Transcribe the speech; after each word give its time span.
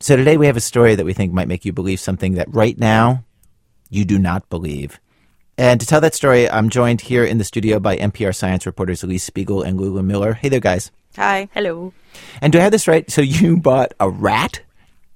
So 0.00 0.16
today 0.16 0.36
we 0.36 0.46
have 0.46 0.56
a 0.56 0.60
story 0.60 0.94
that 0.94 1.06
we 1.06 1.14
think 1.14 1.32
might 1.32 1.48
make 1.48 1.64
you 1.64 1.72
believe 1.72 2.00
something 2.00 2.34
that 2.34 2.52
right 2.52 2.76
now 2.78 3.24
you 3.88 4.04
do 4.04 4.18
not 4.18 4.48
believe. 4.50 5.00
And 5.56 5.80
to 5.80 5.86
tell 5.86 6.00
that 6.00 6.14
story, 6.14 6.50
I'm 6.50 6.68
joined 6.68 7.00
here 7.00 7.24
in 7.24 7.38
the 7.38 7.44
studio 7.44 7.78
by 7.78 7.96
NPR 7.96 8.34
science 8.34 8.66
reporters 8.66 9.04
Alix 9.04 9.22
Spiegel 9.22 9.62
and 9.62 9.80
Lulu 9.80 10.02
Miller. 10.02 10.34
Hey 10.34 10.48
there, 10.48 10.60
guys. 10.60 10.90
Hi. 11.16 11.48
Hello. 11.54 11.92
And 12.42 12.52
do 12.52 12.58
I 12.58 12.62
have 12.62 12.72
this 12.72 12.88
right? 12.88 13.08
So 13.10 13.22
you 13.22 13.56
bought 13.56 13.94
a 14.00 14.10
rat 14.10 14.60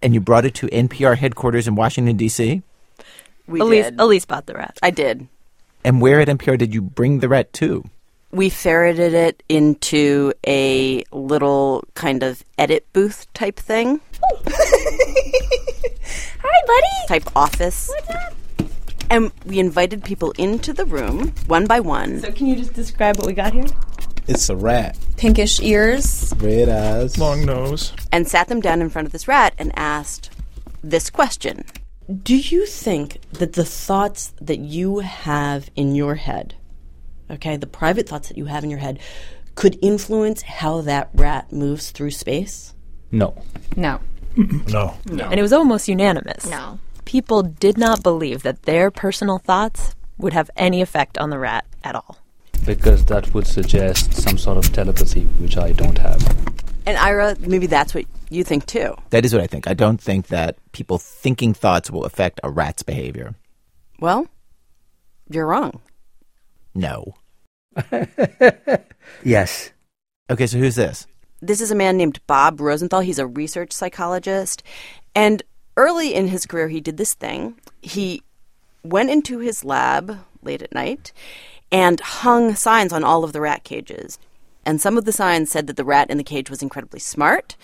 and 0.00 0.14
you 0.14 0.20
brought 0.20 0.44
it 0.44 0.54
to 0.54 0.68
NPR 0.68 1.18
headquarters 1.18 1.66
in 1.66 1.74
Washington, 1.74 2.16
D.C.? 2.16 2.62
We 3.48 3.60
Alix, 3.60 3.90
did. 3.90 4.00
Alix 4.00 4.24
bought 4.24 4.46
the 4.46 4.54
rat. 4.54 4.78
I 4.80 4.90
did. 4.90 5.26
And 5.84 6.00
where 6.00 6.20
at 6.20 6.28
NPR 6.28 6.56
did 6.56 6.72
you 6.72 6.82
bring 6.82 7.18
the 7.18 7.28
rat 7.28 7.52
to? 7.54 7.84
We 8.30 8.50
ferreted 8.50 9.14
it 9.14 9.42
into 9.48 10.34
a 10.46 11.02
little 11.10 11.82
kind 11.94 12.22
of 12.22 12.44
edit 12.58 12.86
booth 12.92 13.26
type 13.32 13.56
thing. 13.56 14.00
Hi, 16.40 16.66
buddy. 16.66 16.86
Type 17.08 17.36
office. 17.36 17.88
What's 17.88 18.10
up? 18.10 18.34
And 19.10 19.32
we 19.46 19.58
invited 19.58 20.04
people 20.04 20.32
into 20.32 20.72
the 20.72 20.84
room 20.84 21.32
one 21.46 21.66
by 21.66 21.80
one. 21.80 22.20
So, 22.20 22.30
can 22.30 22.46
you 22.46 22.56
just 22.56 22.74
describe 22.74 23.16
what 23.16 23.26
we 23.26 23.32
got 23.32 23.52
here? 23.52 23.66
It's 24.26 24.50
a 24.50 24.56
rat. 24.56 24.98
Pinkish 25.16 25.60
ears. 25.60 26.34
Red 26.38 26.68
eyes. 26.68 27.16
Long 27.18 27.46
nose. 27.46 27.92
and 28.12 28.28
sat 28.28 28.48
them 28.48 28.60
down 28.60 28.82
in 28.82 28.90
front 28.90 29.06
of 29.06 29.12
this 29.12 29.26
rat 29.26 29.54
and 29.58 29.72
asked 29.76 30.30
this 30.82 31.08
question. 31.08 31.64
Do 32.22 32.36
you 32.36 32.66
think 32.66 33.20
that 33.32 33.54
the 33.54 33.64
thoughts 33.64 34.32
that 34.40 34.58
you 34.58 34.98
have 35.00 35.70
in 35.76 35.94
your 35.94 36.14
head, 36.16 36.54
okay, 37.30 37.56
the 37.56 37.66
private 37.66 38.08
thoughts 38.08 38.28
that 38.28 38.36
you 38.38 38.46
have 38.46 38.64
in 38.64 38.70
your 38.70 38.78
head, 38.78 38.98
could 39.54 39.78
influence 39.82 40.42
how 40.42 40.82
that 40.82 41.10
rat 41.14 41.50
moves 41.52 41.90
through 41.90 42.10
space? 42.12 42.74
No. 43.10 43.42
No. 43.76 44.00
No. 44.68 44.94
No. 45.06 45.24
And 45.24 45.38
it 45.38 45.42
was 45.42 45.52
almost 45.52 45.88
unanimous. 45.88 46.48
No. 46.48 46.78
People 47.04 47.42
did 47.42 47.76
not 47.76 48.02
believe 48.02 48.42
that 48.44 48.62
their 48.62 48.90
personal 48.90 49.38
thoughts 49.38 49.94
would 50.18 50.32
have 50.32 50.50
any 50.56 50.80
effect 50.80 51.18
on 51.18 51.30
the 51.30 51.38
rat 51.38 51.64
at 51.82 51.94
all. 51.94 52.18
Because 52.64 53.04
that 53.06 53.32
would 53.34 53.46
suggest 53.46 54.12
some 54.14 54.38
sort 54.38 54.58
of 54.58 54.72
telepathy, 54.72 55.22
which 55.40 55.56
I 55.56 55.72
don't 55.72 55.98
have. 55.98 56.22
And 56.86 56.96
Ira, 56.96 57.36
maybe 57.40 57.66
that's 57.66 57.94
what 57.94 58.04
you 58.30 58.44
think 58.44 58.66
too. 58.66 58.94
That 59.10 59.24
is 59.24 59.32
what 59.32 59.42
I 59.42 59.46
think. 59.46 59.66
I 59.66 59.74
don't 59.74 60.00
think 60.00 60.28
that 60.28 60.56
people 60.72 60.98
thinking 60.98 61.54
thoughts 61.54 61.90
will 61.90 62.04
affect 62.04 62.40
a 62.42 62.50
rat's 62.50 62.82
behavior. 62.82 63.34
Well, 64.00 64.26
you're 65.30 65.46
wrong. 65.46 65.80
No. 66.74 67.14
Yes. 69.24 69.72
Okay, 70.30 70.46
so 70.46 70.58
who's 70.58 70.76
this? 70.76 71.06
This 71.40 71.60
is 71.60 71.70
a 71.70 71.76
man 71.76 71.96
named 71.96 72.20
Bob 72.26 72.60
Rosenthal. 72.60 73.00
He's 73.00 73.18
a 73.18 73.26
research 73.26 73.72
psychologist. 73.72 74.62
And 75.14 75.42
early 75.76 76.14
in 76.14 76.28
his 76.28 76.46
career, 76.46 76.68
he 76.68 76.80
did 76.80 76.96
this 76.96 77.14
thing. 77.14 77.56
He 77.80 78.22
went 78.82 79.10
into 79.10 79.38
his 79.38 79.64
lab 79.64 80.18
late 80.42 80.62
at 80.62 80.74
night 80.74 81.12
and 81.70 82.00
hung 82.00 82.54
signs 82.54 82.92
on 82.92 83.04
all 83.04 83.24
of 83.24 83.32
the 83.32 83.40
rat 83.40 83.64
cages. 83.64 84.18
And 84.64 84.80
some 84.80 84.98
of 84.98 85.04
the 85.04 85.12
signs 85.12 85.50
said 85.50 85.66
that 85.66 85.76
the 85.76 85.84
rat 85.84 86.10
in 86.10 86.18
the 86.18 86.24
cage 86.24 86.50
was 86.50 86.62
incredibly 86.62 87.00
smart, 87.00 87.56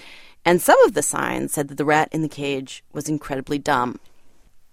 and 0.45 0.61
some 0.61 0.81
of 0.85 0.95
the 0.95 1.03
signs 1.03 1.53
said 1.53 1.69
that 1.69 1.77
the 1.77 1.85
rat 1.85 2.09
in 2.13 2.23
the 2.23 2.29
cage 2.29 2.85
was 2.93 3.09
incredibly 3.09 3.59
dumb, 3.59 3.99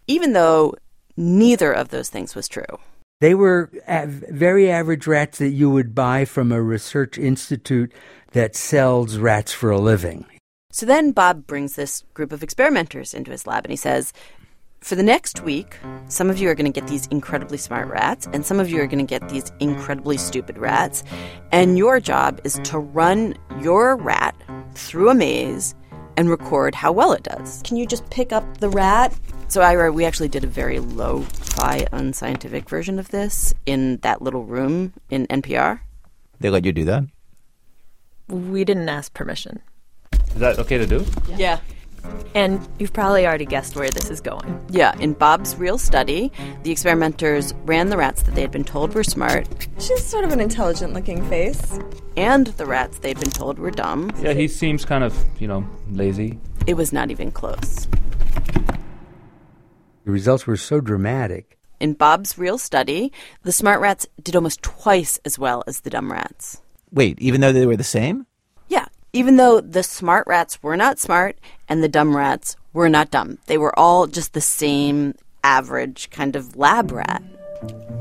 even 0.07 0.33
though 0.33 0.75
neither 1.17 1.71
of 1.71 1.89
those 1.89 2.09
things 2.09 2.35
was 2.35 2.47
true. 2.47 2.79
They 3.21 3.35
were 3.35 3.69
very 3.87 4.71
average 4.71 5.05
rats 5.05 5.37
that 5.37 5.51
you 5.51 5.69
would 5.69 5.93
buy 5.93 6.25
from 6.25 6.51
a 6.51 6.59
research 6.59 7.19
institute 7.19 7.93
that 8.31 8.55
sells 8.55 9.19
rats 9.19 9.53
for 9.53 9.69
a 9.69 9.77
living. 9.77 10.25
So 10.71 10.87
then 10.87 11.11
Bob 11.11 11.45
brings 11.45 11.75
this 11.75 12.03
group 12.15 12.31
of 12.31 12.41
experimenters 12.41 13.13
into 13.13 13.29
his 13.29 13.45
lab 13.45 13.63
and 13.63 13.71
he 13.71 13.77
says, 13.77 14.11
For 14.79 14.95
the 14.95 15.03
next 15.03 15.41
week, 15.41 15.77
some 16.07 16.31
of 16.31 16.39
you 16.39 16.49
are 16.49 16.55
going 16.55 16.71
to 16.71 16.79
get 16.79 16.89
these 16.89 17.05
incredibly 17.07 17.59
smart 17.59 17.89
rats, 17.89 18.27
and 18.33 18.43
some 18.43 18.59
of 18.59 18.71
you 18.71 18.81
are 18.81 18.87
going 18.87 19.05
to 19.05 19.19
get 19.19 19.29
these 19.29 19.51
incredibly 19.59 20.17
stupid 20.17 20.57
rats. 20.57 21.03
And 21.51 21.77
your 21.77 21.99
job 21.99 22.41
is 22.43 22.59
to 22.63 22.79
run 22.79 23.35
your 23.61 23.97
rat 23.97 24.35
through 24.73 25.09
a 25.09 25.13
maze 25.13 25.75
and 26.17 26.27
record 26.27 26.73
how 26.73 26.91
well 26.91 27.11
it 27.11 27.21
does. 27.21 27.61
Can 27.63 27.77
you 27.77 27.85
just 27.85 28.09
pick 28.09 28.33
up 28.33 28.57
the 28.57 28.69
rat? 28.69 29.13
So, 29.51 29.61
Ira, 29.61 29.91
we 29.91 30.05
actually 30.05 30.29
did 30.29 30.45
a 30.45 30.47
very 30.47 30.79
low 30.79 31.23
fi 31.23 31.85
unscientific 31.91 32.69
version 32.69 32.97
of 32.97 33.09
this 33.09 33.53
in 33.65 33.97
that 33.97 34.21
little 34.21 34.45
room 34.45 34.93
in 35.09 35.27
NPR. 35.27 35.81
They 36.39 36.49
let 36.49 36.63
you 36.63 36.71
do 36.71 36.85
that? 36.85 37.03
We 38.29 38.63
didn't 38.63 38.87
ask 38.87 39.13
permission. 39.13 39.59
Is 40.29 40.35
that 40.35 40.57
okay 40.59 40.77
to 40.77 40.87
do? 40.87 41.05
Yeah. 41.27 41.59
And 42.33 42.65
you've 42.79 42.93
probably 42.93 43.27
already 43.27 43.45
guessed 43.45 43.75
where 43.75 43.89
this 43.89 44.09
is 44.09 44.21
going. 44.21 44.65
Yeah, 44.69 44.97
in 44.99 45.11
Bob's 45.11 45.57
real 45.57 45.77
study, 45.77 46.31
the 46.63 46.71
experimenters 46.71 47.53
ran 47.65 47.89
the 47.89 47.97
rats 47.97 48.23
that 48.23 48.35
they 48.35 48.41
had 48.43 48.51
been 48.51 48.63
told 48.63 48.93
were 48.93 49.03
smart 49.03 49.49
She's 49.79 50.01
sort 50.05 50.23
of 50.23 50.31
an 50.31 50.39
intelligent 50.39 50.93
looking 50.93 51.27
face. 51.27 51.77
and 52.15 52.47
the 52.47 52.65
rats 52.65 52.99
they'd 52.99 53.19
been 53.19 53.29
told 53.31 53.59
were 53.59 53.71
dumb. 53.71 54.13
Yeah, 54.21 54.31
he 54.31 54.47
seems 54.47 54.85
kind 54.85 55.03
of, 55.03 55.13
you 55.39 55.49
know, 55.49 55.67
lazy. 55.91 56.39
It 56.67 56.75
was 56.75 56.93
not 56.93 57.11
even 57.11 57.31
close. 57.33 57.89
The 60.05 60.11
results 60.11 60.47
were 60.47 60.57
so 60.57 60.81
dramatic. 60.81 61.57
In 61.79 61.93
Bob's 61.93 62.37
real 62.37 62.57
study, 62.57 63.11
the 63.43 63.51
smart 63.51 63.81
rats 63.81 64.07
did 64.21 64.35
almost 64.35 64.61
twice 64.61 65.19
as 65.25 65.37
well 65.37 65.63
as 65.67 65.81
the 65.81 65.89
dumb 65.89 66.11
rats. 66.11 66.61
Wait, 66.91 67.19
even 67.19 67.41
though 67.41 67.51
they 67.51 67.65
were 67.65 67.77
the 67.77 67.83
same? 67.83 68.25
Yeah, 68.67 68.85
even 69.13 69.37
though 69.37 69.61
the 69.61 69.83
smart 69.83 70.27
rats 70.27 70.61
were 70.63 70.77
not 70.77 70.99
smart 70.99 71.37
and 71.69 71.83
the 71.83 71.87
dumb 71.87 72.15
rats 72.15 72.55
were 72.73 72.89
not 72.89 73.11
dumb, 73.11 73.37
they 73.45 73.57
were 73.57 73.77
all 73.77 74.07
just 74.07 74.33
the 74.33 74.41
same 74.41 75.13
average 75.43 76.09
kind 76.09 76.35
of 76.35 76.55
lab 76.55 76.91
rat. 76.91 77.23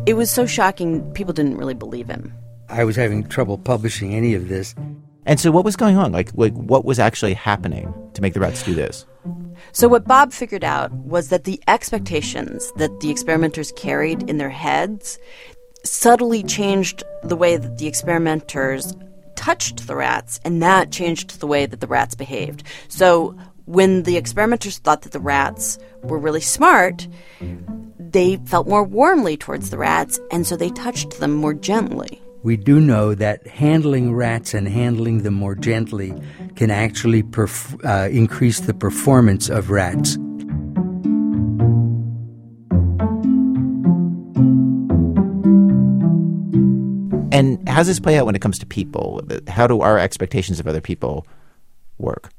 It 0.07 0.15
was 0.15 0.31
so 0.31 0.47
shocking, 0.47 1.11
people 1.13 1.35
didn't 1.35 1.59
really 1.59 1.75
believe 1.75 2.09
him. 2.09 2.33
I 2.69 2.85
was 2.85 2.97
having 2.97 3.27
trouble 3.29 3.59
publishing 3.59 4.15
any 4.15 4.35
of 4.35 4.49
this. 4.49 4.75
And 5.27 5.39
so 5.39 5.51
what 5.51 5.65
was 5.65 5.77
going 5.77 5.97
on? 5.97 6.13
Like, 6.13 6.31
like 6.35 6.55
what 6.55 6.85
was 6.85 6.99
actually 6.99 7.35
happening 7.35 7.93
to 8.15 8.23
make 8.23 8.35
the 8.35 8.41
rats 8.41 8.63
do 8.63 8.75
this? 8.75 9.07
So, 9.73 9.89
what 9.89 10.07
Bob 10.07 10.33
figured 10.33 10.65
out 10.65 10.91
was 10.93 11.29
that 11.29 11.45
the 11.45 11.61
expectations 11.69 12.73
that 12.77 13.01
the 13.01 13.11
experimenters 13.11 13.73
carried 13.73 14.29
in 14.29 14.39
their 14.39 14.51
heads 14.51 15.19
subtly 15.85 16.43
changed 16.43 17.03
the 17.23 17.37
way 17.37 17.57
that 17.57 17.79
the 17.79 17.87
experimenters 17.87 18.95
touched 19.37 19.87
the 19.87 19.97
rats, 19.97 20.41
and 20.45 20.63
that 20.63 20.91
changed 20.91 21.41
the 21.41 21.47
way 21.47 21.67
that 21.67 21.81
the 21.81 21.87
rats 21.87 22.15
behaved. 22.15 22.63
So, 22.89 23.37
when 23.67 24.03
the 24.03 24.17
experimenters 24.17 24.79
thought 24.79 25.03
that 25.03 25.13
the 25.13 25.21
rats 25.21 25.79
were 26.03 26.19
really 26.19 26.41
smart, 26.41 27.07
they 27.99 28.37
felt 28.47 28.67
more 28.67 28.83
warmly 28.83 29.37
towards 29.37 29.71
the 29.71 29.79
rats, 29.79 30.19
and 30.33 30.47
so 30.47 30.57
they 30.57 30.71
touched 30.71 31.21
them 31.21 31.35
more 31.35 31.55
gently. 31.55 32.21
We 32.43 32.57
do 32.57 32.81
know 32.81 33.15
that 33.15 33.47
handling 33.47 34.15
rats 34.15 34.55
and 34.55 34.67
handling 34.67 35.23
them 35.23 35.35
more 35.35 35.55
gently 35.55 36.15
can 36.57 36.71
actually 36.71 37.23
perf- 37.23 37.85
uh, 37.85 38.09
increase 38.11 38.61
the 38.61 38.73
performance 38.73 39.51
of 39.51 39.71
rats. 39.71 40.17
And 47.33 47.67
how 47.69 47.77
does 47.77 47.87
this 47.87 48.01
play 48.01 48.19
out 48.19 48.27
when 48.27 48.35
it 48.35 48.41
comes 48.41 48.59
to 48.59 48.67
people? 48.67 49.23
How 49.47 49.67
do 49.67 49.83
our 49.83 49.99
expectations 49.99 50.59
of 50.61 50.67
other 50.67 50.81
people 50.81 51.27
work? 51.99 52.31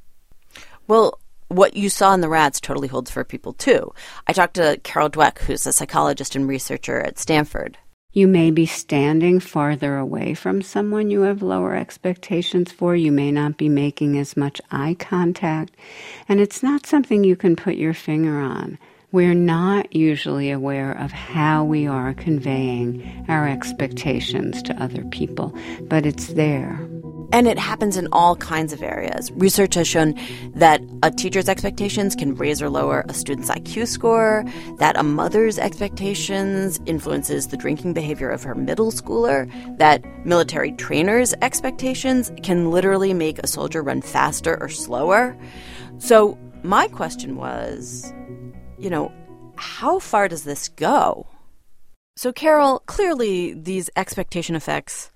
Well, 0.88 1.20
what 1.48 1.76
you 1.76 1.90
saw 1.90 2.14
in 2.14 2.22
the 2.22 2.30
rats 2.30 2.60
totally 2.60 2.88
holds 2.88 3.12
for 3.12 3.24
people 3.24 3.54
too. 3.54 3.94
I 4.28 4.34
talked 4.34 4.56
to 4.56 4.80
Carol 4.84 5.10
Dweck, 5.10 5.40
who's 5.40 5.66
a 5.66 5.74
psychologist 5.74 6.36
and 6.36 6.48
researcher 6.48 7.00
at 7.00 7.20
Stanford. 7.20 7.78
You 8.14 8.28
may 8.28 8.52
be 8.52 8.66
standing 8.66 9.40
farther 9.40 9.96
away 9.96 10.34
from 10.34 10.62
someone 10.62 11.10
you 11.10 11.22
have 11.22 11.42
lower 11.42 11.76
expectations 11.76 12.70
for. 12.70 12.94
You 12.94 13.10
may 13.10 13.32
not 13.32 13.56
be 13.56 13.70
making 13.70 14.18
as 14.18 14.36
much 14.36 14.60
eye 14.70 14.98
contact. 15.00 15.78
And 16.28 16.42
it's 16.42 16.62
not 16.62 16.86
something 16.86 17.24
you 17.24 17.38
can 17.38 17.56
put 17.56 17.76
your 17.76 17.94
finger 17.94 18.38
on. 18.40 18.78
We're 19.14 19.34
not 19.34 19.94
usually 19.94 20.52
aware 20.52 20.94
of 20.94 21.12
how 21.12 21.66
we 21.66 21.86
are 21.86 22.14
conveying 22.14 23.26
our 23.28 23.46
expectations 23.46 24.64
to 24.64 24.82
other 24.82 25.04
people, 25.04 25.54
but 25.82 26.06
it's 26.06 26.28
there. 26.28 26.88
And 27.34 27.46
it 27.46 27.60
happens 27.60 27.98
in 27.98 28.08
all 28.14 28.38
kinds 28.38 28.72
of 28.72 28.82
areas. 28.82 29.30
Research 29.34 29.76
has 29.76 29.86
shown 29.86 30.18
that 30.56 30.82
a 31.04 31.12
teacher's 31.12 31.50
expectations 31.50 32.16
can 32.16 32.36
raise 32.36 32.62
or 32.62 32.70
lower 32.70 33.04
a 33.10 33.14
student's 33.14 33.50
IQ 33.50 33.90
score, 33.90 34.46
that 34.78 34.98
a 34.98 35.04
mother's 35.04 35.60
expectations 35.60 36.80
influences 36.86 37.50
the 37.50 37.58
drinking 37.58 37.92
behavior 37.92 38.30
of 38.30 38.44
her 38.44 38.56
middle 38.56 38.94
schooler, 38.94 39.52
that 39.78 40.06
military 40.26 40.72
trainers' 40.72 41.34
expectations 41.42 42.32
can 42.44 42.72
literally 42.72 43.14
make 43.14 43.40
a 43.40 43.48
soldier 43.48 43.84
run 43.84 44.02
faster 44.02 44.58
or 44.62 44.70
slower. 44.70 45.38
So, 45.98 46.38
my 46.64 46.88
question 46.88 47.36
was, 47.36 48.14
you 48.82 48.90
know, 48.90 49.12
how 49.56 50.00
far 50.00 50.28
does 50.28 50.44
this 50.44 50.68
go? 50.70 51.28
So, 52.16 52.32
Carol, 52.34 52.80
clearly 52.88 53.54
these 53.54 53.90
expectation 53.96 54.56
effects 54.56 55.12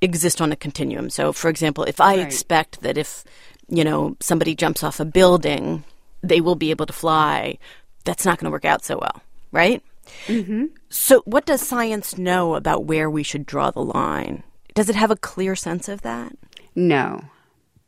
exist 0.00 0.40
on 0.40 0.52
a 0.52 0.56
continuum. 0.56 1.10
So, 1.10 1.32
for 1.32 1.48
example, 1.48 1.84
if 1.84 2.00
I 2.00 2.16
Right. 2.16 2.26
expect 2.26 2.82
that 2.82 2.98
if, 2.98 3.24
you 3.68 3.84
know, 3.84 4.16
somebody 4.20 4.54
jumps 4.54 4.82
off 4.82 5.00
a 5.00 5.04
building, 5.04 5.84
they 6.22 6.40
will 6.40 6.54
be 6.54 6.70
able 6.70 6.86
to 6.86 6.92
fly, 6.92 7.58
that's 8.04 8.24
not 8.24 8.38
going 8.38 8.46
to 8.46 8.50
work 8.52 8.64
out 8.64 8.84
so 8.84 8.98
well, 8.98 9.22
right? 9.52 9.82
Mm-hmm. 10.26 10.66
So, 10.90 11.22
what 11.24 11.46
does 11.46 11.60
science 11.66 12.18
know 12.18 12.54
about 12.54 12.84
where 12.84 13.08
we 13.08 13.22
should 13.22 13.46
draw 13.46 13.70
the 13.70 13.84
line? 13.84 14.42
Does 14.74 14.88
it 14.88 14.96
have 14.96 15.10
a 15.10 15.16
clear 15.16 15.54
sense 15.54 15.88
of 15.88 16.02
that? 16.02 16.32
No, 16.74 17.22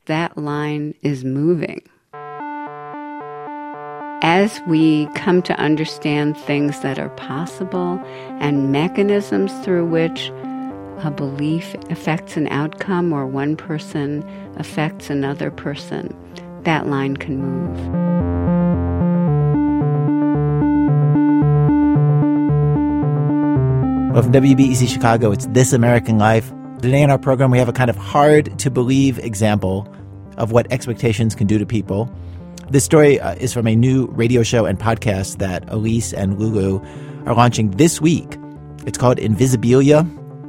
that 0.06 0.36
line 0.38 0.94
is 1.02 1.24
moving. 1.24 1.82
As 4.36 4.60
we 4.66 5.06
come 5.14 5.42
to 5.42 5.54
understand 5.60 6.36
things 6.36 6.80
that 6.80 6.98
are 6.98 7.10
possible 7.10 8.02
and 8.40 8.72
mechanisms 8.72 9.52
through 9.64 9.86
which 9.86 10.32
a 11.04 11.12
belief 11.12 11.76
affects 11.88 12.36
an 12.36 12.48
outcome 12.48 13.12
or 13.12 13.28
one 13.28 13.54
person 13.56 14.28
affects 14.56 15.08
another 15.08 15.52
person, 15.52 16.12
that 16.64 16.88
line 16.88 17.16
can 17.16 17.38
move. 17.38 17.78
Well, 24.12 24.22
from 24.24 24.32
WBEZ 24.32 24.88
Chicago, 24.88 25.30
it's 25.30 25.46
This 25.46 25.72
American 25.72 26.18
Life. 26.18 26.52
Today 26.82 27.02
in 27.02 27.10
our 27.10 27.18
program, 27.18 27.52
we 27.52 27.58
have 27.58 27.68
a 27.68 27.72
kind 27.72 27.88
of 27.88 27.94
hard 27.94 28.58
to 28.58 28.68
believe 28.68 29.20
example 29.20 29.86
of 30.38 30.50
what 30.50 30.66
expectations 30.72 31.36
can 31.36 31.46
do 31.46 31.56
to 31.56 31.64
people. 31.64 32.12
This 32.70 32.84
story 32.84 33.20
uh, 33.20 33.34
is 33.34 33.52
from 33.52 33.66
a 33.66 33.76
new 33.76 34.06
radio 34.06 34.42
show 34.42 34.64
and 34.64 34.78
podcast 34.78 35.36
that 35.38 35.68
Alix 35.68 36.14
and 36.14 36.38
Lulu 36.38 36.80
are 37.26 37.34
launching 37.34 37.72
this 37.72 38.00
week. 38.00 38.38
It's 38.86 38.96
called 38.96 39.18
Invisibilia. 39.18 40.08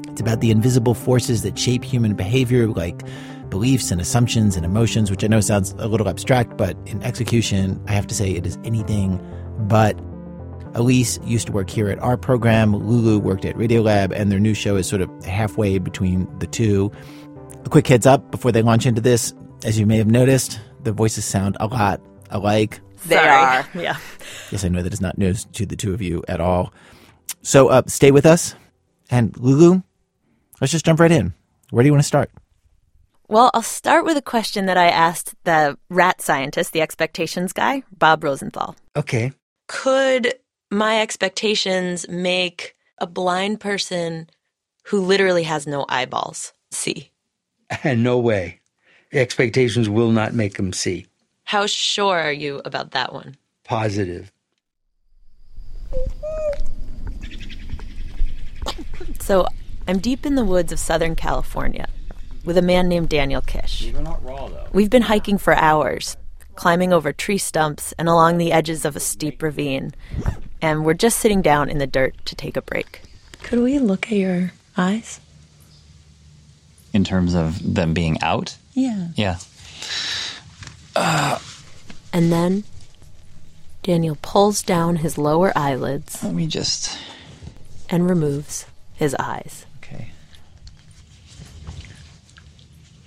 It's 0.10 0.22
about 0.22 0.40
the 0.40 0.50
invisible 0.50 0.94
forces 0.94 1.44
that 1.44 1.60
shape 1.60 1.84
human 1.84 2.16
behavior, 2.16 2.68
like 2.68 3.04
beliefs 3.50 3.92
and 3.92 4.00
assumptions 4.00 4.56
and 4.56 4.66
emotions, 4.66 5.12
which 5.12 5.26
I 5.26 5.28
know 5.28 5.42
sounds 5.42 5.74
a 5.78 5.90
little 5.90 6.08
abstract, 6.08 6.56
but 6.58 6.78
in 6.86 7.04
execution, 7.04 7.84
I 7.88 7.92
have 7.92 8.08
to 8.08 8.16
say 8.16 8.32
it 8.32 8.46
is 8.46 8.58
anything 8.64 9.22
but. 9.68 10.00
Alix 10.74 11.20
used 11.24 11.48
to 11.48 11.54
work 11.54 11.70
here 11.70 11.90
at 11.90 12.00
our 12.00 12.18
program. 12.18 12.76
Lulu 12.76 13.18
worked 13.18 13.46
at 13.46 13.56
Radiolab, 13.56 14.12
and 14.12 14.30
their 14.30 14.42
new 14.42 14.54
show 14.54 14.76
is 14.76 14.86
sort 14.86 15.02
of 15.02 15.10
halfway 15.24 15.78
between 15.78 16.28
the 16.40 16.48
two. 16.48 16.92
A 17.64 17.70
quick 17.70 17.88
heads 17.88 18.06
up 18.06 18.30
before 18.30 18.52
they 18.52 18.62
launch 18.62 18.86
into 18.86 19.00
this. 19.00 19.34
As 19.64 19.80
you 19.80 19.86
may 19.86 19.96
have 19.98 20.08
noticed, 20.08 20.60
the 20.86 20.94
voices 20.94 21.26
sound 21.26 21.58
a 21.60 21.68
lot 21.68 22.00
alike. 22.30 22.80
They 23.06 23.18
are. 23.18 23.68
Yeah. 23.76 23.98
Yes, 24.52 24.64
I 24.64 24.70
know 24.70 24.82
that 24.82 24.94
is 24.94 25.02
not 25.02 25.18
news 25.18 25.46
to 25.54 25.66
the 25.66 25.76
two 25.76 25.94
of 25.94 26.02
you 26.02 26.24
at 26.28 26.40
all. 26.40 26.74
So 27.42 27.68
uh, 27.68 27.84
stay 27.88 28.12
with 28.12 28.26
us. 28.26 28.56
And 29.10 29.38
Lulu, 29.38 29.82
let's 30.62 30.72
just 30.72 30.86
jump 30.86 31.00
right 31.00 31.12
in. 31.12 31.34
Where 31.70 31.84
do 31.84 31.88
you 31.88 31.94
want 31.94 32.04
to 32.04 32.08
start? 32.08 32.32
Well, 33.28 33.52
I'll 33.54 33.62
start 33.62 34.06
with 34.06 34.18
a 34.18 34.22
question 34.22 34.68
that 34.68 34.78
I 34.78 34.88
asked 34.88 35.34
the 35.44 35.78
rat 35.90 36.22
scientist, 36.22 36.74
the 36.74 36.82
expectations 36.82 37.54
guy, 37.54 37.84
Bob 37.98 38.24
Rosenthal. 38.24 38.76
Okay. 38.96 39.32
Could 39.68 40.36
my 40.72 41.02
expectations 41.02 42.08
make 42.08 42.76
a 43.00 43.08
blind 43.08 43.60
person 43.60 44.30
who 44.86 45.02
literally 45.02 45.44
has 45.44 45.66
no 45.66 45.86
eyeballs 45.90 46.54
see? 46.72 47.12
no 47.86 48.20
way. 48.20 48.60
Expectations 49.16 49.88
will 49.88 50.12
not 50.12 50.34
make 50.34 50.56
them 50.56 50.74
see. 50.74 51.06
How 51.46 51.68
sure 51.68 52.20
are 52.20 52.34
you 52.34 52.62
about 52.66 52.92
that 52.92 53.14
one? 53.14 53.38
Positive. 53.64 54.30
So, 59.22 59.48
I'm 59.88 60.00
deep 60.00 60.26
in 60.26 60.36
the 60.36 60.44
woods 60.44 60.74
of 60.74 60.80
Southern 60.80 61.16
California 61.16 61.88
with 62.44 62.58
a 62.58 62.62
man 62.62 62.90
named 62.90 63.08
Daniel 63.08 63.42
Kish. 63.42 63.94
We've 64.74 64.90
been 64.90 65.04
hiking 65.04 65.38
for 65.38 65.56
hours, 65.56 66.18
climbing 66.56 66.92
over 66.92 67.14
tree 67.14 67.38
stumps 67.38 67.94
and 67.98 68.10
along 68.10 68.38
the 68.38 68.52
edges 68.52 68.84
of 68.84 68.98
a 68.98 69.00
steep 69.00 69.42
ravine, 69.42 69.96
and 70.62 70.84
we're 70.84 70.94
just 70.94 71.20
sitting 71.20 71.42
down 71.42 71.70
in 71.70 71.78
the 71.78 71.88
dirt 71.88 72.14
to 72.26 72.36
take 72.36 72.58
a 72.58 72.62
break. 72.62 73.02
Could 73.44 73.60
we 73.60 73.80
look 73.80 74.12
at 74.12 74.18
your 74.18 74.52
eyes? 74.76 75.22
In 76.96 77.04
terms 77.04 77.36
of 77.36 77.76
them 77.76 77.94
being 77.94 78.18
out. 78.22 78.56
Yeah. 78.74 79.10
Yeah. 79.16 79.38
Uh, 80.96 81.38
and 82.14 82.32
then 82.32 82.64
Daniel 83.84 84.18
pulls 84.22 84.64
down 84.64 84.96
his 84.96 85.18
lower 85.18 85.52
eyelids 85.58 86.24
Let 86.24 86.34
me 86.34 86.48
just. 86.48 86.98
and 87.90 88.10
removes 88.10 88.66
his 88.94 89.14
eyes. 89.20 89.66
Okay. 89.84 90.12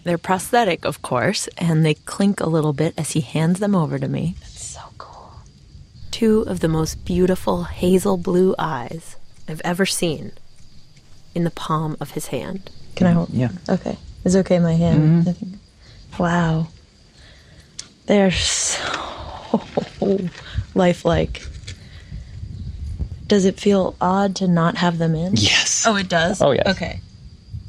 They're 0.05 0.19
prosthetic, 0.19 0.85
of 0.85 1.01
course, 1.01 1.49
and 1.57 1.85
they 1.85 1.95
clink 1.95 2.41
a 2.41 2.49
little 2.49 2.75
bit 2.75 2.93
as 2.99 3.13
he 3.13 3.21
hands 3.21 3.59
them 3.59 3.75
over 3.75 3.99
to 3.99 4.07
me. 4.09 4.37
That's 4.41 4.65
so 4.67 4.81
cool. 4.99 5.33
Two 6.11 6.43
of 6.43 6.61
the 6.61 6.69
most 6.69 7.07
beautiful 7.07 7.65
hazel 7.65 8.19
blue 8.19 8.55
eyes 8.59 9.17
I've 9.49 9.63
ever 9.65 9.87
seen 9.87 10.33
in 11.35 11.45
the 11.45 11.51
palm 11.51 11.97
of 12.01 12.11
his 12.11 12.27
hand. 12.27 12.71
Can 12.99 13.07
I 13.07 13.11
mm-hmm. 13.11 13.19
hold? 13.19 13.31
Yeah. 13.31 13.51
Okay. 13.69 13.97
Is 14.25 14.35
it 14.35 14.41
okay, 14.41 14.59
my 14.59 14.73
hand? 14.73 15.25
Mm-hmm. 15.25 15.29
I 15.29 15.33
think. 15.33 15.55
Wow. 16.19 16.67
They're 18.07 18.33
so 18.33 19.63
lifelike. 20.75 21.43
Does 23.29 23.45
it 23.45 23.61
feel 23.61 23.95
odd 24.01 24.35
to 24.37 24.49
not 24.49 24.79
have 24.79 24.99
them 24.99 25.15
in? 25.15 25.35
Yes. 25.37 25.87
Oh, 25.87 25.95
it 25.95 26.09
does? 26.09 26.43
Oh, 26.43 26.51
yes. 26.51 26.67
Okay. 26.67 27.01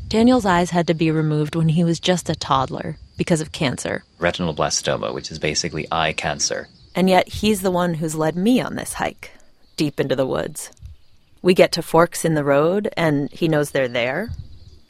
Daniel's 0.08 0.46
eyes 0.46 0.72
had 0.72 0.88
to 0.88 0.96
be 0.96 1.12
removed 1.12 1.56
when 1.56 1.70
he 1.70 1.84
was 1.84 2.00
just 2.00 2.28
a 2.30 2.36
toddler 2.36 2.98
because 3.16 3.40
of 3.40 3.52
cancer. 3.52 4.04
Retinoblastoma, 4.18 5.14
which 5.14 5.30
is 5.30 5.38
basically 5.38 5.86
eye 5.92 6.14
cancer. 6.14 6.70
And 6.96 7.08
yet 7.08 7.28
he's 7.28 7.62
the 7.62 7.70
one 7.70 7.94
who's 7.94 8.16
led 8.16 8.36
me 8.36 8.60
on 8.60 8.76
this 8.76 8.94
hike 8.94 9.32
deep 9.78 10.00
into 10.00 10.16
the 10.16 10.26
woods. 10.26 10.72
We 11.44 11.54
get 11.54 11.72
to 11.74 11.84
forks 11.84 12.26
in 12.26 12.34
the 12.34 12.44
road, 12.44 12.90
and 12.98 13.32
he 13.32 13.48
knows 13.48 13.72
they're 13.72 13.88
there. 13.88 14.32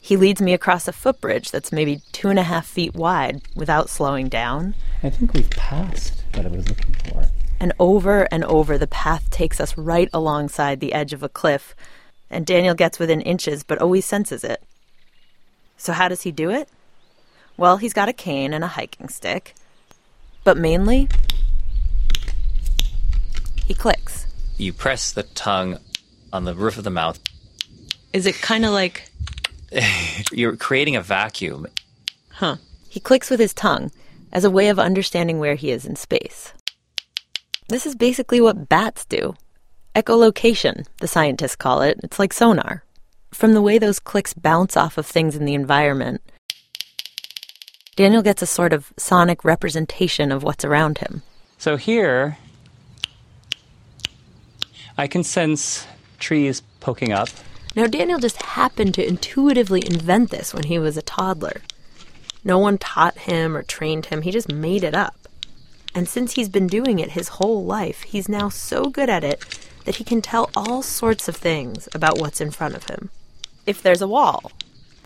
He 0.00 0.16
leads 0.16 0.40
me 0.40 0.54
across 0.54 0.88
a 0.88 0.92
footbridge 0.92 1.50
that's 1.50 1.70
maybe 1.70 2.00
two 2.10 2.30
and 2.30 2.38
a 2.38 2.42
half 2.42 2.66
feet 2.66 2.94
wide 2.94 3.42
without 3.54 3.90
slowing 3.90 4.28
down. 4.28 4.74
I 5.02 5.10
think 5.10 5.34
we've 5.34 5.50
passed 5.50 6.22
what 6.34 6.46
I 6.46 6.48
was 6.48 6.68
looking 6.68 6.94
for. 6.94 7.26
And 7.60 7.74
over 7.78 8.26
and 8.32 8.42
over, 8.44 8.78
the 8.78 8.86
path 8.86 9.28
takes 9.28 9.60
us 9.60 9.76
right 9.76 10.08
alongside 10.14 10.80
the 10.80 10.94
edge 10.94 11.12
of 11.12 11.22
a 11.22 11.28
cliff, 11.28 11.76
and 12.30 12.46
Daniel 12.46 12.74
gets 12.74 12.98
within 12.98 13.20
inches 13.20 13.62
but 13.62 13.78
always 13.78 14.06
senses 14.06 14.42
it. 14.42 14.62
So, 15.76 15.92
how 15.92 16.08
does 16.08 16.22
he 16.22 16.32
do 16.32 16.50
it? 16.50 16.68
Well, 17.58 17.76
he's 17.76 17.92
got 17.92 18.08
a 18.08 18.14
cane 18.14 18.54
and 18.54 18.64
a 18.64 18.68
hiking 18.68 19.10
stick, 19.10 19.54
but 20.44 20.56
mainly, 20.56 21.08
he 23.66 23.74
clicks. 23.74 24.26
You 24.56 24.72
press 24.72 25.12
the 25.12 25.24
tongue 25.24 25.78
on 26.32 26.44
the 26.44 26.54
roof 26.54 26.78
of 26.78 26.84
the 26.84 26.90
mouth. 26.90 27.20
Is 28.14 28.24
it 28.24 28.36
kind 28.36 28.64
of 28.64 28.72
like, 28.72 29.09
You're 30.32 30.56
creating 30.56 30.96
a 30.96 31.00
vacuum. 31.02 31.66
huh? 32.30 32.56
He 32.88 33.00
clicks 33.00 33.30
with 33.30 33.40
his 33.40 33.54
tongue 33.54 33.90
as 34.32 34.44
a 34.44 34.50
way 34.50 34.68
of 34.68 34.78
understanding 34.78 35.38
where 35.38 35.54
he 35.54 35.70
is 35.70 35.86
in 35.86 35.96
space. 35.96 36.52
This 37.68 37.86
is 37.86 37.94
basically 37.94 38.40
what 38.40 38.68
bats 38.68 39.04
do. 39.04 39.34
Echolocation, 39.94 40.86
the 41.00 41.06
scientists 41.08 41.56
call 41.56 41.82
it. 41.82 42.00
It's 42.02 42.18
like 42.18 42.32
sonar. 42.32 42.84
From 43.32 43.54
the 43.54 43.62
way 43.62 43.78
those 43.78 44.00
clicks 44.00 44.34
bounce 44.34 44.76
off 44.76 44.98
of 44.98 45.06
things 45.06 45.36
in 45.36 45.44
the 45.44 45.54
environment, 45.54 46.20
Daniel 47.94 48.22
gets 48.22 48.42
a 48.42 48.46
sort 48.46 48.72
of 48.72 48.92
sonic 48.96 49.44
representation 49.44 50.32
of 50.32 50.42
what's 50.42 50.64
around 50.64 50.98
him. 50.98 51.22
So 51.58 51.76
here, 51.76 52.38
I 54.98 55.06
can 55.06 55.22
sense 55.22 55.86
trees 56.18 56.62
poking 56.80 57.12
up. 57.12 57.28
Now, 57.76 57.86
Daniel 57.86 58.18
just 58.18 58.42
happened 58.42 58.94
to 58.94 59.06
intuitively 59.06 59.82
invent 59.86 60.30
this 60.30 60.52
when 60.52 60.64
he 60.64 60.78
was 60.78 60.96
a 60.96 61.02
toddler. 61.02 61.62
No 62.42 62.58
one 62.58 62.78
taught 62.78 63.16
him 63.18 63.56
or 63.56 63.62
trained 63.62 64.06
him, 64.06 64.22
he 64.22 64.30
just 64.30 64.50
made 64.50 64.82
it 64.82 64.94
up. 64.94 65.14
And 65.94 66.08
since 66.08 66.32
he's 66.34 66.48
been 66.48 66.66
doing 66.66 66.98
it 66.98 67.12
his 67.12 67.28
whole 67.28 67.64
life, 67.64 68.02
he's 68.02 68.28
now 68.28 68.48
so 68.48 68.84
good 68.86 69.08
at 69.10 69.24
it 69.24 69.44
that 69.84 69.96
he 69.96 70.04
can 70.04 70.20
tell 70.22 70.50
all 70.54 70.82
sorts 70.82 71.28
of 71.28 71.36
things 71.36 71.88
about 71.94 72.18
what's 72.18 72.40
in 72.40 72.50
front 72.50 72.74
of 72.74 72.84
him. 72.84 73.10
If 73.66 73.82
there's 73.82 74.02
a 74.02 74.08
wall, 74.08 74.52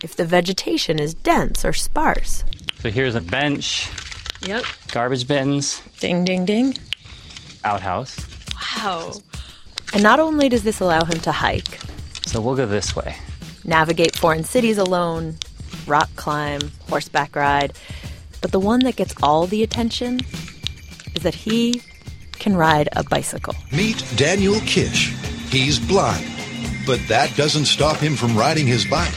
if 0.03 0.15
the 0.15 0.25
vegetation 0.25 0.99
is 0.99 1.13
dense 1.13 1.65
or 1.65 1.73
sparse. 1.73 2.43
So 2.79 2.89
here's 2.89 3.15
a 3.15 3.21
bench, 3.21 3.89
Yep. 4.41 4.63
garbage 4.91 5.27
bins, 5.27 5.81
Ding, 5.99 6.23
ding, 6.25 6.45
ding. 6.45 6.77
outhouse. 7.63 8.17
Wow. 8.77 9.13
And 9.93 10.03
not 10.03 10.19
only 10.19 10.49
does 10.49 10.63
this 10.63 10.79
allow 10.79 11.03
him 11.03 11.19
to 11.21 11.31
hike, 11.31 11.79
So 12.25 12.41
we'll 12.41 12.55
go 12.55 12.65
this 12.65 12.95
way. 12.95 13.15
navigate 13.63 14.15
foreign 14.15 14.43
cities 14.43 14.77
alone, 14.77 15.37
rock 15.87 16.09
climb, 16.15 16.71
horseback 16.89 17.35
ride. 17.35 17.73
But 18.41 18.51
the 18.51 18.59
one 18.59 18.81
that 18.81 18.95
gets 18.95 19.15
all 19.23 19.47
the 19.47 19.63
attention 19.63 20.19
is 21.15 21.23
that 21.23 21.33
he 21.35 21.81
can 22.33 22.55
ride 22.55 22.89
a 22.93 23.03
bicycle. 23.03 23.55
Meet 23.71 24.03
Daniel 24.15 24.59
Kish. 24.61 25.13
He's 25.49 25.79
blind, 25.79 26.25
but 26.85 26.99
that 27.07 27.35
doesn't 27.35 27.65
stop 27.65 27.97
him 27.97 28.15
from 28.15 28.35
riding 28.37 28.67
his 28.67 28.85
bike. 28.85 29.13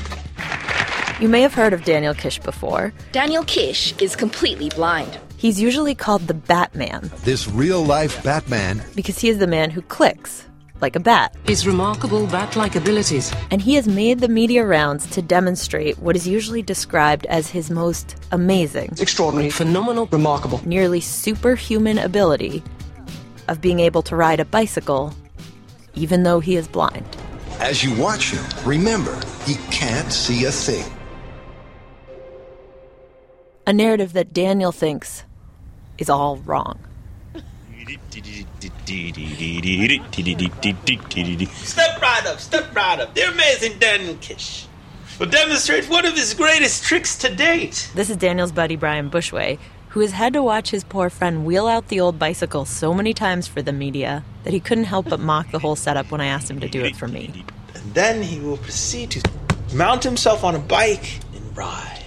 You 1.21 1.29
may 1.29 1.41
have 1.41 1.53
heard 1.53 1.73
of 1.73 1.85
Daniel 1.85 2.15
Kish 2.15 2.39
before. 2.39 2.93
Daniel 3.13 3.43
Kish 3.45 3.93
is 4.01 4.15
completely 4.15 4.69
blind. 4.71 5.19
He's 5.37 5.61
usually 5.61 5.95
called 5.95 6.27
the 6.27 6.35
Batman 6.35 7.11
This 7.25 7.49
real 7.49 7.85
life 7.85 8.23
Batman 8.25 8.83
because 8.97 9.19
he 9.19 9.29
is 9.29 9.39
the 9.39 9.47
man 9.47 9.71
who 9.71 9.83
clicks 9.83 10.45
like 10.81 10.97
a 10.97 11.01
bat. 11.01 11.35
His 11.45 11.67
remarkable 11.67 12.27
bat 12.27 12.57
like 12.57 12.77
abilities. 12.77 13.33
And 13.51 13.61
he 13.63 13.75
has 13.75 13.89
made 13.89 14.21
the 14.21 14.29
media 14.29 14.65
rounds 14.65 15.07
to 15.11 15.23
demonstrate 15.23 15.99
what 15.99 16.17
is 16.17 16.27
usually 16.27 16.63
described 16.63 17.27
as 17.27 17.49
his 17.49 17.71
most 17.71 18.17
amazing, 18.33 18.95
Extraordinary, 19.01 19.51
phenomenal, 19.51 20.07
remarkable. 20.07 20.61
nearly 20.67 21.01
superhuman 21.01 21.99
ability 21.99 22.63
of 23.49 23.61
being 23.61 23.81
able 23.81 24.03
to 24.03 24.15
ride 24.17 24.41
a 24.41 24.45
bicycle 24.45 25.15
even 25.95 26.23
though 26.23 26.41
he 26.41 26.57
is 26.57 26.69
blind. 26.69 27.05
As 27.61 27.83
you 27.83 27.93
watch 28.01 28.31
him, 28.31 28.45
remember, 28.65 29.19
he 29.45 29.57
can't 29.73 30.13
see 30.13 30.45
a 30.45 30.53
thing. 30.53 30.85
A 33.67 33.73
narrative 33.73 34.13
that 34.13 34.33
Daniel 34.33 34.71
thinks 34.73 35.25
is 35.99 36.09
all 36.09 36.37
wrong. 36.39 36.79
Step 41.55 42.01
right 42.01 42.27
up, 42.27 42.41
step 42.41 42.75
right 42.75 42.99
up. 42.99 43.15
The 43.15 43.29
amazing 43.29 43.79
Daniel 43.79 44.17
Kish 44.21 44.67
will 45.19 45.27
demonstrate 45.27 45.89
one 45.89 46.07
of 46.07 46.15
his 46.15 46.33
greatest 46.35 46.85
tricks 46.85 47.17
to 47.19 47.35
date. 47.35 47.91
This 47.95 48.09
is 48.09 48.17
Daniel's 48.17 48.53
buddy 48.53 48.77
Brian 48.77 49.11
Bushway, 49.11 49.59
who 49.91 50.01
has 50.01 50.13
had 50.13 50.33
to 50.33 50.43
watch 50.43 50.71
his 50.71 50.85
poor 50.85 51.11
friend 51.11 51.45
wheel 51.45 51.67
out 51.67 51.89
the 51.89 52.01
old 52.01 52.19
bicycle 52.19 52.65
so 52.65 52.95
many 52.95 53.13
times 53.13 53.47
for 53.47 53.63
the 53.63 53.73
media 53.73 54.25
that 54.45 54.53
he 54.53 54.61
couldn't 54.61 54.85
help 54.85 55.09
but 55.09 55.21
mock 55.21 55.51
the 55.51 55.59
whole 55.59 55.77
setup 55.77 56.11
when 56.11 56.21
I 56.21 56.27
asked 56.27 56.51
him 56.51 56.61
to 56.61 56.69
do 56.69 56.85
it 56.85 56.97
for 56.97 57.09
me. 57.09 57.45
And 57.75 57.95
then 57.95 58.23
he 58.23 58.41
will 58.41 58.59
proceed 58.59 59.11
to 59.13 59.31
mount 59.75 60.05
himself 60.05 60.45
on 60.45 60.55
a 60.55 60.59
bike 60.59 61.21
and 61.35 61.57
ride. 61.57 62.05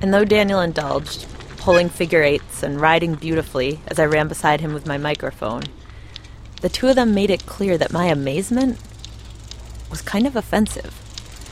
And 0.00 0.14
though 0.14 0.24
Daniel 0.24 0.60
indulged, 0.60 1.26
pulling 1.58 1.88
figure 1.88 2.22
eights 2.22 2.47
and 2.62 2.80
riding 2.80 3.14
beautifully 3.14 3.80
as 3.88 3.98
I 3.98 4.06
ran 4.06 4.28
beside 4.28 4.60
him 4.60 4.74
with 4.74 4.86
my 4.86 4.98
microphone, 4.98 5.62
the 6.60 6.68
two 6.68 6.88
of 6.88 6.96
them 6.96 7.14
made 7.14 7.30
it 7.30 7.46
clear 7.46 7.78
that 7.78 7.92
my 7.92 8.06
amazement 8.06 8.78
was 9.90 10.02
kind 10.02 10.26
of 10.26 10.36
offensive. 10.36 10.94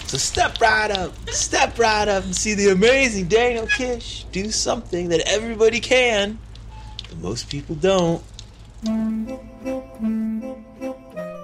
So 0.07 0.19
step 0.19 0.61
right 0.61 0.91
up, 0.91 1.13
step 1.31 1.79
right 1.79 2.07
up 2.07 2.25
and 2.25 2.35
see 2.35 2.55
the 2.55 2.71
amazing 2.71 3.27
Daniel 3.27 3.67
Kish 3.67 4.25
do 4.31 4.51
something 4.51 5.09
that 5.09 5.21
everybody 5.27 5.81
can, 5.81 6.39
but 7.09 7.19
most 7.19 7.49
people 7.49 7.75
don't. 7.75 8.23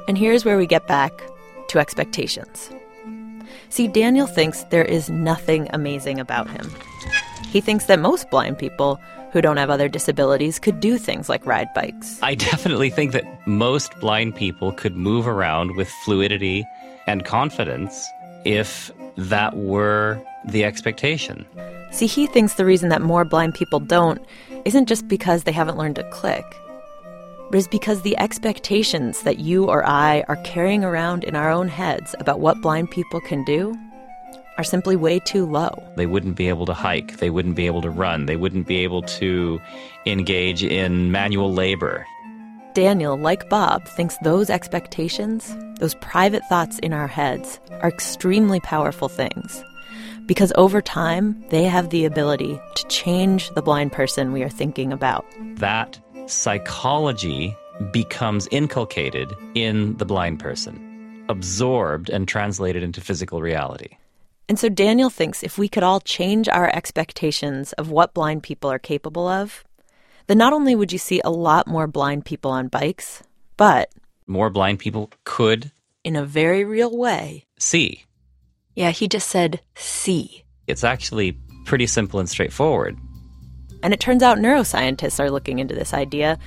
And 0.09 0.16
here's 0.16 0.45
where 0.45 0.59
we 0.59 0.66
get 0.66 0.87
back 0.87 1.12
to 1.69 1.78
expectations. 1.78 2.71
See, 3.69 3.88
Daniel 3.88 4.26
thinks 4.26 4.64
there 4.64 4.85
is 4.85 5.09
nothing 5.09 5.69
amazing 5.73 6.21
about 6.21 6.50
him. 6.50 6.71
He 7.49 7.61
thinks 7.61 7.87
that 7.87 7.99
most 7.99 8.31
blind 8.31 8.59
people 8.59 9.00
who 9.32 9.40
don't 9.40 9.56
have 9.56 9.70
other 9.70 9.88
disabilities 9.88 10.58
could 10.58 10.78
do 10.78 10.98
things 10.98 11.28
like 11.28 11.44
ride 11.46 11.72
bikes. 11.74 12.18
I 12.22 12.34
definitely 12.34 12.90
think 12.90 13.12
that 13.12 13.24
most 13.46 13.98
blind 13.98 14.36
people 14.36 14.72
could 14.72 14.94
move 14.94 15.26
around 15.26 15.74
with 15.74 15.88
fluidity 16.04 16.66
and 17.06 17.24
confidence 17.24 18.06
if 18.44 18.90
that 19.16 19.56
were 19.56 20.22
the 20.44 20.64
expectation. 20.64 21.46
See, 21.92 22.06
he 22.06 22.26
thinks 22.26 22.54
the 22.54 22.64
reason 22.64 22.90
that 22.90 23.00
more 23.00 23.24
blind 23.24 23.54
people 23.54 23.80
don't 23.80 24.24
isn't 24.64 24.86
just 24.86 25.08
because 25.08 25.44
they 25.44 25.52
haven't 25.52 25.78
learned 25.78 25.96
to 25.96 26.10
click, 26.10 26.44
but 27.50 27.56
is 27.56 27.68
because 27.68 28.02
the 28.02 28.16
expectations 28.18 29.22
that 29.22 29.38
you 29.38 29.64
or 29.64 29.84
I 29.86 30.24
are 30.28 30.36
carrying 30.44 30.84
around 30.84 31.24
in 31.24 31.36
our 31.36 31.50
own 31.50 31.68
heads 31.68 32.14
about 32.18 32.40
what 32.40 32.60
blind 32.60 32.90
people 32.90 33.20
can 33.20 33.44
do 33.44 33.74
are 34.59 34.64
simply 34.64 34.97
way 34.97 35.18
too 35.18 35.47
low. 35.47 35.71
They 35.97 36.06
wouldn't 36.06 36.37
be 36.37 36.49
able 36.49 36.66
to 36.66 36.75
hike, 36.75 37.18
they 37.18 37.30
wouldn't 37.30 37.56
be 37.56 37.66
able 37.66 37.82
to 37.82 37.90
run, 37.90 38.26
they 38.26 38.37
wouldn't 38.37 38.66
be 38.66 38.78
able 38.78 39.02
to 39.02 39.61
engage 40.06 40.62
in 40.62 41.11
manual 41.11 41.52
labor. 41.52 42.06
Daniel, 42.75 43.18
like 43.18 43.49
Bob, 43.49 43.87
thinks 43.87 44.16
those 44.18 44.49
expectations, 44.49 45.54
those 45.78 45.94
private 45.97 46.42
thoughts 46.49 46.78
in 46.78 46.92
our 46.92 47.06
heads, 47.06 47.61
are 47.80 47.88
extremely 47.88 48.61
powerful 48.61 49.09
things. 49.09 49.62
Because 50.26 50.52
over 50.56 50.80
time, 50.80 51.44
they 51.50 51.64
have 51.64 51.90
the 51.90 52.04
ability 52.04 52.59
to 52.76 52.87
change 52.88 53.50
the 53.50 53.62
blind 53.62 53.92
person 53.92 54.32
we 54.32 54.42
are 54.42 54.49
thinking 54.49 54.92
about. 54.92 55.26
That 55.56 55.99
psychology 56.26 57.54
becomes 57.92 58.49
inculcated 58.50 59.35
in 59.54 59.97
the 59.97 60.04
blind 60.04 60.38
person, 60.38 61.25
absorbed 61.28 62.09
and 62.09 62.28
translated 62.28 62.82
into 62.82 63.00
physical 63.00 63.42
reality. 63.42 63.88
And 64.49 64.58
so 64.58 64.68
Daniel 64.68 65.08
thinks 65.11 65.42
if 65.42 65.56
we 65.56 65.68
could 65.68 65.82
all 65.82 66.00
change 66.00 66.49
our 66.49 66.68
expectations 66.75 67.72
of 67.75 67.90
what 67.90 68.14
blind 68.14 68.42
people 68.42 68.70
are 68.70 68.78
capable 68.78 69.26
of, 69.26 69.64
then 70.26 70.38
not 70.38 70.52
only 70.52 70.75
would 70.75 70.92
you 70.92 70.99
see 70.99 71.20
a 71.25 71.30
lot 71.30 71.66
more 71.66 71.87
blind 71.87 72.25
people 72.25 72.50
on 72.50 72.68
bikes, 72.68 73.22
but 73.56 73.90
More 74.26 74.50
blind 74.50 74.78
people 74.78 75.11
could 75.25 75.70
in 76.04 76.16
a 76.16 76.25
very 76.25 76.64
real 76.64 76.96
way. 76.96 77.46
see. 77.58 78.04
Yeah, 78.75 78.90
he 78.90 79.06
just 79.06 79.28
said 79.28 79.61
see. 79.75 80.44
It's 80.66 80.82
actually 80.84 81.37
pretty 81.66 81.87
simple 81.87 82.20
and 82.20 82.28
straightforward. 82.28 82.96
And 83.82 83.92
it 83.92 84.00
turns 84.00 84.22
out 84.22 84.38
neuroscientists 84.38 85.20
are 85.20 85.30
looking 85.30 85.58
into 85.58 85.75
this 85.75 85.92
idea 85.92 86.38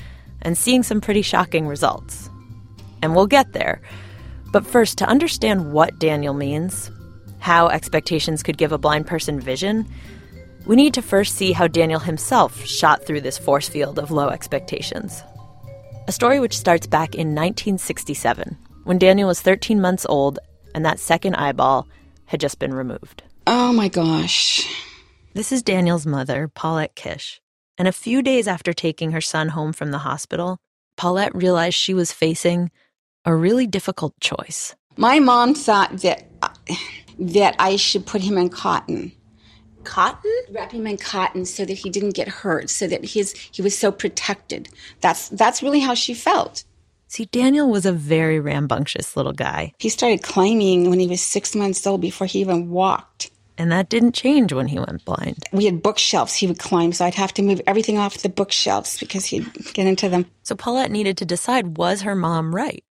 and 0.42 0.58
seeing 0.58 0.84
some 0.84 1.02
pretty 1.02 1.22
shocking 1.22 1.68
results. 1.68 2.30
And 3.02 3.16
we'll 3.16 3.28
get 3.28 3.54
there. 3.54 3.82
But 4.52 4.66
first, 4.66 4.98
to 5.00 5.06
understand 5.08 5.72
what 5.72 6.00
Daniel 6.00 6.34
means, 6.34 6.90
how 7.46 7.68
expectations 7.68 8.42
could 8.42 8.58
give 8.58 8.72
a 8.72 8.78
blind 8.80 9.06
person 9.06 9.40
vision, 9.40 9.88
we 10.66 10.76
need 10.76 10.96
to 10.96 11.02
first 11.04 11.36
see 11.36 11.52
how 11.52 11.68
Daniel 11.68 12.00
himself 12.00 12.66
shot 12.66 13.06
through 13.06 13.22
this 13.22 13.38
force 13.38 13.70
field 13.70 14.00
of 14.00 14.10
low 14.10 14.30
expectations. 14.30 15.22
A 16.08 16.12
story 16.12 16.40
which 16.40 16.58
starts 16.58 16.88
back 16.88 17.14
in 17.14 17.36
1967, 17.36 18.58
when 18.86 18.98
Daniel 18.98 19.28
was 19.28 19.42
13 19.42 19.80
months 19.80 20.08
old 20.10 20.40
and 20.74 20.84
that 20.84 21.00
second 21.00 21.36
eyeball 21.36 21.88
had 22.26 22.40
just 22.40 22.58
been 22.58 22.74
removed. 22.74 23.22
Oh 23.46 23.72
my 23.72 23.90
gosh. 23.90 24.68
This 25.36 25.52
is 25.52 25.62
Daniel's 25.62 26.08
mother, 26.08 26.48
Paulette 26.48 26.96
Kish. 26.96 27.42
And 27.78 27.88
a 27.88 27.92
few 27.92 28.24
days 28.24 28.48
after 28.48 28.74
taking 28.74 29.12
her 29.12 29.22
son 29.22 29.50
home 29.50 29.72
from 29.72 29.92
the 29.92 30.00
hospital, 30.00 30.58
Paulette 30.98 31.36
realized 31.36 31.76
she 31.76 31.94
was 31.94 32.12
facing 32.12 32.72
a 33.24 33.36
really 33.36 33.68
difficult 33.68 34.20
choice. 34.20 34.76
My 34.98 35.20
mom 35.20 35.54
thought 35.54 35.98
that 35.98 36.26
that 37.20 37.56
I 37.60 37.76
should 37.76 38.06
put 38.06 38.22
him 38.22 38.38
in 38.38 38.50
cotton. 38.50 39.12
Cotton? 39.84 40.34
Wrap 40.52 40.72
him 40.72 40.88
in 40.88 40.98
cotton 40.98 41.46
so 41.46 41.64
that 41.64 41.74
he 41.74 41.90
didn't 41.90 42.16
get 42.16 42.28
hurt, 42.28 42.70
so 42.70 42.88
that 42.88 43.06
his 43.06 43.34
he 43.34 43.62
was 43.62 43.78
so 43.78 43.92
protected. 43.92 44.70
That's 45.02 45.30
that's 45.30 45.62
really 45.62 45.80
how 45.80 45.94
she 45.94 46.14
felt. 46.14 46.64
See, 47.08 47.26
Daniel 47.26 47.70
was 47.70 47.86
a 47.86 47.92
very 47.92 48.40
rambunctious 48.40 49.16
little 49.16 49.32
guy. 49.32 49.74
He 49.80 49.90
started 49.90 50.24
climbing 50.24 50.90
when 50.90 51.00
he 51.00 51.08
was 51.08 51.22
six 51.22 51.56
months 51.56 51.86
old 51.86 52.02
before 52.02 52.28
he 52.28 52.40
even 52.42 52.72
walked. 52.72 53.32
And 53.58 53.72
that 53.72 53.90
didn't 53.90 54.14
change 54.14 54.52
when 54.52 54.68
he 54.68 54.80
went 54.80 55.06
blind. 55.06 55.46
We 55.54 55.66
had 55.66 55.82
bookshelves 55.82 56.36
he 56.36 56.48
would 56.48 56.60
climb, 56.60 56.92
so 56.92 57.06
I'd 57.06 57.16
have 57.16 57.34
to 57.36 57.42
move 57.42 57.62
everything 57.66 57.98
off 57.98 58.18
the 58.18 58.28
bookshelves 58.28 59.00
because 59.00 59.26
he'd 59.26 59.50
get 59.74 59.88
into 59.88 60.10
them. 60.10 60.26
So 60.44 60.56
Paulette 60.56 60.92
needed 60.92 61.18
to 61.18 61.26
decide 61.26 61.78
was 61.78 62.02
her 62.02 62.16
mom 62.16 62.54
right? 62.54 62.84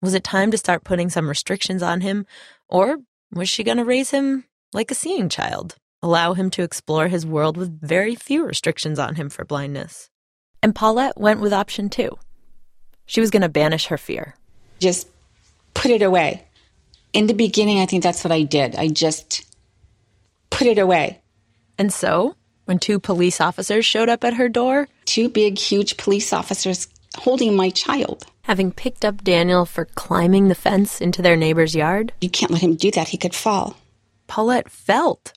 Was 0.00 0.14
it 0.14 0.24
time 0.24 0.50
to 0.52 0.58
start 0.58 0.84
putting 0.84 1.10
some 1.10 1.28
restrictions 1.28 1.82
on 1.82 2.00
him? 2.00 2.24
Or 2.68 2.98
was 3.32 3.48
she 3.48 3.64
going 3.64 3.78
to 3.78 3.84
raise 3.84 4.10
him 4.10 4.44
like 4.72 4.90
a 4.90 4.94
seeing 4.94 5.28
child, 5.28 5.76
allow 6.02 6.34
him 6.34 6.50
to 6.50 6.62
explore 6.62 7.08
his 7.08 7.26
world 7.26 7.56
with 7.56 7.80
very 7.80 8.14
few 8.14 8.46
restrictions 8.46 8.98
on 8.98 9.14
him 9.14 9.28
for 9.28 9.44
blindness? 9.44 10.10
And 10.62 10.74
Paulette 10.74 11.18
went 11.18 11.40
with 11.40 11.52
option 11.52 11.88
two. 11.88 12.18
She 13.06 13.20
was 13.20 13.30
going 13.30 13.42
to 13.42 13.48
banish 13.48 13.86
her 13.86 13.98
fear. 13.98 14.34
Just 14.80 15.08
put 15.74 15.90
it 15.90 16.02
away. 16.02 16.44
In 17.12 17.26
the 17.26 17.34
beginning, 17.34 17.80
I 17.80 17.86
think 17.86 18.02
that's 18.02 18.22
what 18.22 18.32
I 18.32 18.42
did. 18.42 18.76
I 18.76 18.88
just 18.88 19.44
put 20.50 20.66
it 20.66 20.78
away. 20.78 21.20
And 21.78 21.92
so, 21.92 22.34
when 22.66 22.78
two 22.78 22.98
police 22.98 23.40
officers 23.40 23.86
showed 23.86 24.08
up 24.08 24.24
at 24.24 24.34
her 24.34 24.48
door, 24.48 24.88
Two 25.08 25.30
big, 25.30 25.58
huge 25.58 25.96
police 25.96 26.34
officers 26.34 26.86
holding 27.16 27.56
my 27.56 27.70
child. 27.70 28.26
having 28.42 28.72
picked 28.72 29.04
up 29.04 29.22
Daniel 29.24 29.66
for 29.66 29.84
climbing 29.84 30.48
the 30.48 30.54
fence 30.54 31.00
into 31.00 31.20
their 31.22 31.36
neighbor's 31.36 31.74
yard, 31.74 32.12
You 32.20 32.30
can't 32.30 32.50
let 32.52 32.62
him 32.62 32.76
do 32.76 32.90
that. 32.92 33.08
He 33.08 33.18
could 33.18 33.34
fall. 33.34 33.76
Paulette 34.26 34.70
felt 34.70 35.32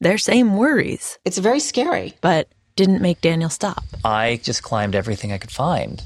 their 0.00 0.18
same 0.18 0.56
worries, 0.56 1.18
It's 1.24 1.38
very 1.38 1.60
scary. 1.60 2.14
but 2.20 2.48
didn't 2.76 3.02
make 3.02 3.20
Daniel 3.20 3.50
stop. 3.50 3.84
I 4.04 4.40
just 4.42 4.62
climbed 4.62 4.94
everything 4.94 5.30
I 5.32 5.38
could 5.38 5.50
find. 5.52 6.02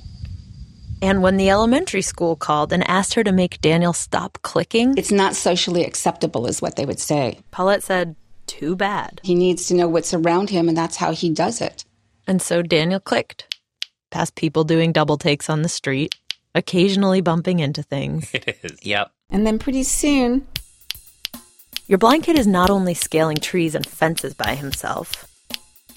And 1.01 1.23
when 1.23 1.37
the 1.37 1.49
elementary 1.49 2.03
school 2.03 2.35
called 2.37 2.73
and 2.73 2.89
asked 2.91 3.15
her 3.15 3.23
to 3.25 3.33
make 3.33 3.61
Daniel 3.61 3.93
stop 3.93 4.39
clicking, 4.43 4.99
It's 4.99 5.13
not 5.13 5.35
socially 5.37 5.85
acceptable, 5.85 6.47
is 6.47 6.61
what 6.61 6.75
they 6.77 6.85
would 6.85 6.99
say. 6.99 7.39
Paulette 7.53 7.85
said, 7.85 8.17
Too 8.47 8.75
bad. 8.75 9.21
He 9.23 9.35
needs 9.37 9.67
to 9.69 9.75
know 9.75 9.87
what's 9.89 10.13
around 10.13 10.51
him, 10.51 10.69
and 10.69 10.77
that's 10.77 10.97
how 10.97 11.13
he 11.13 11.31
does 11.31 11.61
it. 11.61 11.85
And 12.27 12.43
so 12.43 12.63
Daniel 12.63 13.01
clicked, 13.01 13.48
past 14.11 14.35
people 14.35 14.65
doing 14.65 14.93
double 14.93 15.17
takes 15.19 15.49
on 15.51 15.63
the 15.63 15.69
street, 15.69 16.15
occasionally 16.55 17.21
bumping 17.21 17.61
into 17.61 17.83
things. 17.83 18.31
It 18.35 18.59
is. 18.63 18.79
Yep. 18.83 19.11
And 19.31 19.47
then 19.47 19.59
pretty 19.59 19.83
soon, 19.83 20.47
Your 21.87 21.99
blind 21.99 22.25
kid 22.25 22.39
is 22.39 22.47
not 22.47 22.71
only 22.71 22.95
scaling 22.95 23.37
trees 23.39 23.75
and 23.75 23.87
fences 23.87 24.35
by 24.35 24.55
himself, 24.55 25.27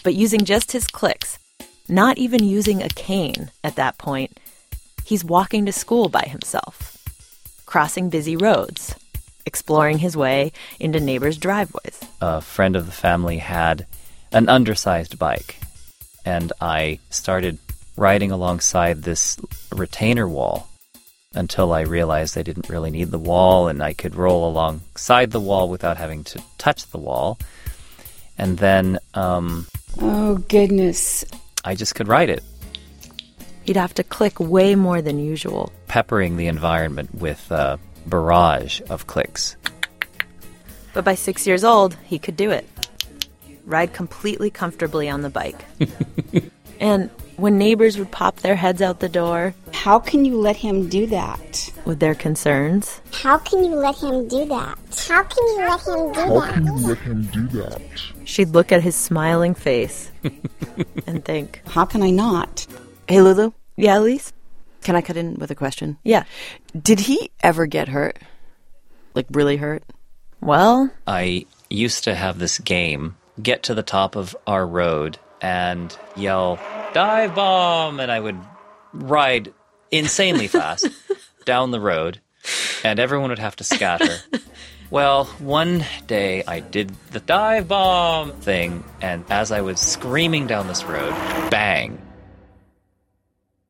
But 0.04 0.16
using 0.16 0.46
just 0.46 0.72
his 0.72 0.88
clicks, 0.88 1.38
not 1.88 2.18
even 2.18 2.44
using 2.44 2.82
a 2.82 2.90
cane 2.90 3.52
at 3.64 3.76
that 3.76 3.98
point, 3.98 4.38
he's 5.06 5.24
walking 5.26 5.66
to 5.66 5.72
school 5.72 6.10
by 6.10 6.24
himself, 6.24 6.98
crossing 7.66 8.10
busy 8.10 8.36
roads, 8.36 8.96
exploring 9.46 10.00
his 10.00 10.16
way 10.18 10.52
into 10.80 11.00
neighbors' 11.00 11.38
driveways. 11.38 12.00
A 12.22 12.42
friend 12.42 12.76
of 12.76 12.86
the 12.86 12.92
family 12.92 13.38
had 13.38 13.86
an 14.32 14.48
undersized 14.50 15.20
bike, 15.20 15.58
and 16.26 16.52
I 16.62 17.00
started 17.10 17.58
riding 17.98 18.32
alongside 18.32 19.04
this 19.04 19.38
retainer 19.72 20.28
wall 20.28 20.68
until 21.34 21.72
I 21.72 21.82
realized 21.82 22.38
I 22.38 22.42
didn't 22.42 22.70
really 22.70 22.92
need 22.92 23.12
the 23.12 23.20
wall 23.20 23.68
and 23.68 23.82
I 23.82 23.94
could 23.94 24.16
roll 24.16 24.50
alongside 24.50 25.32
the 25.32 25.40
wall 25.40 25.70
without 25.70 25.98
having 25.98 26.24
to 26.26 26.42
touch 26.58 26.88
the 26.88 26.98
wall. 26.98 27.40
And 28.38 28.58
then 28.58 29.00
um, 29.14 29.68
Oh, 30.00 30.38
goodness. 30.50 31.24
I 31.64 31.76
just 31.76 31.96
could 31.96 32.08
ride 32.08 32.30
it, 32.30 32.44
He'd 33.64 33.76
have 33.78 33.94
to 33.94 34.04
click 34.04 34.40
way 34.40 34.74
more 34.76 35.02
than 35.02 35.20
usual. 35.20 35.72
peppering 35.88 36.36
the 36.38 36.48
environment 36.48 37.14
with 37.14 37.52
a 37.52 37.78
barrage 38.08 38.82
of 38.90 39.06
clicks. 39.06 39.56
But 40.94 41.06
by 41.06 41.14
six 41.16 41.46
years 41.46 41.64
old, 41.64 41.96
he 42.04 42.18
could 42.18 42.36
do 42.36 42.50
it. 42.50 42.68
Ride 43.66 43.94
completely 43.94 44.50
comfortably 44.50 45.08
on 45.10 45.22
the 45.22 45.30
bike. 45.30 45.64
and 46.80 47.10
when 47.42 47.58
neighbors 47.58 47.98
would 47.98 48.12
pop 48.12 48.38
their 48.38 48.56
heads 48.56 48.82
out 48.82 49.00
the 49.00 49.10
door 49.10 49.54
How 49.74 50.00
can 50.00 50.24
you 50.26 50.40
let 50.40 50.56
him 50.58 50.88
do 50.88 51.06
that? 51.08 51.72
with 51.86 52.00
their 52.00 52.14
concerns, 52.16 53.02
How 53.12 53.38
can 53.40 53.64
you 53.64 53.76
let 53.76 53.96
him 53.98 54.28
do 54.28 54.46
that? 54.46 54.78
How 55.10 55.24
can 55.24 55.48
you 55.48 55.58
let 55.58 55.82
him 55.82 56.12
do 56.14 56.14
that? 56.14 56.28
How 56.30 56.52
can 56.54 56.66
you 56.68 56.88
let 56.88 56.98
him 57.00 57.24
do 57.24 57.48
that? 57.60 57.82
she'd 58.26 58.50
look 58.50 58.72
at 58.72 58.82
his 58.84 58.96
smiling 58.96 59.56
face 59.56 60.12
and 61.08 61.26
think, 61.26 61.62
How 61.68 61.86
can 61.86 62.04
I 62.04 62.12
not? 62.12 62.66
Hey, 63.08 63.22
Lulu, 63.22 63.52
Yeah, 63.76 63.96
Alix? 63.96 64.32
can 64.84 64.96
I 64.96 65.02
cut 65.02 65.18
in 65.18 65.36
with 65.36 65.52
a 65.52 65.56
question? 65.56 65.98
Yeah. 66.04 66.24
Did 66.80 67.00
he 67.02 67.32
ever 67.44 67.66
get 67.66 67.88
hurt? 67.90 68.18
Like, 69.16 69.26
really 69.32 69.58
hurt? 69.58 69.84
Well, 70.42 70.90
I 71.06 71.46
used 71.70 72.04
to 72.06 72.16
have 72.16 72.40
this 72.40 72.58
game 72.60 73.16
get 73.42 73.64
to 73.64 73.74
the 73.74 73.84
top 73.84 74.16
of 74.16 74.36
our 74.48 74.66
road 74.66 75.18
and 75.42 75.96
yell, 76.16 76.60
dive 76.94 77.36
bomb! 77.36 78.00
And 78.00 78.12
I 78.12 78.20
would 78.20 78.40
ride 78.94 79.54
insanely 79.92 80.48
fast 80.60 80.88
down 81.46 81.72
the 81.72 81.80
road, 81.80 82.20
and 82.84 83.00
everyone 83.00 83.30
would 83.30 83.40
have 83.40 83.56
to 83.58 83.64
scatter. 83.64 84.18
Well, 84.90 85.24
one 85.40 85.86
day 86.06 86.44
I 86.46 86.60
did 86.60 86.90
the 87.12 87.22
dive 87.22 87.70
bomb 87.70 88.34
thing, 88.34 88.84
and 89.00 89.24
as 89.30 89.50
I 89.50 89.62
was 89.62 89.80
screaming 89.80 90.48
down 90.48 90.68
this 90.68 90.84
road, 90.84 91.12
bang! 91.50 91.98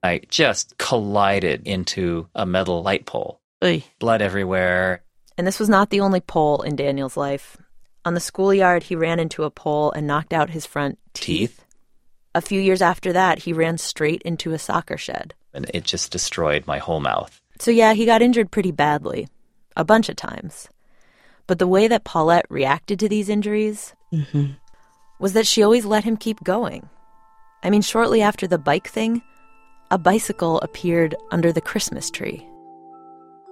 I 0.02 0.22
just 0.30 0.80
collided 0.80 1.68
into 1.68 2.28
a 2.34 2.48
metal 2.48 2.82
light 2.82 3.06
pole. 3.06 3.40
Oy. 3.64 3.84
Blood 4.00 4.24
everywhere. 4.24 5.04
and 5.38 5.46
this 5.46 5.60
was 5.60 5.70
not 5.70 5.92
the 5.92 6.00
only 6.00 6.22
pole 6.22 6.64
in 6.64 6.76
Daniel's 6.76 7.16
life. 7.18 7.56
On 8.04 8.16
the 8.16 8.20
schoolyard, 8.20 8.82
he 8.82 8.96
ran 8.96 9.20
into 9.20 9.44
a 9.44 9.52
pole 9.52 9.92
and 9.92 10.08
knocked 10.08 10.34
out 10.34 10.50
his 10.50 10.66
front 10.66 10.98
Teeth. 11.14 11.64
A 12.34 12.42
few 12.42 12.62
years 12.62 12.82
after 12.82 13.12
that, 13.14 13.40
he 13.40 13.54
ran 13.54 13.78
straight 13.78 14.22
into 14.22 14.54
a 14.54 14.60
soccer 14.60 14.98
shed. 14.98 15.34
And 15.54 15.70
it 15.74 15.84
just 15.84 16.12
destroyed 16.12 16.66
my 16.66 16.78
whole 16.78 17.02
mouth. 17.02 17.42
So, 17.60 17.72
yeah, 17.72 17.94
he 17.94 18.06
got 18.06 18.22
injured 18.22 18.52
pretty 18.52 18.72
badly, 18.72 19.28
a 19.76 19.84
bunch 19.84 20.08
of 20.08 20.16
times. 20.16 20.70
But 21.48 21.60
the 21.60 21.68
way 21.68 21.88
that 21.88 22.06
Paulette 22.06 22.46
reacted 22.50 23.00
to 23.00 23.10
these 23.10 23.28
injuries 23.28 23.94
mm-hmm. 24.14 24.54
was 25.20 25.34
that 25.34 25.46
she 25.46 25.62
always 25.62 25.86
let 25.86 26.06
him 26.06 26.16
keep 26.16 26.42
going. 26.44 26.90
I 27.64 27.70
mean, 27.70 27.82
shortly 27.82 28.22
after 28.22 28.48
the 28.48 28.58
bike 28.58 28.88
thing, 28.88 29.22
a 29.92 29.98
bicycle 29.98 30.62
appeared 30.62 31.16
under 31.32 31.52
the 31.52 31.62
Christmas 31.62 32.10
tree. 32.10 32.48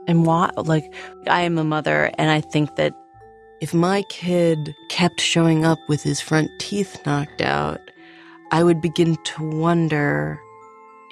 And 0.08 0.26
why? 0.26 0.52
Like, 0.56 0.94
I 1.28 1.42
am 1.42 1.58
a 1.58 1.64
mother, 1.64 2.12
and 2.18 2.32
I 2.32 2.40
think 2.40 2.78
that 2.78 2.94
if 3.62 3.74
my 3.74 4.04
kid 4.04 4.74
kept 4.88 5.20
showing 5.20 5.66
up 5.66 5.80
with 5.90 6.02
his 6.02 6.22
front 6.22 6.50
teeth 6.60 6.98
knocked 7.06 7.42
out, 7.42 7.89
I 8.52 8.64
would 8.64 8.82
begin 8.82 9.16
to 9.16 9.44
wonder 9.44 10.40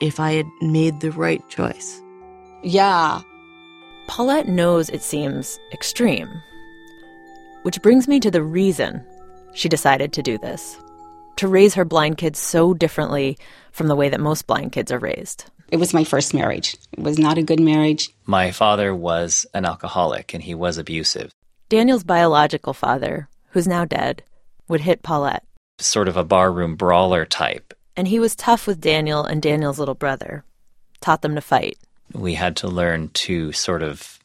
if 0.01 0.19
I 0.19 0.33
had 0.33 0.47
made 0.61 0.99
the 0.99 1.11
right 1.11 1.47
choice. 1.49 2.01
Yeah. 2.63 3.21
Paulette 4.07 4.47
knows 4.47 4.89
it 4.89 5.01
seems 5.01 5.59
extreme. 5.73 6.29
Which 7.63 7.81
brings 7.81 8.07
me 8.07 8.19
to 8.21 8.31
the 8.31 8.43
reason 8.43 9.05
she 9.53 9.69
decided 9.69 10.13
to 10.13 10.23
do 10.23 10.37
this 10.37 10.77
to 11.37 11.47
raise 11.47 11.75
her 11.75 11.85
blind 11.85 12.17
kids 12.17 12.39
so 12.39 12.73
differently 12.73 13.37
from 13.71 13.87
the 13.87 13.95
way 13.95 14.09
that 14.09 14.19
most 14.19 14.47
blind 14.47 14.71
kids 14.71 14.91
are 14.91 14.97
raised. 14.97 15.45
It 15.69 15.77
was 15.77 15.93
my 15.93 16.03
first 16.03 16.33
marriage. 16.33 16.75
It 16.93 17.03
was 17.03 17.19
not 17.19 17.37
a 17.37 17.43
good 17.43 17.59
marriage. 17.59 18.09
My 18.25 18.51
father 18.51 18.95
was 18.95 19.45
an 19.53 19.65
alcoholic 19.65 20.33
and 20.33 20.41
he 20.41 20.55
was 20.55 20.77
abusive, 20.77 21.31
Daniel's 21.69 22.05
biological 22.05 22.73
father, 22.73 23.27
who's 23.49 23.67
now 23.67 23.83
dead, 23.83 24.23
would 24.69 24.79
hit 24.79 25.03
Paulette. 25.03 25.43
Sort 25.79 26.07
of 26.07 26.17
a 26.17 26.23
barroom 26.23 26.75
brawler 26.75 27.25
type. 27.25 27.73
And 27.95 28.07
he 28.07 28.19
was 28.19 28.35
tough 28.35 28.67
with 28.67 28.81
Daniel 28.81 29.23
and 29.23 29.41
Daniel's 29.41 29.79
little 29.79 29.95
brother, 29.95 30.43
taught 31.01 31.21
them 31.21 31.35
to 31.35 31.41
fight. 31.41 31.77
We 32.13 32.35
had 32.35 32.55
to 32.57 32.67
learn 32.67 33.09
to 33.09 33.51
sort 33.51 33.83
of 33.83 34.19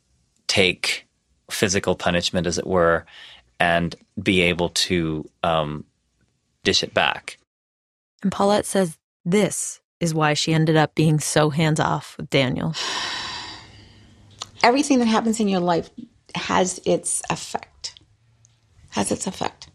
take 0.47 1.07
physical 1.51 1.95
punishment, 1.95 2.47
as 2.47 2.59
it 2.59 2.67
were, 2.67 3.05
and 3.59 3.95
be 4.23 4.43
able 4.43 4.71
to 4.71 5.29
um, 5.43 5.85
dish 6.65 6.83
it 6.83 6.95
back. 6.95 7.38
And 8.23 8.31
Paulette 8.31 8.67
says 8.67 8.99
this 9.25 9.81
is 10.01 10.15
why 10.15 10.35
she 10.35 10.53
ended 10.53 10.77
up 10.77 10.95
being 10.95 11.21
so 11.21 11.51
hands 11.51 11.81
off 11.81 12.17
with 12.19 12.31
Daniel. 12.31 12.75
Everything 14.62 14.99
that 14.99 15.07
happens 15.07 15.41
in 15.41 15.49
your 15.49 15.61
life 15.61 15.91
has 16.35 16.81
its 16.85 17.23
effect. 17.31 18.01
Has 18.91 19.11
its 19.11 19.27
effect. 19.27 19.69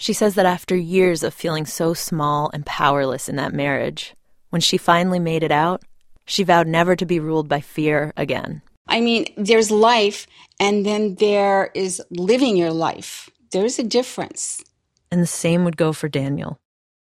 She 0.00 0.14
says 0.14 0.34
that 0.36 0.46
after 0.46 0.74
years 0.74 1.22
of 1.22 1.34
feeling 1.34 1.66
so 1.66 1.92
small 1.92 2.50
and 2.54 2.64
powerless 2.64 3.28
in 3.28 3.36
that 3.36 3.52
marriage, 3.52 4.14
when 4.48 4.62
she 4.62 4.78
finally 4.78 5.18
made 5.18 5.42
it 5.42 5.52
out, 5.52 5.82
she 6.24 6.42
vowed 6.42 6.66
never 6.66 6.96
to 6.96 7.04
be 7.04 7.20
ruled 7.20 7.50
by 7.50 7.60
fear 7.60 8.14
again. 8.16 8.62
I 8.88 9.02
mean, 9.02 9.26
there's 9.36 9.70
life 9.70 10.26
and 10.58 10.86
then 10.86 11.16
there 11.16 11.70
is 11.74 12.00
living 12.08 12.56
your 12.56 12.70
life. 12.70 13.28
There's 13.52 13.78
a 13.78 13.82
difference. 13.82 14.64
And 15.10 15.20
the 15.20 15.26
same 15.26 15.64
would 15.66 15.76
go 15.76 15.92
for 15.92 16.08
Daniel. 16.08 16.58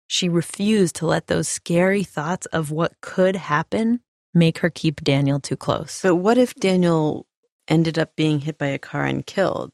She 0.07 0.31
refused 0.31 0.97
to 0.97 1.07
let 1.07 1.27
those 1.27 1.49
scary 1.49 2.03
thoughts 2.03 2.47
of 2.47 2.71
what 2.71 2.99
could 3.03 3.37
happen 3.37 4.01
make 4.33 4.61
her 4.61 4.71
keep 4.71 5.03
Daniel 5.03 5.39
too 5.39 5.57
close. 5.57 6.01
But 6.03 6.15
what 6.15 6.39
if 6.39 6.55
Daniel 6.55 7.27
ended 7.69 7.99
up 7.99 8.17
being 8.17 8.41
hit 8.41 8.57
by 8.57 8.69
a 8.69 8.79
car 8.79 9.05
and 9.05 9.27
killed? 9.27 9.71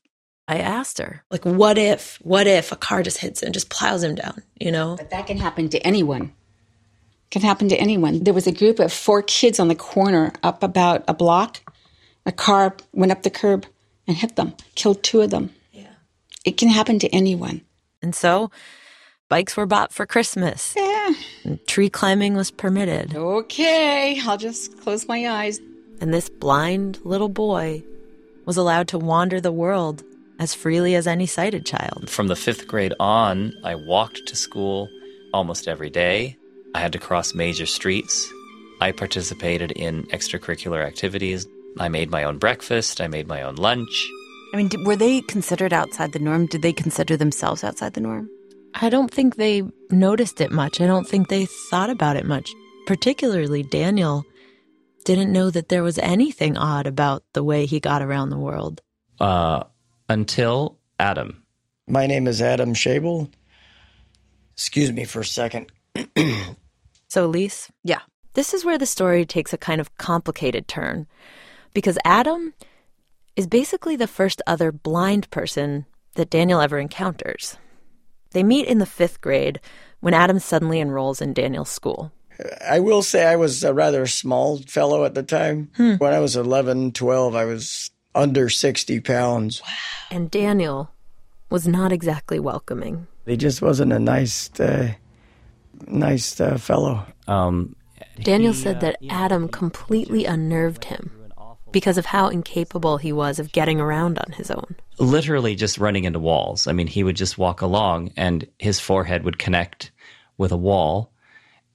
I 0.48 0.58
asked 0.58 0.98
her, 0.98 1.24
like, 1.30 1.44
what 1.44 1.76
if, 1.76 2.18
what 2.22 2.46
if 2.46 2.70
a 2.70 2.76
car 2.76 3.02
just 3.02 3.18
hits 3.18 3.42
him, 3.42 3.52
just 3.52 3.68
plows 3.68 4.02
him 4.02 4.14
down, 4.14 4.42
you 4.60 4.70
know? 4.70 4.96
But 4.96 5.10
that 5.10 5.26
can 5.26 5.38
happen 5.38 5.68
to 5.70 5.78
anyone. 5.80 6.32
Can 7.30 7.42
happen 7.42 7.68
to 7.68 7.76
anyone. 7.76 8.22
There 8.22 8.34
was 8.34 8.46
a 8.46 8.52
group 8.52 8.78
of 8.78 8.92
four 8.92 9.22
kids 9.22 9.58
on 9.58 9.66
the 9.66 9.74
corner 9.74 10.32
up 10.44 10.62
about 10.62 11.02
a 11.08 11.14
block. 11.14 11.60
A 12.24 12.32
car 12.32 12.76
went 12.92 13.10
up 13.10 13.24
the 13.24 13.30
curb 13.30 13.66
and 14.06 14.16
hit 14.16 14.36
them, 14.36 14.54
killed 14.76 15.02
two 15.02 15.20
of 15.20 15.30
them. 15.30 15.50
Yeah. 15.72 15.88
It 16.44 16.56
can 16.56 16.68
happen 16.68 17.00
to 17.00 17.08
anyone. 17.08 17.62
And 18.00 18.14
so, 18.14 18.52
bikes 19.28 19.56
were 19.56 19.66
bought 19.66 19.92
for 19.92 20.06
Christmas. 20.06 20.74
Yeah. 20.76 21.10
Tree 21.66 21.90
climbing 21.90 22.34
was 22.34 22.52
permitted. 22.52 23.16
Okay, 23.16 24.20
I'll 24.24 24.38
just 24.38 24.78
close 24.80 25.08
my 25.08 25.28
eyes. 25.28 25.60
And 26.00 26.14
this 26.14 26.28
blind 26.28 27.00
little 27.04 27.28
boy 27.28 27.82
was 28.44 28.56
allowed 28.56 28.86
to 28.88 28.98
wander 28.98 29.40
the 29.40 29.50
world 29.50 30.04
as 30.38 30.54
freely 30.54 30.94
as 30.94 31.06
any 31.06 31.26
sighted 31.26 31.64
child. 31.64 32.10
From 32.10 32.28
the 32.28 32.36
fifth 32.36 32.66
grade 32.66 32.94
on, 33.00 33.52
I 33.64 33.74
walked 33.74 34.26
to 34.26 34.36
school 34.36 34.88
almost 35.32 35.68
every 35.68 35.90
day. 35.90 36.36
I 36.74 36.80
had 36.80 36.92
to 36.92 36.98
cross 36.98 37.34
major 37.34 37.66
streets. 37.66 38.30
I 38.80 38.92
participated 38.92 39.72
in 39.72 40.04
extracurricular 40.04 40.84
activities. 40.84 41.46
I 41.78 41.88
made 41.88 42.10
my 42.10 42.24
own 42.24 42.38
breakfast. 42.38 43.00
I 43.00 43.08
made 43.08 43.26
my 43.26 43.42
own 43.42 43.56
lunch. 43.56 44.08
I 44.52 44.56
mean, 44.56 44.68
did, 44.68 44.86
were 44.86 44.96
they 44.96 45.22
considered 45.22 45.72
outside 45.72 46.12
the 46.12 46.18
norm? 46.18 46.46
Did 46.46 46.62
they 46.62 46.72
consider 46.72 47.16
themselves 47.16 47.64
outside 47.64 47.94
the 47.94 48.00
norm? 48.00 48.28
I 48.74 48.90
don't 48.90 49.10
think 49.10 49.36
they 49.36 49.62
noticed 49.90 50.40
it 50.40 50.52
much. 50.52 50.80
I 50.80 50.86
don't 50.86 51.08
think 51.08 51.28
they 51.28 51.46
thought 51.70 51.90
about 51.90 52.16
it 52.16 52.26
much. 52.26 52.52
Particularly 52.86 53.62
Daniel 53.62 54.24
didn't 55.04 55.32
know 55.32 55.50
that 55.50 55.68
there 55.68 55.82
was 55.82 55.98
anything 55.98 56.56
odd 56.56 56.86
about 56.86 57.22
the 57.32 57.42
way 57.42 57.64
he 57.64 57.80
got 57.80 58.02
around 58.02 58.28
the 58.28 58.38
world. 58.38 58.82
Uh, 59.18 59.64
until 60.08 60.78
Adam. 60.98 61.42
My 61.86 62.06
name 62.06 62.26
is 62.26 62.42
Adam 62.42 62.74
Shable. 62.74 63.30
Excuse 64.54 64.92
me 64.92 65.04
for 65.04 65.20
a 65.20 65.24
second. 65.24 65.70
So, 67.08 67.24
Alix? 67.24 67.70
Yeah. 67.84 68.00
This 68.34 68.52
is 68.52 68.64
where 68.64 68.78
the 68.78 68.84
story 68.84 69.24
takes 69.24 69.52
a 69.52 69.58
kind 69.58 69.80
of 69.80 69.96
complicated 69.96 70.66
turn 70.66 71.06
because 71.72 71.98
Adam 72.04 72.52
is 73.36 73.46
basically 73.46 73.96
the 73.96 74.08
first 74.08 74.42
other 74.46 74.72
blind 74.72 75.30
person 75.30 75.86
that 76.14 76.30
Daniel 76.30 76.60
ever 76.60 76.78
encounters. 76.78 77.56
They 78.32 78.42
meet 78.42 78.66
in 78.66 78.78
the 78.78 78.86
fifth 78.86 79.20
grade 79.20 79.60
when 80.00 80.14
Adam 80.14 80.38
suddenly 80.38 80.80
enrolls 80.80 81.22
in 81.22 81.32
Daniel's 81.32 81.70
school. 81.70 82.12
I 82.68 82.80
will 82.80 83.02
say 83.02 83.24
I 83.24 83.36
was 83.36 83.64
a 83.64 83.72
rather 83.72 84.06
small 84.06 84.58
fellow 84.58 85.04
at 85.04 85.14
the 85.14 85.22
time. 85.22 85.70
Hmm. 85.76 85.94
When 85.94 86.12
I 86.12 86.18
was 86.18 86.36
11, 86.36 86.92
12, 86.92 87.34
I 87.34 87.44
was 87.46 87.90
under 88.16 88.48
60 88.48 89.00
pounds. 89.00 89.62
And 90.10 90.30
Daniel 90.30 90.90
was 91.50 91.68
not 91.68 91.92
exactly 91.92 92.40
welcoming. 92.40 93.06
He 93.26 93.36
just 93.36 93.62
wasn't 93.62 93.92
a 93.92 93.98
nice, 93.98 94.50
uh, 94.58 94.92
nice 95.86 96.40
uh, 96.40 96.58
fellow. 96.58 97.06
Um, 97.28 97.76
Daniel 98.22 98.54
said 98.54 98.80
that 98.80 98.96
Adam 99.10 99.48
completely 99.48 100.24
unnerved 100.24 100.84
him 100.84 101.10
because 101.72 101.98
of 101.98 102.06
how 102.06 102.28
incapable 102.28 102.96
he 102.96 103.12
was 103.12 103.38
of 103.38 103.52
getting 103.52 103.80
around 103.80 104.18
on 104.18 104.32
his 104.32 104.50
own. 104.50 104.76
literally 104.98 105.54
just 105.54 105.76
running 105.76 106.04
into 106.04 106.18
walls. 106.18 106.66
I 106.66 106.72
mean, 106.72 106.86
he 106.86 107.04
would 107.04 107.16
just 107.16 107.36
walk 107.36 107.60
along 107.60 108.12
and 108.16 108.46
his 108.58 108.80
forehead 108.80 109.24
would 109.24 109.38
connect 109.38 109.90
with 110.38 110.52
a 110.52 110.56
wall. 110.56 111.12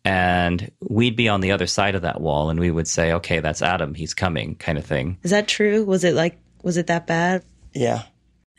And 0.03 0.71
we'd 0.81 1.15
be 1.15 1.29
on 1.29 1.41
the 1.41 1.51
other 1.51 1.67
side 1.67 1.95
of 1.95 2.01
that 2.01 2.21
wall 2.21 2.49
and 2.49 2.59
we 2.59 2.71
would 2.71 2.87
say, 2.87 3.13
okay, 3.13 3.39
that's 3.39 3.61
Adam. 3.61 3.93
He's 3.93 4.13
coming, 4.13 4.55
kind 4.55 4.77
of 4.77 4.85
thing. 4.85 5.17
Is 5.23 5.31
that 5.31 5.47
true? 5.47 5.85
Was 5.85 6.03
it 6.03 6.15
like, 6.15 6.39
was 6.63 6.77
it 6.77 6.87
that 6.87 7.07
bad? 7.07 7.43
Yeah. 7.73 8.03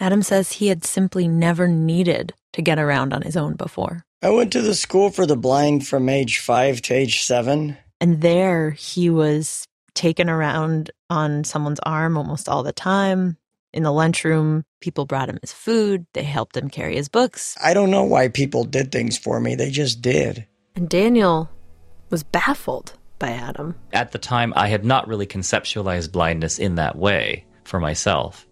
Adam 0.00 0.22
says 0.22 0.52
he 0.52 0.68
had 0.68 0.85
simply 0.85 1.28
never 1.28 1.68
needed 1.68 2.33
to 2.52 2.62
get 2.62 2.78
around 2.78 3.12
on 3.12 3.22
his 3.22 3.37
own 3.37 3.55
before. 3.55 4.05
I 4.22 4.31
went 4.31 4.52
to 4.52 4.62
the 4.62 4.74
school 4.74 5.11
for 5.11 5.26
the 5.26 5.37
blind 5.37 5.87
from 5.87 6.09
age 6.09 6.38
five 6.38 6.81
to 6.83 6.94
age 6.94 7.22
seven. 7.22 7.76
And 8.00 8.20
there 8.20 8.70
he 8.70 9.11
was 9.11 9.66
taken 9.94 10.31
around 10.31 10.90
on 11.11 11.44
someone's 11.44 11.81
arm 11.85 12.16
almost 12.16 12.48
all 12.48 12.62
the 12.62 12.72
time. 12.72 13.37
In 13.72 13.85
the 13.85 13.92
lunchroom, 13.92 14.64
people 14.81 15.07
brought 15.07 15.28
him 15.28 15.38
his 15.40 15.52
food, 15.52 16.07
they 16.12 16.22
helped 16.22 16.57
him 16.57 16.68
carry 16.68 16.96
his 16.96 17.09
books. 17.09 17.57
I 17.62 17.72
don't 17.72 17.90
know 17.90 18.05
why 18.05 18.28
people 18.28 18.64
did 18.64 18.92
things 18.92 19.16
for 19.16 19.40
me. 19.40 19.55
They 19.55 19.70
just 19.70 20.02
did. 20.02 20.46
And 20.74 20.88
Daniel 20.88 21.50
was 22.11 22.22
baffled 22.22 22.94
by 23.18 23.30
Adam. 23.30 23.74
At 23.92 24.12
the 24.12 24.18
time, 24.18 24.52
I 24.56 24.68
had 24.68 24.85
not 24.85 25.06
really 25.06 25.26
conceptualized 25.26 26.12
blindness 26.12 26.58
in 26.58 26.74
that 26.76 26.96
way 26.96 27.44
for 27.64 27.78
myself. 27.78 28.46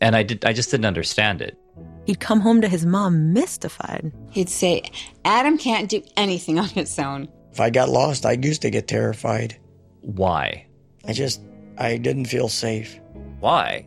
And 0.00 0.14
I 0.14 0.22
did 0.22 0.44
I 0.44 0.52
just 0.52 0.70
didn't 0.70 0.86
understand 0.86 1.40
it. 1.40 1.56
He'd 2.04 2.20
come 2.20 2.40
home 2.40 2.60
to 2.60 2.68
his 2.68 2.86
mom 2.86 3.32
mystified. 3.32 4.12
He'd 4.30 4.48
say, 4.48 4.82
Adam 5.24 5.58
can't 5.58 5.88
do 5.88 6.02
anything 6.16 6.58
on 6.58 6.68
his 6.68 6.98
own. 6.98 7.28
If 7.52 7.60
I 7.60 7.70
got 7.70 7.88
lost, 7.88 8.24
I 8.26 8.32
used 8.32 8.62
to 8.62 8.70
get 8.70 8.86
terrified. 8.86 9.56
Why? 10.02 10.66
I 11.06 11.12
just, 11.12 11.42
I 11.78 11.96
didn't 11.96 12.26
feel 12.26 12.48
safe. 12.48 13.00
Why? 13.40 13.86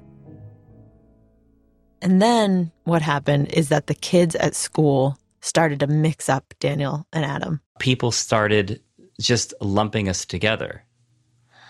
And 2.02 2.22
then 2.22 2.72
what 2.84 3.02
happened 3.02 3.54
is 3.54 3.70
that 3.70 3.88
the 3.88 3.94
kids 3.94 4.36
at 4.36 4.56
school 4.56 5.18
started 5.42 5.80
to 5.82 5.88
mix 5.88 6.30
up 6.30 6.54
Daniel 6.60 7.08
and 7.14 7.26
Adam. 7.26 7.62
People 7.80 8.12
started 8.12 8.82
just 9.20 9.54
lumping 9.62 10.10
us 10.10 10.26
together 10.26 10.84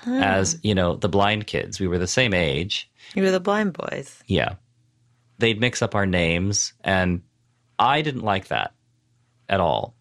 as, 0.05 0.57
you 0.63 0.73
know, 0.73 0.95
the 0.95 1.09
blind 1.09 1.47
kids. 1.47 1.79
We 1.79 1.87
were 1.87 1.97
the 1.97 2.07
same 2.07 2.33
age. 2.33 2.89
You 3.15 3.23
were 3.23 3.31
the 3.31 3.39
blind 3.39 3.73
boys. 3.73 4.23
Yeah. 4.27 4.55
They'd 5.39 5.59
mix 5.59 5.81
up 5.81 5.95
our 5.95 6.05
names, 6.05 6.73
and 6.83 7.21
I 7.77 8.01
didn't 8.01 8.23
like 8.23 8.47
that 8.47 8.73
at 9.47 9.59
all. 9.59 9.95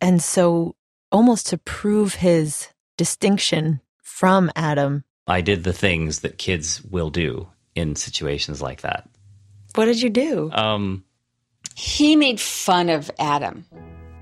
And 0.00 0.22
so, 0.22 0.76
almost 1.10 1.48
to 1.48 1.58
prove 1.58 2.14
his 2.14 2.68
distinction 2.96 3.80
from 4.02 4.50
Adam, 4.54 5.04
I 5.26 5.40
did 5.40 5.64
the 5.64 5.72
things 5.72 6.20
that 6.20 6.38
kids 6.38 6.82
will 6.82 7.10
do 7.10 7.48
in 7.74 7.96
situations 7.96 8.60
like 8.60 8.82
that. 8.82 9.08
what 9.74 9.86
did 9.86 10.00
you 10.00 10.10
do? 10.10 10.50
Um, 10.52 11.04
He 11.74 12.16
made 12.16 12.40
fun 12.40 12.88
of 12.88 13.10
Adam. 13.18 13.64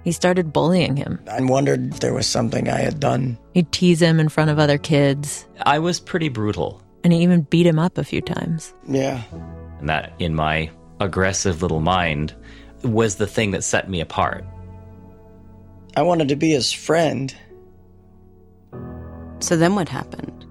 He 0.05 0.13
started 0.13 0.53
bullying 0.53 0.97
him. 0.97 1.21
I 1.31 1.41
wondered 1.43 1.93
if 1.93 2.01
there 2.01 2.15
was 2.15 2.27
something 2.27 2.69
I 2.69 2.79
had 2.79 3.01
done. 3.01 3.39
He'd 3.55 3.71
tease 3.71 4.01
him 4.01 4.19
in 4.19 4.29
front 4.31 4.51
of 4.51 4.59
other 4.59 4.79
kids, 4.79 5.47
I 5.67 5.79
was 5.79 6.01
pretty 6.01 6.31
brutal, 6.31 6.81
and 7.05 7.13
he 7.13 7.23
even 7.23 7.43
beat 7.43 7.67
him 7.67 7.79
up 7.79 7.99
a 7.99 8.05
few 8.05 8.23
times. 8.23 8.73
Yeah. 8.89 9.23
and 9.79 9.89
that 9.91 10.13
in 10.19 10.35
my 10.35 10.71
aggressive 11.01 11.61
little 11.63 11.81
mind 11.81 12.35
was 12.83 13.17
the 13.17 13.27
thing 13.27 13.51
that 13.51 13.63
set 13.65 13.91
me 13.91 14.01
apart. 14.01 14.45
I 15.97 16.03
wanted 16.03 16.29
to 16.29 16.37
be 16.37 16.51
his 16.51 16.73
friend. 16.73 17.35
So 19.41 19.57
then 19.57 19.75
what 19.75 19.89
happened? 19.89 20.47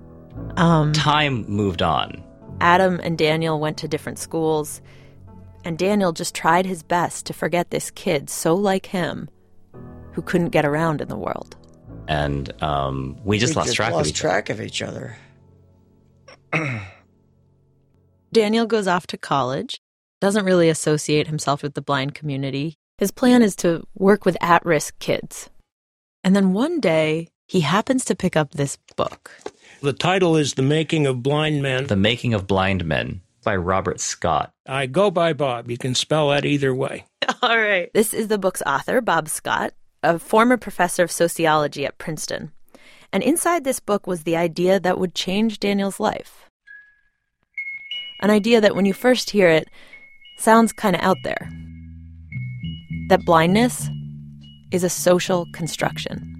Um, 0.57 0.93
Time 0.93 1.45
moved 1.47 1.81
on. 1.81 2.23
Adam 2.61 2.99
and 3.01 3.17
Daniel 3.17 3.59
went 3.59 3.77
to 3.77 3.87
different 3.87 4.19
schools, 4.19 4.81
and 5.63 5.77
Daniel 5.77 6.11
just 6.11 6.35
tried 6.35 6.65
his 6.65 6.83
best 6.83 7.25
to 7.25 7.33
forget 7.33 7.71
this 7.71 7.91
kid 7.91 8.29
so 8.29 8.55
like 8.55 8.87
him 8.87 9.29
who 10.13 10.21
couldn't 10.21 10.49
get 10.49 10.65
around 10.65 11.01
in 11.01 11.07
the 11.07 11.17
world. 11.17 11.55
And 12.07 12.51
um, 12.63 13.17
we 13.23 13.37
just 13.37 13.55
We 13.55 13.61
lost 13.61 13.75
track 13.75 13.93
lost 13.93 14.11
of 14.11 14.15
track 14.15 14.49
of 14.49 14.61
each 14.61 14.81
other. 14.81 15.17
Daniel 18.33 18.65
goes 18.65 18.87
off 18.87 19.07
to 19.07 19.17
college, 19.17 19.81
doesn't 20.21 20.45
really 20.45 20.69
associate 20.69 21.27
himself 21.27 21.61
with 21.63 21.73
the 21.73 21.81
blind 21.81 22.15
community. 22.15 22.77
His 22.97 23.11
plan 23.11 23.41
is 23.41 23.55
to 23.57 23.85
work 23.95 24.25
with 24.25 24.37
at 24.41 24.65
risk 24.65 24.97
kids. 24.99 25.49
And 26.23 26.35
then 26.35 26.53
one 26.53 26.79
day, 26.79 27.29
he 27.47 27.61
happens 27.61 28.05
to 28.05 28.15
pick 28.15 28.35
up 28.35 28.51
this 28.51 28.77
book. 28.95 29.31
The 29.81 29.93
title 29.93 30.35
is 30.35 30.55
The 30.55 30.61
Making 30.61 31.07
of 31.07 31.23
Blind 31.23 31.61
Men. 31.61 31.87
The 31.87 31.95
Making 31.95 32.33
of 32.33 32.45
Blind 32.45 32.85
Men 32.85 33.21
by 33.43 33.55
Robert 33.55 33.99
Scott. 33.99 34.51
I 34.67 34.85
go 34.85 35.11
by 35.11 35.33
Bob. 35.33 35.69
You 35.69 35.77
can 35.77 35.95
spell 35.95 36.29
that 36.29 36.45
either 36.45 36.73
way. 36.73 37.05
All 37.41 37.57
right. 37.59 37.89
This 37.93 38.13
is 38.13 38.27
the 38.27 38.37
book's 38.37 38.61
author, 38.65 39.01
Bob 39.01 39.29
Scott, 39.29 39.73
a 40.03 40.19
former 40.19 40.57
professor 40.57 41.03
of 41.03 41.11
sociology 41.11 41.85
at 41.85 41.97
Princeton. 41.97 42.51
And 43.11 43.23
inside 43.23 43.63
this 43.63 43.79
book 43.79 44.05
was 44.05 44.23
the 44.23 44.35
idea 44.35 44.79
that 44.79 44.99
would 44.99 45.15
change 45.15 45.59
Daniel's 45.59 45.99
life. 45.99 46.45
An 48.21 48.29
idea 48.29 48.59
that, 48.61 48.75
when 48.75 48.85
you 48.85 48.93
first 48.93 49.29
hear 49.29 49.49
it, 49.49 49.67
sounds 50.37 50.73
kind 50.73 50.95
of 50.95 51.01
out 51.01 51.17
there. 51.23 51.49
That 53.09 53.25
blindness 53.25 53.89
is 54.71 54.83
a 54.83 54.89
social 54.89 55.45
construction. 55.53 56.35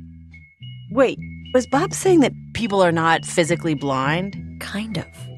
Wait, 0.92 1.18
was 1.54 1.66
Bob 1.68 1.94
saying 1.94 2.20
that 2.20 2.34
people 2.54 2.84
are 2.84 2.92
not 2.92 3.26
physically 3.26 3.74
blind? 3.74 4.36
Kind 4.60 4.98
of. 4.98 5.29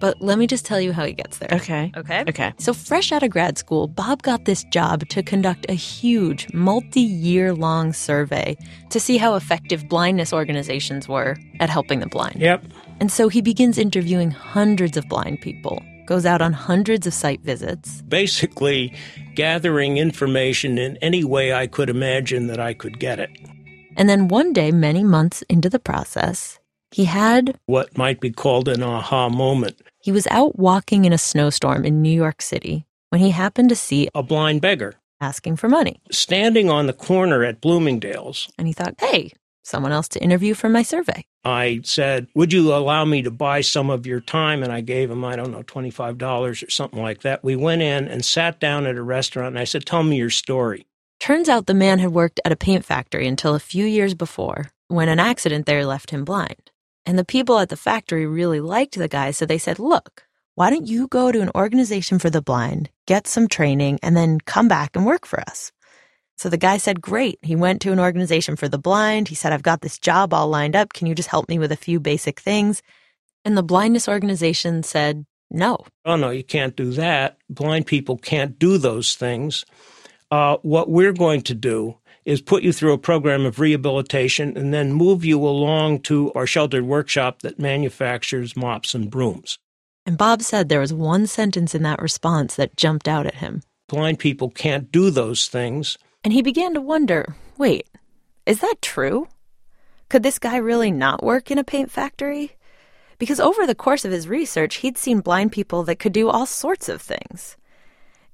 But 0.00 0.20
let 0.20 0.38
me 0.38 0.46
just 0.46 0.64
tell 0.64 0.80
you 0.80 0.92
how 0.92 1.04
he 1.04 1.12
gets 1.12 1.38
there. 1.38 1.50
Okay. 1.52 1.92
Okay. 1.96 2.24
Okay. 2.28 2.52
So, 2.58 2.72
fresh 2.72 3.12
out 3.12 3.22
of 3.22 3.30
grad 3.30 3.58
school, 3.58 3.86
Bob 3.86 4.22
got 4.22 4.46
this 4.46 4.64
job 4.64 5.06
to 5.10 5.22
conduct 5.22 5.66
a 5.68 5.74
huge, 5.74 6.52
multi 6.52 7.00
year 7.00 7.52
long 7.52 7.92
survey 7.92 8.56
to 8.88 8.98
see 8.98 9.18
how 9.18 9.34
effective 9.34 9.88
blindness 9.88 10.32
organizations 10.32 11.06
were 11.06 11.36
at 11.60 11.68
helping 11.68 12.00
the 12.00 12.06
blind. 12.06 12.40
Yep. 12.40 12.64
And 12.98 13.12
so 13.12 13.28
he 13.28 13.42
begins 13.42 13.78
interviewing 13.78 14.30
hundreds 14.30 14.96
of 14.96 15.08
blind 15.08 15.40
people, 15.40 15.82
goes 16.06 16.26
out 16.26 16.42
on 16.42 16.52
hundreds 16.52 17.06
of 17.06 17.14
site 17.14 17.42
visits. 17.42 18.02
Basically, 18.02 18.94
gathering 19.34 19.98
information 19.98 20.78
in 20.78 20.96
any 20.98 21.24
way 21.24 21.52
I 21.52 21.66
could 21.66 21.90
imagine 21.90 22.46
that 22.48 22.58
I 22.58 22.74
could 22.74 22.98
get 22.98 23.18
it. 23.18 23.30
And 23.96 24.08
then 24.08 24.28
one 24.28 24.52
day, 24.52 24.70
many 24.70 25.04
months 25.04 25.42
into 25.48 25.68
the 25.68 25.78
process, 25.78 26.58
he 26.90 27.04
had, 27.04 27.58
What 27.66 27.96
might 27.96 28.20
be 28.20 28.30
called 28.30 28.68
an 28.68 28.82
aha 28.82 29.28
moment. 29.28 29.80
He 30.00 30.12
was 30.12 30.26
out 30.28 30.58
walking 30.58 31.04
in 31.04 31.12
a 31.12 31.18
snowstorm 31.18 31.84
in 31.84 32.02
New 32.02 32.10
York 32.14 32.42
City 32.42 32.86
when 33.10 33.20
he 33.20 33.30
happened 33.30 33.68
to 33.68 33.76
see 33.76 34.08
A 34.14 34.22
blind 34.22 34.60
beggar 34.60 34.94
asking 35.20 35.56
for 35.56 35.68
money. 35.68 36.00
standing 36.10 36.70
on 36.70 36.86
the 36.86 36.92
corner 36.92 37.44
at 37.44 37.60
Bloomingdale's. 37.60 38.48
And 38.56 38.66
he 38.66 38.72
thought, 38.72 38.94
hey, 38.98 39.32
someone 39.62 39.92
else 39.92 40.08
to 40.08 40.22
interview 40.22 40.54
for 40.54 40.68
my 40.68 40.82
survey. 40.82 41.24
I 41.44 41.80
said, 41.84 42.26
Would 42.34 42.52
you 42.52 42.72
allow 42.74 43.04
me 43.04 43.22
to 43.22 43.30
buy 43.30 43.60
some 43.62 43.88
of 43.90 44.06
your 44.06 44.20
time? 44.20 44.62
And 44.62 44.72
I 44.72 44.80
gave 44.82 45.10
him, 45.10 45.24
I 45.24 45.36
don't 45.36 45.52
know, 45.52 45.62
$25 45.62 46.22
or 46.66 46.70
something 46.70 47.00
like 47.02 47.22
that. 47.22 47.42
We 47.44 47.56
went 47.56 47.80
in 47.82 48.08
and 48.08 48.24
sat 48.24 48.60
down 48.60 48.86
at 48.86 48.96
a 48.96 49.02
restaurant, 49.02 49.48
and 49.48 49.58
I 49.58 49.64
said, 49.64 49.86
Tell 49.86 50.02
me 50.02 50.16
your 50.16 50.30
story. 50.30 50.86
Turns 51.18 51.48
out 51.48 51.66
the 51.66 51.74
man 51.74 51.98
had 51.98 52.12
worked 52.12 52.40
at 52.44 52.52
a 52.52 52.56
paint 52.56 52.84
factory 52.84 53.26
until 53.26 53.54
a 53.54 53.58
few 53.60 53.84
years 53.86 54.14
before 54.14 54.70
when 54.88 55.08
an 55.08 55.18
accident 55.20 55.64
there 55.66 55.84
left 55.86 56.10
him 56.10 56.24
blind. 56.24 56.69
And 57.10 57.18
the 57.18 57.24
people 57.24 57.58
at 57.58 57.70
the 57.70 57.76
factory 57.76 58.24
really 58.24 58.60
liked 58.60 58.96
the 58.96 59.08
guy, 59.08 59.32
so 59.32 59.44
they 59.44 59.58
said, 59.58 59.80
Look, 59.80 60.28
why 60.54 60.70
don't 60.70 60.86
you 60.86 61.08
go 61.08 61.32
to 61.32 61.40
an 61.40 61.50
organization 61.56 62.20
for 62.20 62.30
the 62.30 62.40
blind, 62.40 62.88
get 63.08 63.26
some 63.26 63.48
training, 63.48 63.98
and 64.00 64.16
then 64.16 64.38
come 64.38 64.68
back 64.68 64.94
and 64.94 65.04
work 65.04 65.26
for 65.26 65.40
us? 65.40 65.72
So 66.36 66.48
the 66.48 66.56
guy 66.56 66.76
said, 66.76 67.00
Great. 67.00 67.40
He 67.42 67.56
went 67.56 67.82
to 67.82 67.90
an 67.90 67.98
organization 67.98 68.54
for 68.54 68.68
the 68.68 68.78
blind. 68.78 69.26
He 69.26 69.34
said, 69.34 69.52
I've 69.52 69.64
got 69.64 69.80
this 69.80 69.98
job 69.98 70.32
all 70.32 70.46
lined 70.46 70.76
up. 70.76 70.92
Can 70.92 71.08
you 71.08 71.16
just 71.16 71.28
help 71.28 71.48
me 71.48 71.58
with 71.58 71.72
a 71.72 71.76
few 71.76 71.98
basic 71.98 72.38
things? 72.38 72.80
And 73.44 73.58
the 73.58 73.64
blindness 73.64 74.08
organization 74.08 74.84
said, 74.84 75.26
No. 75.50 75.78
Oh, 76.04 76.14
no, 76.14 76.30
you 76.30 76.44
can't 76.44 76.76
do 76.76 76.92
that. 76.92 77.38
Blind 77.48 77.88
people 77.88 78.18
can't 78.18 78.56
do 78.56 78.78
those 78.78 79.16
things. 79.16 79.64
Uh, 80.30 80.58
what 80.62 80.88
we're 80.88 81.12
going 81.12 81.42
to 81.42 81.56
do 81.56 81.96
is 82.24 82.40
put 82.40 82.62
you 82.62 82.72
through 82.72 82.92
a 82.92 82.98
program 82.98 83.46
of 83.46 83.58
rehabilitation 83.58 84.56
and 84.56 84.72
then 84.74 84.92
move 84.92 85.24
you 85.24 85.44
along 85.44 86.00
to 86.00 86.32
our 86.34 86.46
sheltered 86.46 86.84
workshop 86.84 87.40
that 87.42 87.58
manufactures 87.58 88.56
mops 88.56 88.94
and 88.94 89.10
brooms. 89.10 89.58
And 90.06 90.18
Bob 90.18 90.42
said 90.42 90.68
there 90.68 90.80
was 90.80 90.92
one 90.92 91.26
sentence 91.26 91.74
in 91.74 91.82
that 91.82 92.02
response 92.02 92.56
that 92.56 92.76
jumped 92.76 93.08
out 93.08 93.26
at 93.26 93.36
him. 93.36 93.62
Blind 93.88 94.18
people 94.18 94.50
can't 94.50 94.90
do 94.92 95.10
those 95.10 95.48
things. 95.48 95.98
And 96.24 96.32
he 96.32 96.42
began 96.42 96.74
to 96.74 96.80
wonder 96.80 97.34
wait, 97.58 97.88
is 98.46 98.60
that 98.60 98.76
true? 98.80 99.28
Could 100.08 100.22
this 100.22 100.38
guy 100.38 100.56
really 100.56 100.90
not 100.90 101.22
work 101.22 101.50
in 101.50 101.58
a 101.58 101.64
paint 101.64 101.90
factory? 101.90 102.56
Because 103.18 103.38
over 103.38 103.66
the 103.66 103.74
course 103.74 104.04
of 104.04 104.12
his 104.12 104.26
research, 104.26 104.76
he'd 104.76 104.96
seen 104.96 105.20
blind 105.20 105.52
people 105.52 105.82
that 105.84 105.98
could 105.98 106.12
do 106.12 106.28
all 106.28 106.46
sorts 106.46 106.88
of 106.88 107.02
things. 107.02 107.56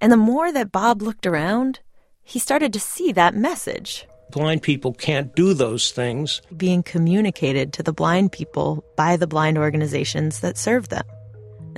And 0.01 0.13
the 0.13 0.17
more 0.17 0.53
that 0.53 0.71
Bob 0.71 1.03
looked 1.03 1.27
around, 1.27 1.81
he 2.27 2.39
started 2.39 2.73
to 2.73 2.81
see 2.81 3.13
that 3.13 3.35
message 3.35 4.07
Blind 4.31 4.63
people 4.63 4.93
can't 4.93 5.35
do 5.35 5.55
those 5.55 5.93
things. 5.93 6.43
being 6.57 6.83
communicated 6.83 7.73
to 7.75 7.83
the 7.83 7.93
blind 7.93 8.33
people 8.33 8.85
by 8.97 9.17
the 9.17 9.27
blind 9.27 9.57
organizations 9.57 10.41
that 10.41 10.59
serve 10.59 10.89
them. 10.89 11.05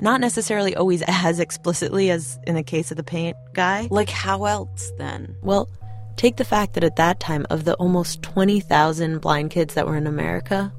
Not 0.01 0.21
necessarily 0.21 0.75
always 0.75 1.03
as 1.07 1.41
explicitly 1.41 2.11
as 2.11 2.39
in 2.47 2.55
the 2.55 2.63
case 2.63 2.91
of 2.91 2.97
the 2.97 3.03
paint 3.03 3.37
guy. 3.53 3.89
Like, 3.91 4.09
how 4.09 4.45
else 4.45 4.93
then? 4.97 5.37
Well, 5.43 5.69
take 6.17 6.37
the 6.37 6.45
fact 6.45 6.75
that 6.75 6.85
at 6.85 6.97
that 6.97 7.21
time, 7.21 7.47
of 7.51 7.65
the 7.65 7.75
almost 7.75 8.23
20,000 8.23 9.19
blind 9.19 9.51
kids 9.51 9.75
that 9.75 9.87
were 9.87 9.97
in 9.97 10.07
America, 10.07 10.73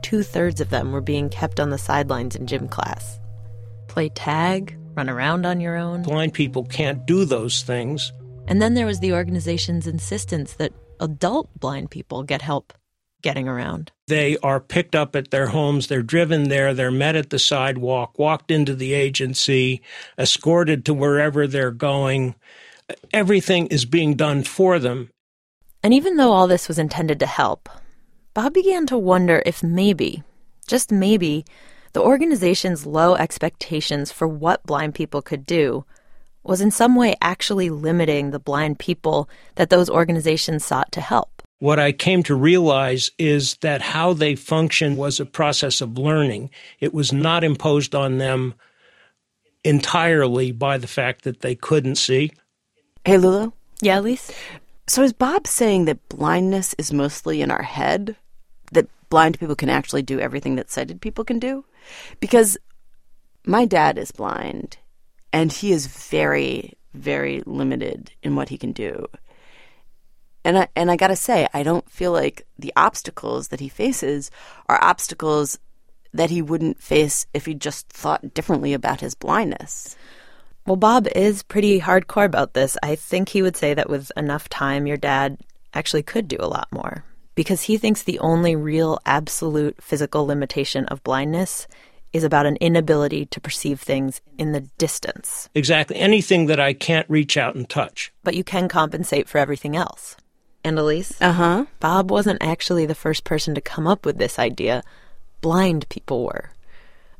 two 0.00 0.22
thirds 0.22 0.60
of 0.60 0.70
them 0.70 0.92
were 0.92 1.00
being 1.00 1.28
kept 1.28 1.60
on 1.60 1.70
the 1.70 1.78
sidelines 1.78 2.36
in 2.36 2.46
gym 2.46 2.68
class. 2.68 3.18
Play 3.88 4.08
tag, 4.08 4.78
run 4.94 5.10
around 5.10 5.44
on 5.44 5.60
your 5.60 5.76
own. 5.76 6.02
Blind 6.02 6.32
people 6.32 6.64
can't 6.64 7.04
do 7.04 7.24
those 7.24 7.62
things. 7.62 8.12
And 8.46 8.60
then 8.60 8.74
there 8.74 8.86
was 8.86 9.00
the 9.00 9.12
organization's 9.12 9.86
insistence 9.86 10.54
that 10.54 10.72
adult 11.00 11.48
blind 11.58 11.90
people 11.90 12.22
get 12.22 12.42
help 12.42 12.72
getting 13.22 13.48
around. 13.48 13.92
They 14.08 14.36
are 14.38 14.60
picked 14.60 14.94
up 14.94 15.16
at 15.16 15.30
their 15.30 15.46
homes, 15.46 15.86
they're 15.86 16.02
driven 16.02 16.48
there, 16.48 16.74
they're 16.74 16.90
met 16.90 17.16
at 17.16 17.30
the 17.30 17.38
sidewalk, 17.38 18.18
walked 18.18 18.50
into 18.50 18.74
the 18.74 18.92
agency, 18.92 19.80
escorted 20.18 20.84
to 20.86 20.94
wherever 20.94 21.46
they're 21.46 21.70
going. 21.70 22.34
Everything 23.12 23.68
is 23.68 23.84
being 23.84 24.14
done 24.14 24.42
for 24.42 24.78
them. 24.78 25.10
And 25.82 25.94
even 25.94 26.16
though 26.16 26.32
all 26.32 26.46
this 26.46 26.68
was 26.68 26.78
intended 26.78 27.18
to 27.20 27.26
help, 27.26 27.68
Bob 28.34 28.54
began 28.54 28.86
to 28.86 28.98
wonder 28.98 29.42
if 29.46 29.62
maybe, 29.62 30.22
just 30.66 30.90
maybe, 30.90 31.44
the 31.92 32.02
organization's 32.02 32.86
low 32.86 33.14
expectations 33.14 34.10
for 34.10 34.26
what 34.26 34.64
blind 34.64 34.94
people 34.94 35.22
could 35.22 35.46
do 35.46 35.84
was 36.44 36.60
in 36.60 36.70
some 36.70 36.94
way 36.96 37.14
actually 37.20 37.70
limiting 37.70 38.30
the 38.30 38.38
blind 38.38 38.78
people 38.78 39.28
that 39.54 39.70
those 39.70 39.88
organizations 39.88 40.64
sought 40.64 40.90
to 40.92 41.00
help. 41.00 41.42
What 41.58 41.78
I 41.78 41.92
came 41.92 42.24
to 42.24 42.34
realize 42.34 43.12
is 43.18 43.56
that 43.60 43.82
how 43.82 44.14
they 44.14 44.34
functioned 44.34 44.96
was 44.96 45.20
a 45.20 45.26
process 45.26 45.80
of 45.80 45.96
learning. 45.96 46.50
It 46.80 46.92
was 46.92 47.12
not 47.12 47.44
imposed 47.44 47.94
on 47.94 48.18
them 48.18 48.54
entirely 49.62 50.50
by 50.50 50.78
the 50.78 50.88
fact 50.88 51.22
that 51.22 51.40
they 51.40 51.54
couldn't 51.54 51.96
see. 51.96 52.32
Hey, 53.04 53.16
Lulu? 53.16 53.52
Yeah, 53.80 53.98
Alix? 53.98 54.32
So 54.88 55.02
is 55.02 55.12
Bob 55.12 55.46
saying 55.46 55.84
that 55.84 56.08
blindness 56.08 56.74
is 56.78 56.92
mostly 56.92 57.42
in 57.42 57.50
our 57.52 57.62
head? 57.62 58.16
That 58.72 58.88
blind 59.08 59.38
people 59.38 59.54
can 59.54 59.68
actually 59.68 60.02
do 60.02 60.18
everything 60.18 60.56
that 60.56 60.70
sighted 60.70 61.00
people 61.00 61.24
can 61.24 61.38
do? 61.38 61.64
Because 62.18 62.58
my 63.46 63.66
dad 63.66 63.98
is 63.98 64.10
blind 64.10 64.78
and 65.32 65.52
he 65.52 65.72
is 65.72 65.86
very, 65.86 66.74
very 66.94 67.42
limited 67.46 68.12
in 68.22 68.36
what 68.36 68.48
he 68.48 68.58
can 68.58 68.72
do. 68.72 69.06
And 70.44 70.58
I, 70.58 70.68
and 70.74 70.90
I 70.90 70.96
gotta 70.96 71.16
say, 71.16 71.48
I 71.54 71.62
don't 71.62 71.88
feel 71.88 72.12
like 72.12 72.46
the 72.58 72.72
obstacles 72.76 73.48
that 73.48 73.60
he 73.60 73.68
faces 73.68 74.30
are 74.68 74.82
obstacles 74.82 75.58
that 76.12 76.30
he 76.30 76.42
wouldn't 76.42 76.80
face 76.80 77.26
if 77.32 77.46
he 77.46 77.54
just 77.54 77.88
thought 77.88 78.34
differently 78.34 78.74
about 78.74 79.00
his 79.00 79.14
blindness. 79.14 79.96
Well, 80.66 80.76
Bob 80.76 81.08
is 81.08 81.42
pretty 81.42 81.80
hardcore 81.80 82.24
about 82.24 82.54
this. 82.54 82.76
I 82.82 82.94
think 82.94 83.28
he 83.30 83.42
would 83.42 83.56
say 83.56 83.74
that 83.74 83.90
with 83.90 84.12
enough 84.16 84.48
time, 84.48 84.86
your 84.86 84.96
dad 84.96 85.38
actually 85.74 86.02
could 86.02 86.28
do 86.28 86.36
a 86.38 86.46
lot 86.46 86.68
more 86.70 87.04
because 87.34 87.62
he 87.62 87.78
thinks 87.78 88.02
the 88.02 88.18
only 88.18 88.54
real 88.54 88.98
absolute 89.06 89.82
physical 89.82 90.26
limitation 90.26 90.84
of 90.86 91.02
blindness 91.02 91.66
is 92.12 92.24
about 92.24 92.46
an 92.46 92.56
inability 92.56 93.26
to 93.26 93.40
perceive 93.40 93.80
things 93.80 94.20
in 94.38 94.52
the 94.52 94.60
distance. 94.78 95.48
Exactly. 95.54 95.96
Anything 95.96 96.46
that 96.46 96.60
I 96.60 96.72
can't 96.72 97.08
reach 97.08 97.36
out 97.36 97.54
and 97.54 97.68
touch. 97.68 98.12
But 98.22 98.34
you 98.34 98.44
can 98.44 98.68
compensate 98.68 99.28
for 99.28 99.38
everything 99.38 99.76
else. 99.76 100.16
And 100.64 100.78
Alix? 100.78 101.20
Uh 101.20 101.32
huh. 101.32 101.64
Bob 101.80 102.10
wasn't 102.10 102.42
actually 102.42 102.86
the 102.86 102.94
first 102.94 103.24
person 103.24 103.54
to 103.54 103.60
come 103.60 103.86
up 103.86 104.06
with 104.06 104.18
this 104.18 104.38
idea. 104.38 104.82
Blind 105.40 105.88
people 105.88 106.24
were. 106.24 106.50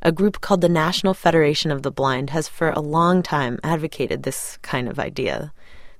A 0.03 0.13
group 0.13 0.41
called 0.41 0.61
the 0.61 0.69
National 0.69 1.15
Federation 1.15 1.71
of 1.71 1.83
the 1.83 1.91
Blind 1.91 2.31
has 2.31 2.49
for 2.49 2.71
a 2.71 2.81
long 2.81 3.23
time 3.23 3.59
advocated 3.63 4.23
this 4.23 4.59
kind 4.63 4.89
of 4.89 4.99
idea. 4.99 5.53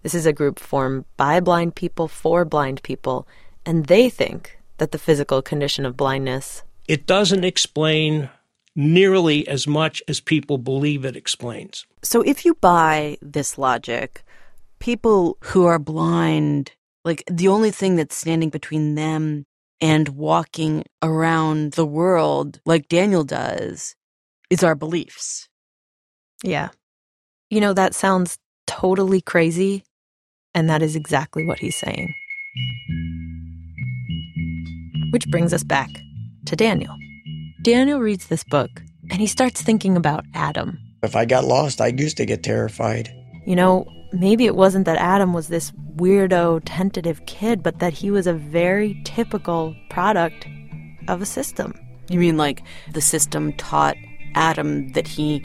This 0.03 0.15
is 0.15 0.27
a 0.27 0.33
group 0.33 0.59
formed 0.59 1.05
by 1.17 1.39
blind 1.39 1.77
people 1.77 2.09
for 2.09 2.45
blind 2.45 2.83
people, 2.83 3.29
and 3.65 3.87
they 3.87 4.11
think 4.11 4.59
that 4.79 4.91
the 4.91 4.99
physical 4.99 5.41
condition 5.41 5.87
of 5.87 5.97
blindness 5.97 6.65
It 6.89 7.07
doesn't 7.07 7.45
explain 7.45 8.29
nearly 8.75 9.47
as 9.49 9.67
much 9.67 10.03
as 10.09 10.21
people 10.21 10.59
believe 10.59 11.05
it 11.05 11.17
explains. 11.17 11.87
So 12.03 12.23
if 12.23 12.45
you 12.45 12.55
buy 12.55 13.19
this 13.21 13.59
logic, 13.59 14.25
people 14.81 15.37
who 15.41 15.67
are 15.67 15.79
blind, 15.79 16.73
like 17.05 17.23
the 17.31 17.49
only 17.49 17.71
thing 17.71 17.97
that's 17.97 18.17
standing 18.17 18.51
between 18.51 18.95
them 18.95 19.45
and 19.81 20.09
walking 20.11 20.85
around 21.03 21.73
the 21.73 21.87
world 21.87 22.61
like 22.65 22.89
Daniel 22.89 23.25
does 23.25 23.95
is 24.49 24.63
our 24.63 24.75
beliefs. 24.75 25.49
Yeah. 26.43 26.71
You 27.51 27.61
know, 27.61 27.75
that 27.75 27.95
sounds 27.95 28.39
totally 28.67 29.21
crazy, 29.21 29.85
and 30.55 30.71
that 30.71 30.83
is 30.83 30.97
exactly 30.97 31.45
what 31.45 31.59
he's 31.59 31.77
saying. 31.77 32.15
Which 35.11 35.29
brings 35.29 35.53
us 35.53 35.63
back 35.63 35.91
to 36.47 36.57
Daniel. 36.57 36.97
Daniel 37.63 38.01
reads 38.01 38.27
this 38.27 38.43
book, 38.45 38.71
and 39.11 39.21
he 39.21 39.27
starts 39.27 39.63
thinking 39.63 39.97
about 39.97 40.25
Adam. 40.35 40.79
If 41.03 41.15
I 41.15 41.25
got 41.25 41.45
lost, 41.45 41.81
I 41.81 41.89
used 41.89 42.17
to 42.17 42.27
get 42.27 42.43
terrified. 42.43 43.09
You 43.47 43.55
know, 43.55 43.87
maybe 44.13 44.47
it 44.47 44.57
wasn't 44.57 44.85
that 44.87 44.99
Adam 44.99 45.33
was 45.33 45.49
this 45.49 45.73
weirdo, 45.97 46.63
tentative 46.65 47.25
kid, 47.27 47.63
but 47.63 47.79
that 47.79 47.93
he 47.93 48.11
was 48.11 48.27
a 48.27 48.33
very 48.33 49.01
typical 49.05 49.77
product 49.91 50.47
of 51.09 51.23
a 51.23 51.27
system. 51.27 51.75
You 52.09 52.19
mean 52.19 52.37
like 52.37 52.63
the 52.93 53.01
system 53.01 53.53
taught 53.55 53.97
Adam 54.35 54.93
that 54.93 55.07
he 55.07 55.45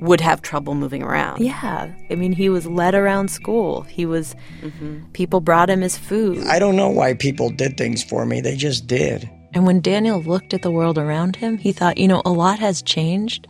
would 0.00 0.20
have 0.20 0.42
trouble 0.42 0.74
moving 0.74 1.02
around? 1.02 1.40
Yeah. 1.40 1.94
I 2.10 2.14
mean, 2.16 2.32
he 2.32 2.50
was 2.50 2.66
led 2.66 2.94
around 2.94 3.30
school. 3.30 3.82
He 3.82 4.04
was, 4.04 4.34
mm-hmm. 4.60 5.10
people 5.12 5.40
brought 5.40 5.70
him 5.70 5.80
his 5.80 5.96
food. 5.96 6.44
I 6.46 6.58
don't 6.58 6.76
know 6.76 6.90
why 6.90 7.14
people 7.14 7.48
did 7.48 7.78
things 7.78 8.02
for 8.04 8.26
me. 8.26 8.42
They 8.42 8.56
just 8.56 8.86
did. 8.86 9.30
And 9.56 9.64
when 9.64 9.80
Daniel 9.80 10.20
looked 10.20 10.52
at 10.52 10.60
the 10.60 10.70
world 10.70 10.98
around 10.98 11.36
him, 11.36 11.56
he 11.56 11.72
thought, 11.72 11.96
you 11.96 12.08
know, 12.08 12.20
a 12.26 12.30
lot 12.30 12.58
has 12.58 12.82
changed, 12.82 13.48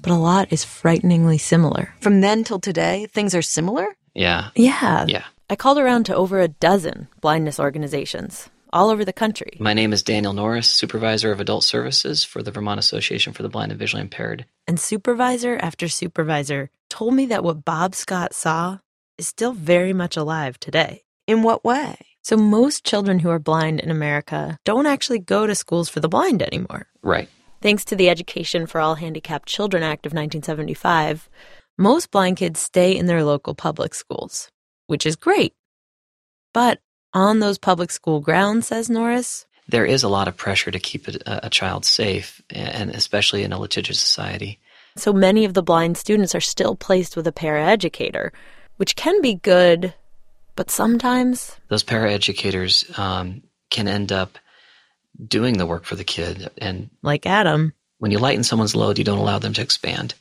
but 0.00 0.10
a 0.10 0.14
lot 0.14 0.50
is 0.50 0.64
frighteningly 0.64 1.36
similar. 1.36 1.94
From 2.00 2.22
then 2.22 2.42
till 2.42 2.58
today, 2.58 3.06
things 3.12 3.34
are 3.34 3.42
similar? 3.42 3.86
Yeah. 4.14 4.48
Yeah. 4.54 5.04
Yeah. 5.06 5.24
I 5.50 5.56
called 5.56 5.76
around 5.76 6.04
to 6.04 6.16
over 6.16 6.40
a 6.40 6.48
dozen 6.48 7.08
blindness 7.20 7.60
organizations 7.60 8.48
all 8.72 8.88
over 8.88 9.04
the 9.04 9.12
country. 9.12 9.58
My 9.60 9.74
name 9.74 9.92
is 9.92 10.02
Daniel 10.02 10.32
Norris, 10.32 10.70
Supervisor 10.70 11.32
of 11.32 11.38
Adult 11.38 11.64
Services 11.64 12.24
for 12.24 12.42
the 12.42 12.50
Vermont 12.50 12.80
Association 12.80 13.34
for 13.34 13.42
the 13.42 13.50
Blind 13.50 13.72
and 13.72 13.78
Visually 13.78 14.00
Impaired. 14.00 14.46
And 14.66 14.80
supervisor 14.80 15.58
after 15.60 15.86
supervisor 15.86 16.70
told 16.88 17.12
me 17.12 17.26
that 17.26 17.44
what 17.44 17.62
Bob 17.62 17.94
Scott 17.94 18.32
saw 18.32 18.78
is 19.18 19.28
still 19.28 19.52
very 19.52 19.92
much 19.92 20.16
alive 20.16 20.58
today. 20.58 21.02
In 21.26 21.42
what 21.42 21.62
way? 21.62 21.96
So, 22.26 22.36
most 22.36 22.84
children 22.84 23.20
who 23.20 23.30
are 23.30 23.38
blind 23.38 23.78
in 23.78 23.88
America 23.88 24.58
don't 24.64 24.86
actually 24.86 25.20
go 25.20 25.46
to 25.46 25.54
schools 25.54 25.88
for 25.88 26.00
the 26.00 26.08
blind 26.08 26.42
anymore. 26.42 26.88
Right. 27.00 27.28
Thanks 27.62 27.84
to 27.84 27.94
the 27.94 28.08
Education 28.08 28.66
for 28.66 28.80
All 28.80 28.96
Handicapped 28.96 29.48
Children 29.48 29.84
Act 29.84 30.06
of 30.06 30.10
1975, 30.10 31.28
most 31.78 32.10
blind 32.10 32.38
kids 32.38 32.58
stay 32.58 32.96
in 32.96 33.06
their 33.06 33.22
local 33.22 33.54
public 33.54 33.94
schools, 33.94 34.50
which 34.88 35.06
is 35.06 35.14
great. 35.14 35.54
But 36.52 36.80
on 37.14 37.38
those 37.38 37.58
public 37.58 37.92
school 37.92 38.18
grounds, 38.18 38.66
says 38.66 38.90
Norris, 38.90 39.46
There 39.68 39.86
is 39.86 40.02
a 40.02 40.08
lot 40.08 40.26
of 40.26 40.36
pressure 40.36 40.72
to 40.72 40.80
keep 40.80 41.06
a, 41.06 41.20
a 41.44 41.48
child 41.48 41.84
safe, 41.84 42.42
and 42.50 42.90
especially 42.90 43.44
in 43.44 43.52
a 43.52 43.60
litigious 43.60 44.00
society. 44.00 44.58
so 44.96 45.12
many 45.12 45.44
of 45.44 45.54
the 45.54 45.62
blind 45.62 45.96
students 45.96 46.34
are 46.34 46.40
still 46.40 46.74
placed 46.74 47.16
with 47.16 47.28
a 47.28 47.32
paraeducator, 47.32 48.30
which 48.78 48.96
can 48.96 49.22
be 49.22 49.34
good, 49.34 49.94
but 50.56 50.70
sometimes 50.70 51.56
Those 51.68 51.84
paraeducators 51.84 52.98
um, 52.98 53.42
can 53.70 53.86
end 53.86 54.10
up 54.10 54.38
doing 55.24 55.58
the 55.58 55.66
work 55.66 55.84
for 55.84 55.94
the 55.94 56.04
kid, 56.04 56.50
and 56.58 56.90
like 57.02 57.26
Adam, 57.26 57.72
when 57.98 58.10
you 58.10 58.18
lighten 58.18 58.44
someone's 58.44 58.76
load, 58.76 58.98
you 58.98 59.04
don't 59.04 59.18
allow 59.18 59.38
them 59.38 59.52
to 59.54 59.62
expand. 59.62 60.14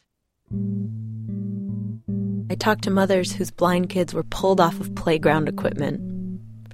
I 2.50 2.56
talked 2.56 2.84
to 2.84 2.92
mothers 2.92 3.34
whose 3.34 3.52
blind 3.52 3.90
kids 3.90 4.14
were 4.14 4.24
pulled 4.24 4.62
off 4.62 4.80
of 4.80 4.94
playground 4.96 5.50
equipment. 5.50 6.00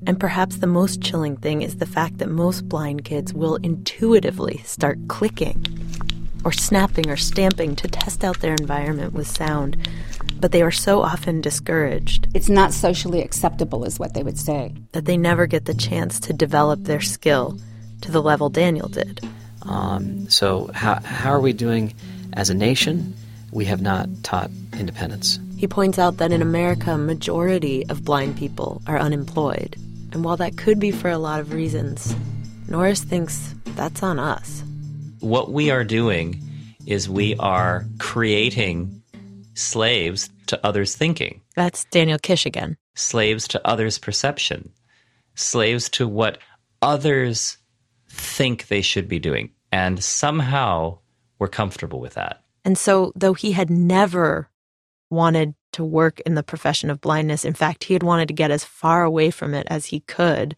And 0.06 0.20
perhaps 0.20 0.58
the 0.58 0.68
most 0.68 1.02
chilling 1.02 1.38
thing 1.38 1.62
is 1.62 1.78
the 1.78 1.86
fact 1.86 2.18
that 2.18 2.30
most 2.30 2.68
blind 2.68 3.06
kids 3.06 3.34
will 3.34 3.56
intuitively 3.58 4.58
start 4.66 5.00
clicking 5.08 5.64
or 6.44 6.52
snapping 6.52 7.10
or 7.10 7.18
stamping 7.18 7.76
to 7.78 7.88
test 7.88 8.24
out 8.24 8.40
their 8.40 8.56
environment 8.56 9.14
with 9.14 9.28
sound 9.28 9.78
but 10.42 10.52
they 10.52 10.62
are 10.64 10.72
so 10.72 11.02
often 11.02 11.40
discouraged 11.40 12.28
It's 12.34 12.50
not 12.50 12.74
socially 12.74 13.22
acceptable, 13.22 13.86
is 13.86 14.00
what 14.00 14.14
they 14.14 14.24
would 14.24 14.40
say. 14.40 14.74
that 14.92 15.06
they 15.06 15.16
never 15.18 15.46
get 15.48 15.66
the 15.66 15.74
chance 15.74 16.20
to 16.22 16.34
develop 16.34 16.84
their 16.84 17.00
skill 17.02 17.58
to 18.02 18.12
the 18.12 18.22
level 18.22 18.50
Daniel 18.50 18.90
did. 18.90 19.22
Um, 19.62 20.28
so, 20.30 20.72
how, 20.74 21.00
how 21.04 21.30
are 21.32 21.40
we 21.40 21.54
doing 21.54 21.94
as 22.34 22.50
a 22.50 22.54
nation? 22.56 23.14
We 23.52 23.66
have 23.66 23.82
not 23.82 24.10
taught 24.24 24.50
independence. 24.78 25.40
He 25.58 25.68
points 25.68 26.00
out 26.00 26.18
that 26.18 26.32
in 26.32 26.42
America, 26.42 26.94
a 26.94 26.98
majority 26.98 27.86
of 27.88 28.04
blind 28.04 28.38
people 28.38 28.82
are 28.88 28.98
unemployed. 28.98 29.76
And 30.12 30.24
while 30.24 30.38
that 30.38 30.58
could 30.58 30.80
be 30.80 30.92
for 30.92 31.10
a 31.10 31.20
lot 31.20 31.40
of 31.40 31.54
reasons, 31.54 32.16
Norris 32.68 33.04
thinks 33.04 33.54
that's 33.76 34.02
on 34.02 34.18
us. 34.18 34.64
What 35.20 35.52
we 35.52 35.70
are 35.70 35.84
doing 35.84 36.42
is 36.88 37.08
we 37.08 37.36
are 37.36 37.86
creating 38.00 39.01
slaves 39.54 40.30
to 40.48 40.60
others' 40.66 40.96
thinking, 40.96 41.42
That's 41.56 41.86
Daniel 41.86 42.20
Kish 42.20 42.46
again. 42.46 42.78
slaves 42.96 43.48
to 43.50 43.68
others' 43.68 43.98
perception, 43.98 44.72
slaves 45.36 45.90
to 45.90 46.08
what 46.08 46.38
others 46.82 47.58
think 48.10 48.68
they 48.68 48.82
should 48.82 49.08
be 49.08 49.20
doing. 49.20 49.52
And 49.72 50.04
somehow 50.04 51.00
we're 51.40 51.48
comfortable 51.48 52.00
with 52.00 52.16
that. 52.16 52.44
And 52.66 52.78
so, 52.78 53.12
though 53.16 53.34
he 53.34 53.54
had 53.54 53.70
never 53.70 54.50
wanted 55.10 55.56
to 55.74 55.84
work 55.84 56.20
in 56.22 56.36
the 56.36 56.44
profession 56.44 56.90
of 56.90 57.02
blindness, 57.02 57.46
in 57.46 57.54
fact, 57.54 57.86
he 57.86 57.94
had 57.94 58.04
wanted 58.04 58.28
to 58.28 58.34
get 58.34 58.52
as 58.52 58.64
far 58.64 59.04
away 59.04 59.32
from 59.32 59.54
it 59.54 59.66
as 59.70 59.88
he 59.88 60.02
could, 60.02 60.56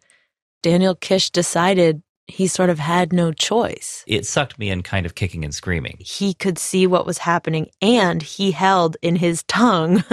Daniel 0.62 0.96
Kish 0.96 1.30
decided 1.30 2.02
he 2.28 2.48
sort 2.48 2.70
of 2.70 2.80
had 2.80 3.12
no 3.12 3.32
choice. 3.32 4.04
It 4.08 4.26
sucked 4.26 4.58
me 4.58 4.70
in 4.70 4.82
kind 4.82 5.06
of 5.06 5.16
kicking 5.16 5.44
and 5.44 5.54
screaming. 5.54 5.98
He 6.00 6.34
could 6.34 6.58
see 6.58 6.88
what 6.88 7.06
was 7.06 7.18
happening, 7.18 7.68
and 7.82 8.22
he 8.22 8.52
held 8.52 8.98
in 9.02 9.16
his 9.16 9.44
tongue 9.44 10.04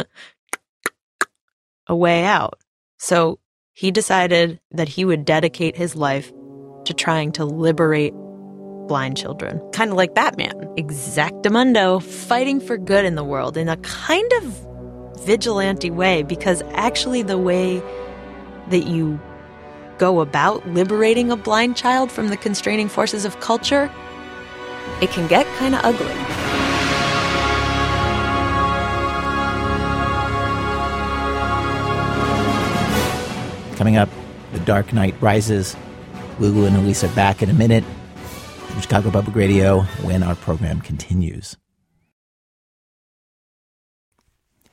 a 1.87 1.95
way 1.95 2.25
out. 2.25 2.59
So 2.99 3.39
he 3.75 3.91
decided 3.91 4.61
that 4.73 4.89
he 4.89 5.05
would 5.05 5.25
dedicate 5.25 5.77
his 5.77 5.95
life 5.95 6.33
to 6.85 6.95
trying 6.95 7.33
to 7.33 7.45
liberate 7.45 8.13
blind 8.89 9.17
children. 9.17 9.61
Kind 9.73 9.91
of 9.91 9.97
like 9.97 10.15
Batman. 10.15 10.53
Exactamundo, 10.77 12.03
fighting 12.03 12.61
for 12.61 12.77
good 12.77 13.05
in 13.05 13.15
the 13.15 13.25
world 13.25 13.57
in 13.57 13.69
a 13.69 13.77
kind 13.79 14.33
of 14.39 15.23
vigilante 15.25 15.91
way, 15.91 16.23
because 16.23 16.63
actually, 16.73 17.23
the 17.23 17.39
way 17.39 17.81
that 18.69 18.87
you 18.87 19.21
go 20.01 20.21
about 20.21 20.67
liberating 20.71 21.31
a 21.31 21.37
blind 21.37 21.77
child 21.77 22.11
from 22.11 22.29
the 22.29 22.37
constraining 22.37 22.89
forces 22.89 23.27
of 23.27 23.39
culture, 23.41 23.93
it 25.03 25.11
can 25.11 25.29
get 25.29 25.47
kind 25.59 25.75
of 25.75 25.83
ugly. 25.85 26.07
Coming 33.77 33.99
up, 33.99 34.09
The 34.53 34.61
Dark 34.61 34.93
Knight 34.95 35.15
Rises. 35.21 35.77
Lulu 36.39 36.65
and 36.65 36.77
Alix 36.77 37.05
are 37.05 37.15
back 37.15 37.43
in 37.43 37.51
a 37.51 37.55
minute 37.55 37.85
from 37.85 38.81
Chicago 38.81 39.11
Public 39.11 39.37
Radio 39.37 39.83
when 40.03 40.23
our 40.23 40.35
program 40.35 40.81
continues. 40.81 41.59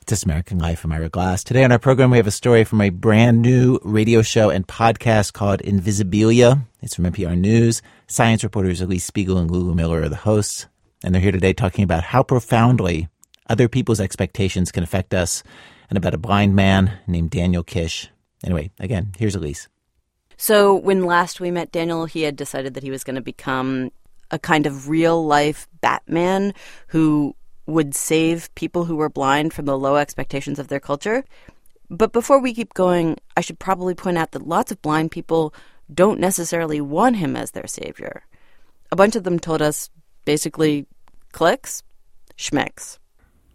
This 0.08 0.24
American 0.24 0.58
Life. 0.58 0.86
I'm 0.86 0.94
Ira 0.94 1.10
Glass. 1.10 1.44
Today 1.44 1.66
on 1.66 1.72
our 1.74 1.80
program, 1.80 2.12
we 2.12 2.16
have 2.18 2.28
a 2.28 2.32
story 2.32 2.64
from 2.64 2.80
a 2.80 2.90
brand 2.90 3.42
new 3.42 3.78
radio 3.84 4.22
show 4.22 4.50
and 4.50 4.66
podcast 4.66 5.34
called 5.34 5.60
Invisibilia. 5.60 6.62
It's 6.82 6.96
from 6.96 7.04
NPR 7.04 7.38
News. 7.38 7.82
Science 8.08 8.42
reporters 8.42 8.82
Alix 8.82 9.04
Spiegel 9.04 9.38
and 9.38 9.52
Lulu 9.52 9.76
Miller 9.76 10.04
are 10.04 10.08
the 10.08 10.16
hosts. 10.16 10.68
And 11.04 11.14
they're 11.14 11.22
here 11.22 11.34
today 11.34 11.52
talking 11.52 11.84
about 11.84 12.04
how 12.04 12.24
profoundly 12.24 13.10
other 13.50 13.68
people's 13.68 14.00
expectations 14.00 14.72
can 14.72 14.82
affect 14.82 15.14
us 15.14 15.44
and 15.90 15.98
about 15.98 16.14
a 16.14 16.18
blind 16.18 16.56
man 16.56 17.00
named 17.06 17.32
Daniel 17.32 17.64
Kish. 17.64 18.10
Anyway, 18.46 18.72
again, 18.80 19.12
here's 19.18 19.36
Alix. 19.36 19.68
So 20.38 20.74
when 20.74 21.04
last 21.04 21.42
we 21.42 21.52
met 21.52 21.74
Daniel, 21.74 22.06
he 22.06 22.22
had 22.22 22.38
decided 22.38 22.76
that 22.76 22.84
he 22.84 22.92
was 22.92 23.04
going 23.04 23.18
to 23.18 23.22
become 23.22 23.92
a 24.32 24.40
kind 24.40 24.66
of 24.66 24.88
real 24.88 25.26
life 25.26 25.68
Batman 25.82 26.54
who 26.88 27.36
would 27.68 27.94
save 27.94 28.54
people 28.56 28.86
who 28.86 28.96
were 28.96 29.10
blind 29.10 29.54
from 29.54 29.66
the 29.66 29.78
low 29.78 29.98
expectations 29.98 30.58
of 30.58 30.70
their 30.70 30.80
culture. 30.80 31.24
But 31.90 32.12
before 32.12 32.40
we 32.40 32.54
keep 32.54 32.74
going, 32.74 33.18
I 33.36 33.42
should 33.42 33.60
probably 33.60 33.94
point 33.94 34.18
out 34.18 34.32
that 34.32 34.48
lots 34.48 34.72
of 34.72 34.82
blind 34.82 35.12
people 35.12 35.54
don't 35.94 36.20
necessarily 36.20 36.82
want 36.82 37.18
him 37.18 37.36
as 37.36 37.52
their 37.52 37.68
savior. 37.68 38.24
A 38.92 38.96
bunch 38.96 39.16
of 39.16 39.24
them 39.24 39.40
told 39.40 39.62
us 39.62 39.90
basically 40.26 40.86
clicks, 41.32 41.84
schmicks. 42.38 42.98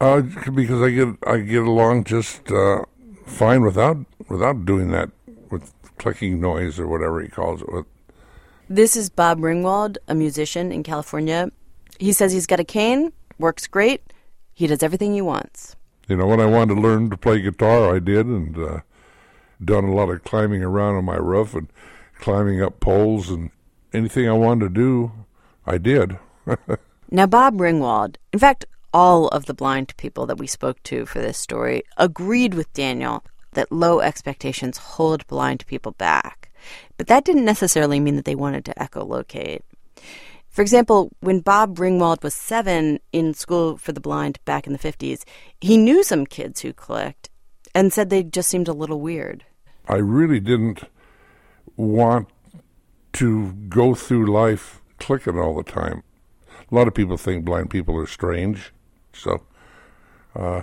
Uh, 0.01 0.23
because 0.55 0.83
I 0.83 0.91
get 0.91 1.09
I 1.27 1.39
get 1.39 1.63
along 1.63 2.05
just 2.05 2.51
uh, 2.51 2.83
fine 3.27 3.63
without 3.63 3.99
without 4.29 4.65
doing 4.65 4.91
that 4.91 5.11
with 5.51 5.73
clicking 5.99 6.41
noise 6.41 6.79
or 6.81 6.89
whatever 6.89 7.23
he 7.23 7.29
calls 7.29 7.63
it. 7.63 7.73
With 7.73 7.87
This 8.69 8.97
is 8.97 9.11
Bob 9.11 9.39
Ringwald, 9.39 9.99
a 10.09 10.15
musician 10.15 10.73
in 10.73 10.83
California. 10.83 11.51
He 12.01 12.13
says 12.13 12.33
he's 12.33 12.47
got 12.47 12.59
a 12.59 12.65
cane, 12.65 13.13
works 13.39 13.67
great. 13.67 14.03
He 14.55 14.67
does 14.67 14.83
everything 14.83 15.15
he 15.15 15.23
wants. 15.23 15.77
you 16.09 16.17
know, 16.17 16.27
when 16.27 16.41
I 16.41 16.47
wanted 16.47 16.75
to 16.75 16.81
learn 16.81 17.11
to 17.11 17.17
play 17.17 17.41
guitar, 17.41 17.95
I 17.95 17.99
did, 17.99 18.27
and 18.27 18.57
uh, 18.59 18.81
done 19.65 19.85
a 19.85 19.95
lot 19.95 20.11
of 20.11 20.25
climbing 20.25 20.63
around 20.63 20.97
on 20.97 21.05
my 21.05 21.17
roof 21.17 21.55
and 21.55 21.69
climbing 22.21 22.63
up 22.63 22.81
poles 22.81 23.31
and 23.31 23.51
anything 23.93 24.29
I 24.29 24.33
wanted 24.33 24.69
to 24.69 24.75
do, 24.75 25.13
I 25.67 25.79
did. 25.79 26.19
Now, 27.15 27.27
Bob 27.27 27.59
Ringwald, 27.59 28.17
in 28.33 28.39
fact, 28.39 28.65
all 28.95 29.29
of 29.29 29.45
the 29.45 29.53
blind 29.53 29.95
people 29.99 30.25
that 30.25 30.39
we 30.39 30.47
spoke 30.47 30.83
to 30.85 31.05
for 31.05 31.21
this 31.21 31.37
story 31.37 31.83
agreed 31.99 32.55
with 32.55 32.73
Daniel 32.73 33.23
that 33.53 33.71
low 33.71 34.01
expectations 34.01 34.79
hold 34.79 35.27
blind 35.27 35.67
people 35.67 35.93
back. 35.93 36.51
But 36.97 37.09
that 37.09 37.27
didn't 37.27 37.45
necessarily 37.45 38.01
mean 38.01 38.17
that 38.17 38.25
they 38.25 38.35
wanted 38.35 38.65
to 38.65 38.75
echolocate. 38.75 39.61
For 40.53 40.61
example, 40.61 41.11
when 41.21 41.41
Bob 41.41 41.79
Ringwald 41.79 42.23
was 42.23 42.35
seven 42.35 43.01
in 43.11 43.33
school 43.33 43.79
for 43.79 43.93
the 43.93 44.03
blind 44.03 44.39
back 44.45 44.67
in 44.67 44.75
the 44.75 44.79
50s, 44.79 45.25
he 45.63 45.79
knew 45.79 46.05
some 46.05 46.27
kids 46.27 46.61
who 46.61 46.75
clicked 46.75 47.31
and 47.75 47.91
said 47.91 48.11
they 48.11 48.23
just 48.23 48.51
seemed 48.51 48.69
a 48.69 48.75
little 48.75 49.01
weird. 49.01 49.45
I 49.89 49.97
really 49.97 50.41
didn't 50.41 50.83
want 51.77 52.29
to 53.15 53.53
go 53.71 53.95
through 53.95 54.31
life 54.31 54.83
clicking 54.99 55.39
all 55.39 55.57
the 55.57 55.63
time. 55.63 56.03
A 56.71 56.75
lot 56.75 56.87
of 56.87 56.93
people 56.93 57.17
think 57.17 57.47
blind 57.47 57.71
people 57.71 57.97
are 57.97 58.07
strange, 58.07 58.75
so 59.15 59.43
uh, 60.37 60.63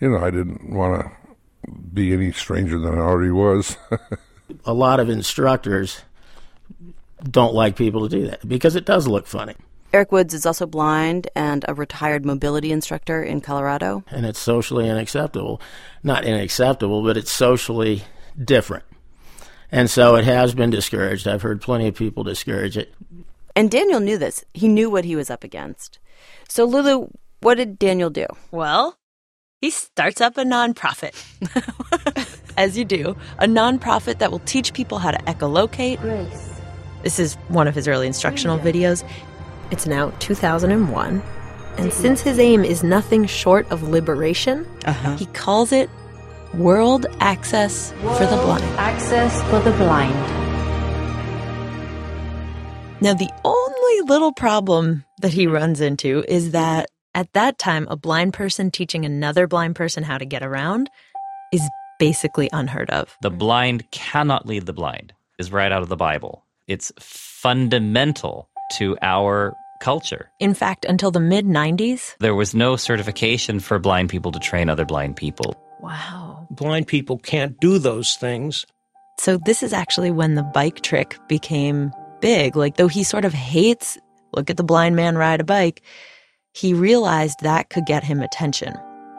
you 0.00 0.10
know 0.10 0.18
I 0.18 0.30
didn't 0.30 0.72
want 0.72 1.02
to 1.02 1.72
be 1.92 2.12
any 2.12 2.30
stranger 2.32 2.78
than 2.78 2.94
I 2.94 3.02
already 3.02 3.30
was. 3.30 3.76
A 4.64 4.74
lot 4.74 5.00
of 5.00 5.08
instructors 5.08 6.02
don't 7.22 7.54
like 7.54 7.76
people 7.76 8.08
to 8.08 8.16
do 8.16 8.26
that 8.26 8.46
because 8.48 8.76
it 8.76 8.84
does 8.84 9.06
look 9.06 9.26
funny. 9.26 9.54
Eric 9.92 10.10
Woods 10.10 10.34
is 10.34 10.44
also 10.44 10.66
blind 10.66 11.28
and 11.36 11.64
a 11.68 11.74
retired 11.74 12.26
mobility 12.26 12.72
instructor 12.72 13.22
in 13.22 13.40
Colorado. 13.40 14.02
and 14.10 14.26
it's 14.26 14.40
socially 14.40 14.90
unacceptable. 14.90 15.60
Not 16.02 16.24
unacceptable, 16.24 17.02
but 17.02 17.16
it's 17.16 17.30
socially 17.30 18.02
different. 18.42 18.84
And 19.70 19.88
so 19.88 20.16
it 20.16 20.24
has 20.24 20.54
been 20.54 20.70
discouraged. 20.70 21.28
I've 21.28 21.42
heard 21.42 21.60
plenty 21.60 21.86
of 21.88 21.94
people 21.94 22.24
discourage 22.24 22.76
it. 22.76 22.92
And 23.54 23.70
Daniel 23.70 24.00
knew 24.00 24.18
this. 24.18 24.44
He 24.52 24.66
knew 24.66 24.90
what 24.90 25.04
he 25.04 25.14
was 25.14 25.30
up 25.30 25.44
against. 25.44 26.00
So, 26.48 26.64
Lulu, 26.64 27.08
what 27.40 27.54
did 27.54 27.78
Daniel 27.78 28.10
do? 28.10 28.26
Well, 28.50 28.98
he 29.60 29.70
starts 29.70 30.20
up 30.20 30.36
a 30.36 30.42
nonprofit. 30.44 31.14
As 32.56 32.76
you 32.76 32.84
do, 32.84 33.16
a 33.38 33.46
nonprofit 33.46 34.18
that 34.18 34.30
will 34.30 34.40
teach 34.40 34.72
people 34.74 34.98
how 34.98 35.12
to 35.12 35.18
echolocate. 35.18 35.98
This 37.04 37.18
is 37.18 37.34
one 37.48 37.68
of 37.68 37.74
his 37.74 37.86
early 37.86 38.06
instructional 38.06 38.58
videos. 38.58 39.06
It's 39.70 39.86
now 39.86 40.10
2001. 40.20 41.22
And 41.76 41.92
since 41.92 42.22
his 42.22 42.38
aim 42.38 42.64
is 42.64 42.82
nothing 42.82 43.26
short 43.26 43.70
of 43.70 43.82
liberation, 43.82 44.66
uh-huh. 44.86 45.18
he 45.18 45.26
calls 45.26 45.70
it 45.70 45.90
World 46.54 47.04
Access 47.20 47.92
for 47.92 48.26
the 48.26 48.36
Blind. 48.36 48.64
Access 48.78 49.42
for 49.50 49.60
the 49.60 49.76
blind. 49.76 50.14
Now, 53.02 53.12
the 53.12 53.30
only 53.44 54.08
little 54.08 54.32
problem 54.32 55.04
that 55.20 55.34
he 55.34 55.46
runs 55.46 55.82
into 55.82 56.24
is 56.26 56.52
that 56.52 56.88
at 57.14 57.30
that 57.34 57.58
time, 57.58 57.86
a 57.90 57.96
blind 57.96 58.32
person 58.32 58.70
teaching 58.70 59.04
another 59.04 59.46
blind 59.46 59.76
person 59.76 60.04
how 60.04 60.16
to 60.16 60.24
get 60.24 60.42
around 60.42 60.88
is 61.52 61.60
basically 61.98 62.48
unheard 62.52 62.88
of. 62.88 63.14
The 63.20 63.30
blind 63.30 63.90
cannot 63.90 64.46
lead 64.46 64.64
the 64.64 64.72
blind 64.72 65.12
is 65.38 65.52
right 65.52 65.70
out 65.70 65.82
of 65.82 65.88
the 65.88 65.96
Bible. 65.96 66.43
It's 66.66 66.92
fundamental 66.98 68.48
to 68.72 68.96
our 69.02 69.54
culture. 69.80 70.30
In 70.40 70.54
fact, 70.54 70.84
until 70.86 71.10
the 71.10 71.20
mid 71.20 71.44
90s, 71.46 72.14
There 72.20 72.34
was 72.34 72.54
no 72.54 72.76
certification 72.76 73.60
for 73.60 73.78
blind 73.78 74.08
people 74.08 74.32
to 74.32 74.38
train 74.38 74.68
other 74.70 74.84
blind 74.84 75.16
people. 75.16 75.54
wow. 75.80 76.46
Blind 76.50 76.86
people 76.86 77.18
can't 77.18 77.58
do 77.60 77.78
those 77.78 78.14
things. 78.16 78.64
So, 79.18 79.38
this 79.44 79.62
is 79.62 79.72
actually 79.72 80.10
when 80.10 80.34
the 80.34 80.42
bike 80.42 80.80
trick 80.82 81.18
became 81.28 81.90
big. 82.20 82.54
Like, 82.56 82.76
though 82.76 82.88
he 82.88 83.02
sort 83.04 83.24
of 83.24 83.32
hates, 83.32 83.98
look 84.32 84.50
at 84.50 84.56
the 84.56 84.64
blind 84.64 84.94
man 84.96 85.16
ride 85.16 85.40
a 85.40 85.44
bike, 85.44 85.82
he 86.52 86.72
realized 86.74 87.40
that 87.40 87.70
could 87.70 87.86
get 87.86 88.04
him 88.04 88.20
attention. 88.20 88.74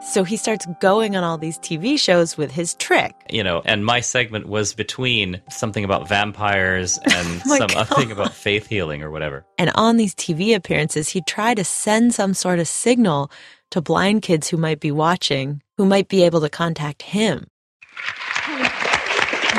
So 0.06 0.22
he 0.24 0.36
starts 0.36 0.66
going 0.80 1.16
on 1.16 1.24
all 1.24 1.36
these 1.36 1.58
TV 1.58 1.98
shows 1.98 2.36
with 2.38 2.50
his 2.52 2.74
trick. 2.74 3.12
You 3.28 3.42
know, 3.42 3.60
and 3.64 3.84
my 3.84 4.00
segment 4.00 4.46
was 4.46 4.72
between 4.72 5.40
something 5.50 5.84
about 5.84 6.08
vampires 6.08 6.98
and 7.04 7.42
Oh 7.46 7.56
some 7.58 7.66
God. 7.68 7.76
other 7.76 7.94
thing 7.96 8.12
about 8.12 8.32
faith 8.32 8.66
healing 8.68 9.02
or 9.02 9.10
whatever. 9.10 9.44
And 9.58 9.70
on 9.74 9.96
these 9.96 10.14
TV 10.14 10.54
appearances, 10.54 11.08
he'd 11.10 11.26
try 11.26 11.54
to 11.54 11.64
send 11.64 12.14
some 12.14 12.34
sort 12.34 12.60
of 12.60 12.68
signal 12.68 13.30
to 13.72 13.80
blind 13.82 14.22
kids 14.22 14.48
who 14.48 14.56
might 14.56 14.78
be 14.80 14.92
watching, 14.92 15.60
who 15.76 15.84
might 15.84 16.08
be 16.08 16.22
able 16.22 16.40
to 16.40 16.48
contact 16.48 17.02
him. 17.02 17.48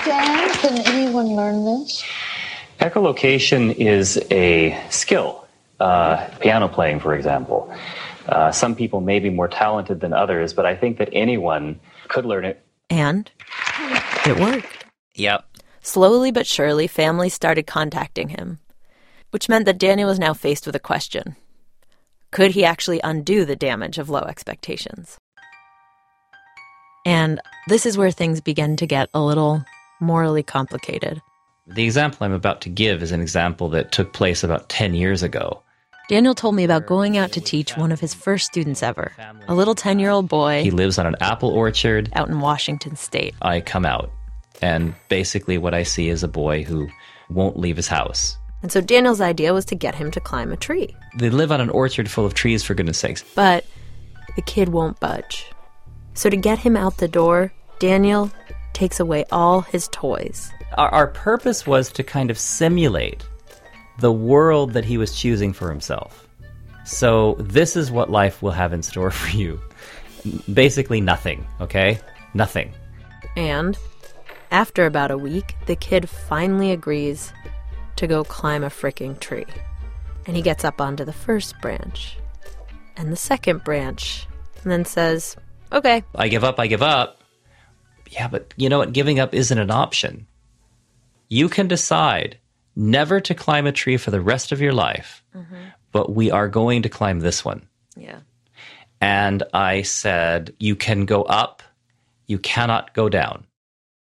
Dan, 0.05 0.49
can 0.53 0.77
anyone 0.87 1.35
learn 1.35 1.65
this? 1.65 2.03
Echolocation 2.79 3.75
is 3.75 4.17
a 4.31 4.79
skill. 4.89 5.43
Uh, 5.79 6.25
piano 6.39 6.67
playing, 6.67 6.99
for 6.99 7.13
example. 7.13 7.71
Uh, 8.27 8.51
some 8.51 8.75
people 8.75 9.01
may 9.01 9.19
be 9.19 9.29
more 9.29 9.47
talented 9.47 10.01
than 10.01 10.13
others, 10.13 10.53
but 10.53 10.65
I 10.65 10.75
think 10.75 10.97
that 10.97 11.09
anyone 11.13 11.79
could 12.07 12.25
learn 12.25 12.45
it. 12.45 12.63
And 12.89 13.29
it 14.25 14.39
worked. 14.39 14.85
Yep. 15.15 15.45
Slowly 15.81 16.31
but 16.31 16.45
surely, 16.45 16.87
families 16.87 17.33
started 17.33 17.65
contacting 17.65 18.29
him, 18.29 18.59
which 19.31 19.47
meant 19.47 19.65
that 19.65 19.77
Daniel 19.77 20.09
was 20.09 20.19
now 20.19 20.33
faced 20.33 20.65
with 20.65 20.75
a 20.75 20.79
question 20.79 21.35
Could 22.31 22.51
he 22.51 22.65
actually 22.65 22.99
undo 23.03 23.45
the 23.45 23.55
damage 23.55 23.97
of 23.97 24.09
low 24.09 24.21
expectations? 24.21 25.17
And 27.05 27.39
this 27.69 27.85
is 27.85 27.97
where 27.97 28.11
things 28.11 28.41
begin 28.41 28.75
to 28.77 28.85
get 28.85 29.09
a 29.13 29.21
little 29.21 29.63
morally 30.01 30.43
complicated. 30.43 31.21
The 31.65 31.85
example 31.85 32.25
I'm 32.25 32.33
about 32.33 32.61
to 32.61 32.69
give 32.69 33.01
is 33.01 33.11
an 33.11 33.21
example 33.21 33.69
that 33.69 33.91
took 33.91 34.13
place 34.13 34.43
about 34.43 34.67
10 34.69 34.93
years 34.93 35.23
ago. 35.23 35.61
Daniel 36.07 36.33
told 36.33 36.55
me 36.55 36.63
about 36.63 36.85
going 36.85 37.17
out 37.17 37.33
to 37.33 37.41
teach 37.41 37.75
one 37.75 37.91
of 37.91 37.99
his 37.99 38.13
first 38.13 38.45
students 38.45 38.81
ever, 38.81 39.11
a 39.49 39.53
little 39.53 39.75
10 39.75 39.99
year 39.99 40.09
old 40.09 40.29
boy 40.29 40.63
He 40.63 40.71
lives 40.71 40.97
on 40.97 41.05
an 41.05 41.15
apple 41.19 41.49
orchard. 41.49 42.09
out 42.13 42.29
in 42.29 42.39
Washington 42.39 42.95
state. 42.95 43.35
I 43.41 43.59
come 43.59 43.85
out, 43.85 44.09
and 44.61 44.95
basically 45.09 45.57
what 45.57 45.73
I 45.73 45.83
see 45.83 46.07
is 46.07 46.23
a 46.23 46.27
boy 46.29 46.63
who 46.63 46.87
won't 47.29 47.59
leave 47.59 47.75
his 47.75 47.89
house. 47.89 48.37
And 48.61 48.71
so 48.71 48.79
Daniel's 48.79 49.19
idea 49.19 49.53
was 49.53 49.65
to 49.65 49.75
get 49.75 49.95
him 49.95 50.09
to 50.11 50.21
climb 50.21 50.53
a 50.53 50.57
tree. 50.57 50.95
They 51.17 51.29
live 51.29 51.51
on 51.51 51.59
an 51.59 51.69
orchard 51.69 52.09
full 52.09 52.25
of 52.25 52.33
trees, 52.33 52.63
for 52.63 52.73
goodness 52.73 52.97
sakes. 52.99 53.23
But 53.35 53.65
the 54.37 54.41
kid 54.41 54.69
won't 54.69 54.99
budge. 55.01 55.51
So 56.13 56.29
to 56.29 56.37
get 56.37 56.57
him 56.59 56.77
out 56.77 56.97
the 56.97 57.07
door, 57.09 57.51
Daniel 57.79 58.31
takes 58.71 58.99
away 59.01 59.25
all 59.31 59.61
his 59.61 59.89
toys. 59.89 60.51
Our, 60.77 60.89
our 60.89 61.07
purpose 61.07 61.67
was 61.67 61.91
to 61.93 62.03
kind 62.03 62.31
of 62.31 62.39
simulate 62.39 63.23
the 63.99 64.11
world 64.11 64.73
that 64.73 64.85
he 64.85 64.97
was 64.97 65.15
choosing 65.15 65.53
for 65.53 65.69
himself. 65.69 66.27
So, 66.85 67.35
this 67.39 67.75
is 67.75 67.91
what 67.91 68.09
life 68.09 68.41
will 68.41 68.51
have 68.51 68.73
in 68.73 68.81
store 68.81 69.11
for 69.21 69.35
you. 69.35 69.59
Basically, 70.53 71.01
nothing, 71.01 71.45
okay? 71.61 71.99
Nothing. 72.33 72.73
And 73.35 73.77
after 74.51 74.85
about 74.85 75.11
a 75.11 75.17
week, 75.17 75.55
the 75.65 75.75
kid 75.75 76.09
finally 76.09 76.71
agrees 76.71 77.33
to 77.97 78.07
go 78.07 78.23
climb 78.23 78.63
a 78.63 78.69
freaking 78.69 79.19
tree. 79.19 79.45
And 80.25 80.35
he 80.35 80.41
gets 80.41 80.63
up 80.63 80.81
onto 80.81 81.05
the 81.05 81.13
first 81.13 81.59
branch 81.61 82.17
and 82.97 83.11
the 83.11 83.17
second 83.17 83.63
branch 83.63 84.27
and 84.61 84.71
then 84.71 84.85
says, 84.85 85.37
Okay, 85.71 86.03
I 86.15 86.27
give 86.27 86.43
up, 86.43 86.59
I 86.59 86.67
give 86.67 86.81
up. 86.81 87.21
Yeah, 88.09 88.27
but 88.27 88.53
you 88.57 88.69
know 88.69 88.79
what? 88.79 88.93
Giving 88.93 89.19
up 89.19 89.33
isn't 89.33 89.57
an 89.57 89.71
option. 89.71 90.27
You 91.29 91.49
can 91.49 91.67
decide 91.67 92.37
never 92.77 93.19
to 93.19 93.33
climb 93.33 93.67
a 93.67 93.71
tree 93.71 93.97
for 93.97 94.11
the 94.11 94.21
rest 94.21 94.51
of 94.51 94.61
your 94.61 94.73
life, 94.73 95.23
mm-hmm. 95.35 95.55
but 95.91 96.13
we 96.13 96.31
are 96.31 96.47
going 96.47 96.83
to 96.83 96.89
climb 96.89 97.19
this 97.19 97.43
one. 97.43 97.67
Yeah. 97.97 98.19
And 99.01 99.43
I 99.53 99.81
said, 99.81 100.55
You 100.59 100.75
can 100.75 101.05
go 101.05 101.23
up, 101.23 101.63
you 102.27 102.37
cannot 102.37 102.93
go 102.93 103.09
down. 103.09 103.45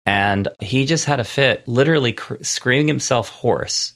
And 0.06 0.48
he 0.60 0.86
just 0.86 1.06
had 1.06 1.20
a 1.20 1.24
fit, 1.24 1.68
literally 1.68 2.14
cr- 2.14 2.42
screaming 2.42 2.88
himself 2.88 3.30
hoarse. 3.30 3.94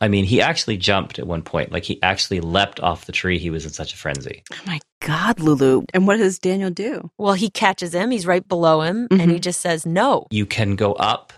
I 0.00 0.06
mean, 0.06 0.24
he 0.24 0.40
actually 0.40 0.76
jumped 0.76 1.18
at 1.18 1.26
one 1.26 1.42
point. 1.42 1.72
Like 1.72 1.84
he 1.84 2.00
actually 2.02 2.40
leapt 2.40 2.78
off 2.78 3.06
the 3.06 3.12
tree. 3.12 3.38
He 3.38 3.50
was 3.50 3.64
in 3.64 3.72
such 3.72 3.92
a 3.92 3.96
frenzy. 3.96 4.44
Oh 4.52 4.56
my 4.64 4.78
God, 5.00 5.40
Lulu. 5.40 5.82
And 5.92 6.06
what 6.06 6.18
does 6.18 6.38
Daniel 6.38 6.70
do? 6.70 7.10
Well, 7.18 7.34
he 7.34 7.50
catches 7.50 7.94
him, 7.94 8.10
he's 8.10 8.26
right 8.26 8.46
below 8.46 8.82
him, 8.82 9.08
and 9.10 9.20
he 9.22 9.26
mm-hmm. 9.26 9.36
just 9.38 9.60
says, 9.60 9.84
No. 9.84 10.26
You 10.30 10.46
can 10.46 10.76
go 10.76 10.92
up, 10.92 11.32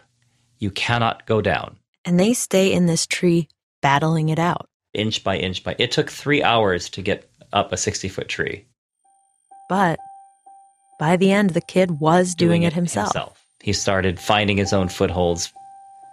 you 0.58 0.70
cannot 0.70 1.24
go 1.26 1.40
down. 1.40 1.78
And 2.04 2.18
they 2.18 2.32
stay 2.32 2.72
in 2.72 2.86
this 2.86 3.06
tree 3.06 3.48
battling 3.82 4.28
it 4.28 4.38
out. 4.38 4.68
Inch 4.94 5.22
by 5.22 5.36
inch 5.36 5.62
by. 5.62 5.76
It 5.78 5.92
took 5.92 6.10
three 6.10 6.42
hours 6.42 6.88
to 6.90 7.02
get 7.02 7.30
up 7.52 7.72
a 7.72 7.76
60 7.76 8.08
foot 8.08 8.28
tree. 8.28 8.66
But 9.68 9.98
by 10.98 11.16
the 11.16 11.30
end, 11.30 11.50
the 11.50 11.60
kid 11.60 12.00
was 12.00 12.34
doing, 12.34 12.62
it 12.62 12.72
himself. 12.72 13.44
He 13.62 13.72
started 13.72 14.18
finding 14.18 14.56
his 14.56 14.72
own 14.72 14.88
footholds, 14.88 15.52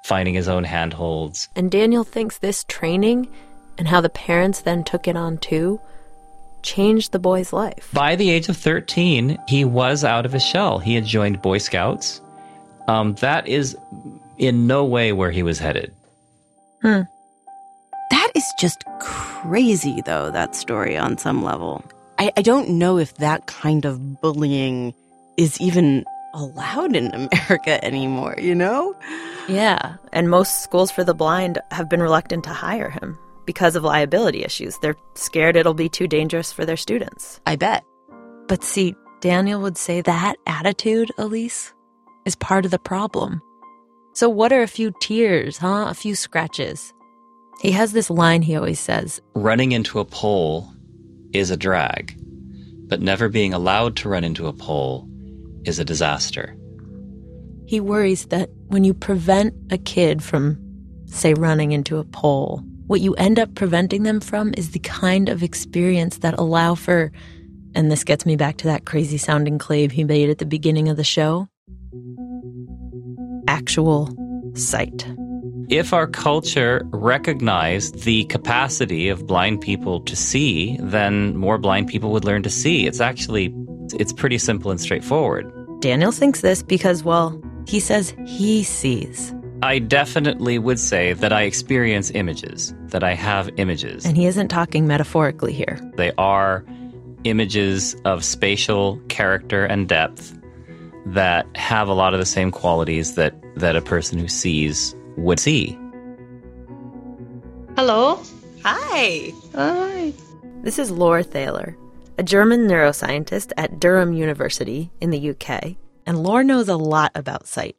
finding 0.05 0.35
his 0.35 0.47
own 0.47 0.63
handholds. 0.63 1.49
And 1.55 1.71
Daniel 1.71 2.03
thinks 2.03 2.37
this 2.37 2.63
training 2.65 3.27
and 3.77 3.87
how 3.87 4.01
the 4.01 4.09
parents 4.09 4.61
then 4.61 4.83
took 4.83 5.07
it 5.07 5.15
on 5.15 5.37
too 5.37 5.79
changed 6.63 7.11
the 7.11 7.19
boy's 7.19 7.53
life. 7.53 7.89
By 7.93 8.15
the 8.15 8.29
age 8.29 8.49
of 8.49 8.57
13, 8.57 9.37
he 9.47 9.63
was 9.63 10.03
out 10.03 10.25
of 10.25 10.33
his 10.33 10.43
shell. 10.43 10.79
He 10.79 10.95
had 10.95 11.05
joined 11.05 11.41
Boy 11.41 11.59
Scouts. 11.59 12.21
Um, 12.87 13.15
that 13.15 13.47
is 13.47 13.77
in 14.37 14.67
no 14.67 14.85
way 14.85 15.11
where 15.13 15.31
he 15.31 15.43
was 15.43 15.59
headed. 15.59 15.93
Hmm. 16.81 17.01
That 18.11 18.31
is 18.35 18.45
just 18.59 18.83
crazy, 18.99 20.01
though, 20.05 20.31
that 20.31 20.55
story 20.55 20.97
on 20.97 21.17
some 21.17 21.43
level. 21.43 21.83
I, 22.17 22.31
I 22.37 22.41
don't 22.41 22.69
know 22.69 22.97
if 22.97 23.15
that 23.15 23.47
kind 23.47 23.85
of 23.85 24.21
bullying 24.21 24.93
is 25.37 25.59
even 25.59 26.05
allowed 26.33 26.95
in 26.95 27.07
America 27.13 27.83
anymore, 27.83 28.35
you 28.39 28.55
know? 28.55 28.95
Yeah, 29.47 29.95
and 30.13 30.29
most 30.29 30.63
schools 30.63 30.91
for 30.91 31.03
the 31.03 31.13
blind 31.13 31.59
have 31.71 31.89
been 31.89 32.01
reluctant 32.01 32.43
to 32.45 32.51
hire 32.51 32.89
him 32.89 33.17
because 33.45 33.75
of 33.75 33.83
liability 33.83 34.43
issues. 34.43 34.77
They're 34.79 34.97
scared 35.15 35.55
it'll 35.55 35.73
be 35.73 35.89
too 35.89 36.07
dangerous 36.07 36.51
for 36.51 36.65
their 36.65 36.77
students. 36.77 37.39
I 37.45 37.55
bet. 37.55 37.83
But 38.47 38.63
see, 38.63 38.95
Daniel 39.21 39.61
would 39.61 39.77
say 39.77 40.01
that 40.01 40.35
attitude, 40.45 41.11
Alix, 41.17 41.73
is 42.25 42.35
part 42.35 42.65
of 42.65 42.71
the 42.71 42.79
problem. 42.79 43.41
So, 44.17 44.27
what 44.29 44.51
are 44.51 44.63
a 44.63 44.67
few 44.67 44.91
tears, 44.99 45.59
huh? 45.59 45.85
A 45.89 45.93
few 45.93 46.15
scratches? 46.15 46.91
He 47.61 47.69
has 47.73 47.91
this 47.91 48.09
line 48.09 48.41
he 48.41 48.55
always 48.55 48.79
says 48.79 49.21
Running 49.35 49.73
into 49.73 49.99
a 49.99 50.05
pole 50.05 50.73
is 51.33 51.51
a 51.51 51.55
drag, 51.55 52.19
but 52.87 52.99
never 52.99 53.29
being 53.29 53.53
allowed 53.53 53.95
to 53.97 54.09
run 54.09 54.23
into 54.23 54.47
a 54.47 54.53
pole 54.53 55.07
is 55.65 55.77
a 55.77 55.85
disaster. 55.85 56.57
he 57.67 57.79
worries 57.79 58.25
that 58.29 58.49
when 58.69 58.83
you 58.83 58.95
prevent 58.95 59.53
a 59.69 59.77
kid 59.77 60.23
from, 60.23 60.57
say, 61.05 61.35
running 61.35 61.71
into 61.71 61.99
a 61.99 62.03
pole, 62.03 62.63
what 62.87 63.01
you 63.01 63.13
end 63.19 63.37
up 63.37 63.53
preventing 63.53 64.01
them 64.01 64.19
from 64.19 64.51
is 64.57 64.71
the 64.71 64.79
kind 64.79 65.29
of 65.29 65.43
experience 65.43 66.17
that 66.19 66.39
allow 66.39 66.73
for, 66.73 67.11
and 67.75 67.91
this 67.91 68.03
gets 68.03 68.25
me 68.25 68.35
back 68.35 68.57
to 68.57 68.65
that 68.65 68.85
crazy 68.87 69.19
sounding 69.19 69.59
clave 69.59 69.91
he 69.91 70.03
made 70.03 70.31
at 70.31 70.39
the 70.39 70.45
beginning 70.57 70.89
of 70.89 70.97
the 70.97 71.03
show 71.03 71.47
actual 73.47 74.15
sight. 74.53 75.07
If 75.69 75.91
our 75.91 76.07
culture 76.07 76.81
recognized 76.91 78.03
the 78.03 78.23
capacity 78.25 79.09
of 79.09 79.27
blind 79.27 79.59
people 79.59 79.99
to 80.01 80.15
see, 80.15 80.77
then 80.79 81.35
more 81.35 81.57
blind 81.57 81.87
people 81.89 82.11
would 82.11 82.23
learn 82.23 82.43
to 82.43 82.49
see. 82.49 82.87
It's 82.87 83.01
actually 83.01 83.53
it's 83.93 84.13
pretty 84.13 84.37
simple 84.37 84.71
and 84.71 84.79
straightforward. 84.79 85.51
Daniel 85.81 86.11
thinks 86.11 86.41
this 86.41 86.63
because, 86.63 87.03
well, 87.03 87.41
he 87.67 87.79
says 87.79 88.15
he 88.25 88.63
sees. 88.63 89.33
I 89.61 89.79
definitely 89.79 90.59
would 90.59 90.79
say 90.79 91.13
that 91.13 91.33
I 91.33 91.43
experience 91.43 92.11
images, 92.11 92.73
that 92.89 93.03
I 93.03 93.13
have 93.13 93.49
images. 93.57 94.05
And 94.05 94.15
he 94.15 94.27
isn't 94.27 94.49
talking 94.49 94.87
metaphorically 94.87 95.51
here. 95.51 95.79
They 95.95 96.11
are 96.17 96.63
images 97.23 97.95
of 98.05 98.23
spatial 98.23 99.01
character 99.09 99.65
and 99.65 99.89
depth 99.89 100.36
that 101.13 101.47
have 101.55 101.87
a 101.87 101.93
lot 101.93 102.13
of 102.13 102.19
the 102.19 102.25
same 102.25 102.51
qualities 102.51 103.15
that, 103.15 103.33
that 103.55 103.75
a 103.75 103.81
person 103.81 104.19
who 104.19 104.27
sees 104.27 104.95
would 105.15 105.39
see. 105.39 105.77
Hello. 107.75 108.19
Hi. 108.63 109.31
Hi. 109.53 110.13
This 110.63 110.79
is 110.79 110.91
Lore 110.91 111.23
Thaler, 111.23 111.77
a 112.17 112.23
German 112.23 112.67
neuroscientist 112.67 113.53
at 113.55 113.79
Durham 113.79 114.13
University 114.13 114.91
in 114.99 115.11
the 115.11 115.29
UK, 115.29 115.77
and 116.05 116.23
Lore 116.23 116.43
knows 116.43 116.67
a 116.67 116.75
lot 116.75 117.11
about 117.15 117.47
sight. 117.47 117.75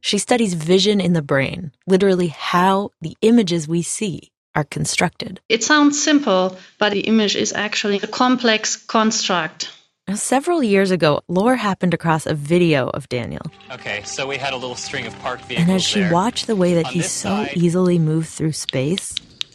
She 0.00 0.18
studies 0.18 0.54
vision 0.54 1.00
in 1.00 1.12
the 1.12 1.22
brain, 1.22 1.72
literally 1.86 2.28
how 2.28 2.92
the 3.00 3.16
images 3.20 3.66
we 3.66 3.82
see 3.82 4.30
are 4.54 4.64
constructed. 4.64 5.40
It 5.48 5.64
sounds 5.64 6.02
simple, 6.02 6.56
but 6.78 6.92
the 6.92 7.00
image 7.00 7.36
is 7.36 7.52
actually 7.52 7.98
a 7.98 8.06
complex 8.06 8.76
construct. 8.76 9.70
Now, 10.08 10.14
several 10.14 10.62
years 10.62 10.90
ago, 10.90 11.20
Lore 11.28 11.56
happened 11.56 11.92
across 11.92 12.24
a 12.24 12.32
video 12.32 12.88
of 12.88 13.10
Daniel. 13.10 13.42
Okay, 13.70 14.02
so 14.04 14.26
we 14.26 14.38
had 14.38 14.54
a 14.54 14.56
little 14.56 14.74
string 14.74 15.06
of 15.06 15.16
parked 15.18 15.44
vehicles. 15.44 15.68
And 15.68 15.76
as 15.76 15.84
she 15.84 16.00
there. 16.00 16.10
watched 16.12 16.46
the 16.46 16.56
way 16.56 16.72
that 16.74 16.86
On 16.86 16.92
he 16.94 17.02
so 17.02 17.28
side- 17.28 17.52
easily 17.54 17.98
moved 17.98 18.28
through 18.28 18.52
space, 18.52 19.12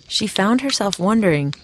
she 0.07 0.27
found 0.27 0.61
herself 0.61 0.99
wondering 0.99 1.55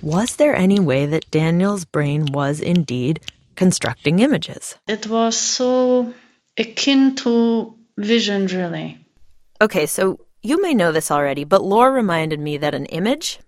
was 0.00 0.36
there 0.36 0.54
any 0.54 0.78
way 0.78 1.06
that 1.06 1.28
Daniel's 1.32 1.84
brain 1.84 2.26
was 2.26 2.60
indeed 2.60 3.18
constructing 3.56 4.20
images. 4.20 4.76
It 4.86 5.08
was 5.08 5.36
so 5.36 6.14
akin 6.56 7.16
to 7.16 7.74
vision, 7.98 8.46
really. 8.46 8.98
Okay, 9.60 9.86
so 9.86 10.20
you 10.42 10.62
may 10.62 10.74
know 10.74 10.92
this 10.92 11.10
already, 11.10 11.42
but 11.42 11.64
Lore 11.64 11.90
reminded 11.90 12.38
me 12.38 12.58
that 12.58 12.74
an 12.74 12.86
image, 12.86 13.40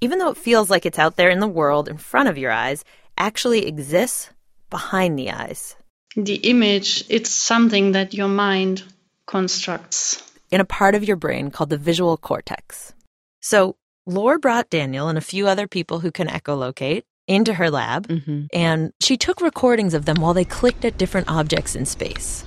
even 0.00 0.18
though 0.20 0.30
it 0.30 0.36
feels 0.36 0.70
like 0.70 0.86
it's 0.86 0.98
out 1.00 1.16
there 1.16 1.30
in 1.30 1.40
the 1.40 1.48
world 1.48 1.88
in 1.88 1.96
front 1.96 2.28
of 2.28 2.38
your 2.38 2.52
eyes, 2.52 2.84
actually 3.18 3.66
exists 3.66 4.30
behind 4.70 5.18
the 5.18 5.30
eyes. 5.30 5.76
The 6.16 6.36
image, 6.36 7.04
it's 7.08 7.30
something 7.30 7.92
that 7.92 8.14
your 8.14 8.28
mind 8.28 8.82
constructs. 9.26 10.22
in 10.50 10.60
a 10.60 10.64
part 10.64 10.94
of 10.94 11.04
your 11.04 11.16
brain 11.16 11.50
called 11.50 11.70
the 11.70 11.76
visual 11.76 12.16
cortex. 12.16 12.94
So, 13.40 13.76
Lore 14.06 14.38
brought 14.38 14.70
Daniel 14.70 15.08
and 15.08 15.18
a 15.18 15.20
few 15.32 15.48
other 15.48 15.66
people 15.66 16.00
who 16.00 16.12
can 16.12 16.28
echolocate 16.28 17.02
into 17.26 17.54
her 17.54 17.70
lab, 17.70 18.06
mm-hmm. 18.06 18.44
and 18.52 18.92
she 19.00 19.16
took 19.16 19.40
recordings 19.40 19.94
of 19.94 20.04
them 20.04 20.20
while 20.20 20.34
they 20.34 20.44
clicked 20.44 20.84
at 20.84 20.96
different 20.96 21.28
objects 21.28 21.74
in 21.74 21.84
space 21.84 22.44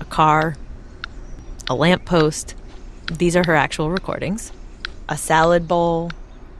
a 0.00 0.04
car, 0.04 0.56
a 1.68 1.74
lamppost. 1.74 2.54
These 3.12 3.36
are 3.36 3.44
her 3.44 3.54
actual 3.54 3.90
recordings. 3.90 4.52
A 5.08 5.16
salad 5.16 5.66
bowl, 5.66 6.10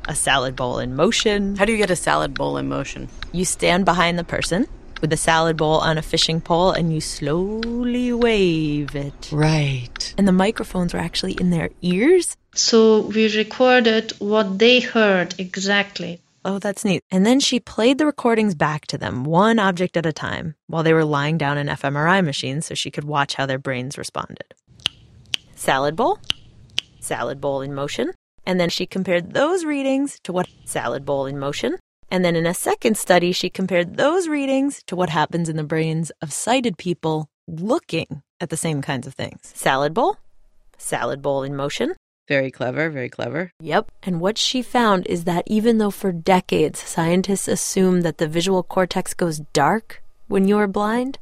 a 0.09 0.15
salad 0.15 0.57
bowl 0.57 0.79
in 0.79 0.97
motion. 0.97 1.55
How 1.57 1.65
do 1.65 1.73
you 1.73 1.79
get 1.79 1.91
a 1.91 1.97
salad 1.97 2.35
bowl 2.35 2.57
in 2.57 2.69
motion? 2.69 3.09
You 3.33 3.45
stand 3.45 3.85
behind 3.85 4.19
the 4.19 4.25
person 4.25 4.67
with 5.01 5.11
the 5.11 5.17
salad 5.17 5.57
bowl 5.57 5.79
on 5.79 5.99
a 5.99 6.03
fishing 6.03 6.41
pole 6.41 6.73
and 6.73 6.93
you 6.93 7.01
slowly 7.01 8.13
wave 8.13 8.97
it. 8.97 9.29
Right. 9.31 10.15
And 10.19 10.27
the 10.27 10.33
microphones 10.33 10.93
were 10.93 11.01
actually 11.01 11.35
in 11.35 11.51
their 11.51 11.71
ears. 11.83 12.37
So 12.55 13.03
we 13.03 13.37
recorded 13.37 14.13
what 14.19 14.59
they 14.59 14.81
heard 14.81 15.39
exactly. 15.39 16.21
Oh, 16.45 16.59
that's 16.59 16.85
neat. 16.85 17.03
And 17.11 17.27
then 17.27 17.41
she 17.41 17.61
played 17.61 17.99
the 17.99 18.07
recordings 18.07 18.55
back 18.55 18.87
to 18.87 18.99
them, 18.99 19.25
one 19.25 19.59
object 19.59 19.97
at 19.97 20.07
a 20.07 20.13
time, 20.13 20.55
while 20.67 20.83
they 20.83 20.95
were 20.95 21.05
lying 21.05 21.37
down 21.37 21.59
in 21.59 21.67
fMRI 21.67 22.25
machines 22.25 22.67
so 22.67 22.75
she 22.75 22.91
could 22.91 23.05
watch 23.05 23.35
how 23.35 23.45
their 23.45 23.59
brains 23.59 23.99
responded. 23.99 24.55
Salad 25.55 25.95
bowl, 25.95 26.19
salad 27.01 27.41
bowl 27.41 27.61
in 27.61 27.75
motion. 27.75 28.13
And 28.49 28.59
then 28.59 28.70
she 28.70 28.86
compared 28.86 29.34
those 29.34 29.66
readings 29.66 30.18
to 30.24 30.32
what 30.32 30.49
salad 30.64 31.05
bowl 31.05 31.26
in 31.26 31.38
motion. 31.38 31.76
And 32.11 32.24
then 32.24 32.34
in 32.34 32.46
a 32.46 32.55
second 32.55 32.96
study, 32.96 33.30
she 33.32 33.51
compared 33.51 33.99
those 33.99 34.26
readings 34.26 34.82
to 34.86 34.96
what 34.96 35.11
happens 35.11 35.51
in 35.51 35.57
the 35.57 35.62
brains 35.62 36.11
of 36.22 36.32
sighted 36.32 36.78
people 36.78 37.28
looking 37.46 38.22
at 38.40 38.49
the 38.49 38.57
same 38.57 38.80
kinds 38.80 39.07
of 39.07 39.12
things. 39.12 39.53
Salad 39.55 39.92
bowl, 39.92 40.16
salad 40.78 41.20
bowl 41.20 41.42
in 41.42 41.55
motion. 41.55 41.94
Very 42.26 42.51
clever, 42.51 42.88
very 42.88 43.11
clever. 43.11 43.53
Yep. 43.61 43.92
And 44.03 44.18
what 44.18 44.38
she 44.38 44.62
found 44.62 45.07
is 45.07 45.24
that 45.24 45.44
even 45.46 45.76
though 45.76 45.90
for 45.90 46.11
decades 46.11 46.80
scientists 46.80 47.49
assumed 47.49 48.03
that 48.03 48.16
the 48.16 48.28
visual 48.28 48.62
cortex 48.62 49.12
goes 49.12 49.40
dark 49.53 50.03
when 50.26 50.49
you're 50.49 50.66
blind, 50.66 51.18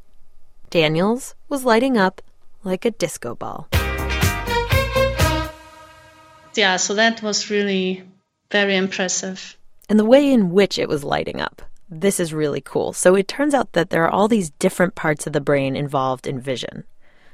Daniel's 0.70 1.34
was 1.48 1.64
lighting 1.64 1.98
up 1.98 2.22
like 2.62 2.84
a 2.84 2.92
disco 2.92 3.34
ball. 3.34 3.68
Yeah, 6.56 6.76
so 6.76 6.94
that 6.94 7.22
was 7.22 7.50
really 7.50 8.02
very 8.50 8.76
impressive. 8.76 9.56
And 9.88 9.98
the 9.98 10.04
way 10.04 10.32
in 10.32 10.50
which 10.50 10.78
it 10.78 10.88
was 10.88 11.04
lighting 11.04 11.40
up. 11.40 11.62
This 11.88 12.18
is 12.18 12.34
really 12.34 12.60
cool. 12.60 12.92
So 12.92 13.14
it 13.14 13.28
turns 13.28 13.54
out 13.54 13.72
that 13.72 13.90
there 13.90 14.04
are 14.04 14.10
all 14.10 14.26
these 14.26 14.50
different 14.50 14.96
parts 14.96 15.26
of 15.26 15.32
the 15.32 15.40
brain 15.40 15.76
involved 15.76 16.26
in 16.26 16.40
vision. 16.40 16.84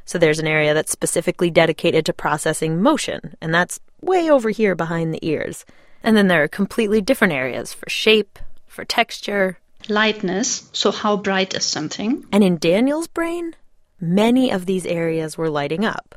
So 0.05 0.19
there's 0.19 0.39
an 0.39 0.47
area 0.47 0.75
that's 0.75 0.93
specifically 0.93 1.51
dedicated 1.51 2.05
to 2.07 2.13
processing 2.13 2.83
motion, 2.83 3.37
and 3.41 3.55
that's 3.55 3.81
way 4.01 4.29
over 4.29 4.51
here 4.51 4.75
behind 4.75 5.15
the 5.15 5.27
ears. 5.27 5.65
And 6.03 6.17
then 6.17 6.29
there 6.29 6.43
are 6.43 6.49
completely 6.49 7.01
different 7.01 7.33
areas 7.33 7.73
for 7.73 7.89
shape, 7.89 8.39
for 8.67 8.85
texture, 8.85 9.59
Lightness, 9.89 10.71
so 10.73 10.93
how 10.93 11.17
bright 11.17 11.55
is 11.55 11.65
something? 11.65 12.25
And 12.31 12.45
in 12.45 12.59
Daniel's 12.59 13.09
brain, 13.09 13.57
many 14.01 14.51
of 14.51 14.67
these 14.67 14.87
areas 14.87 15.37
were 15.37 15.51
lighting 15.51 15.85
up. 15.85 16.15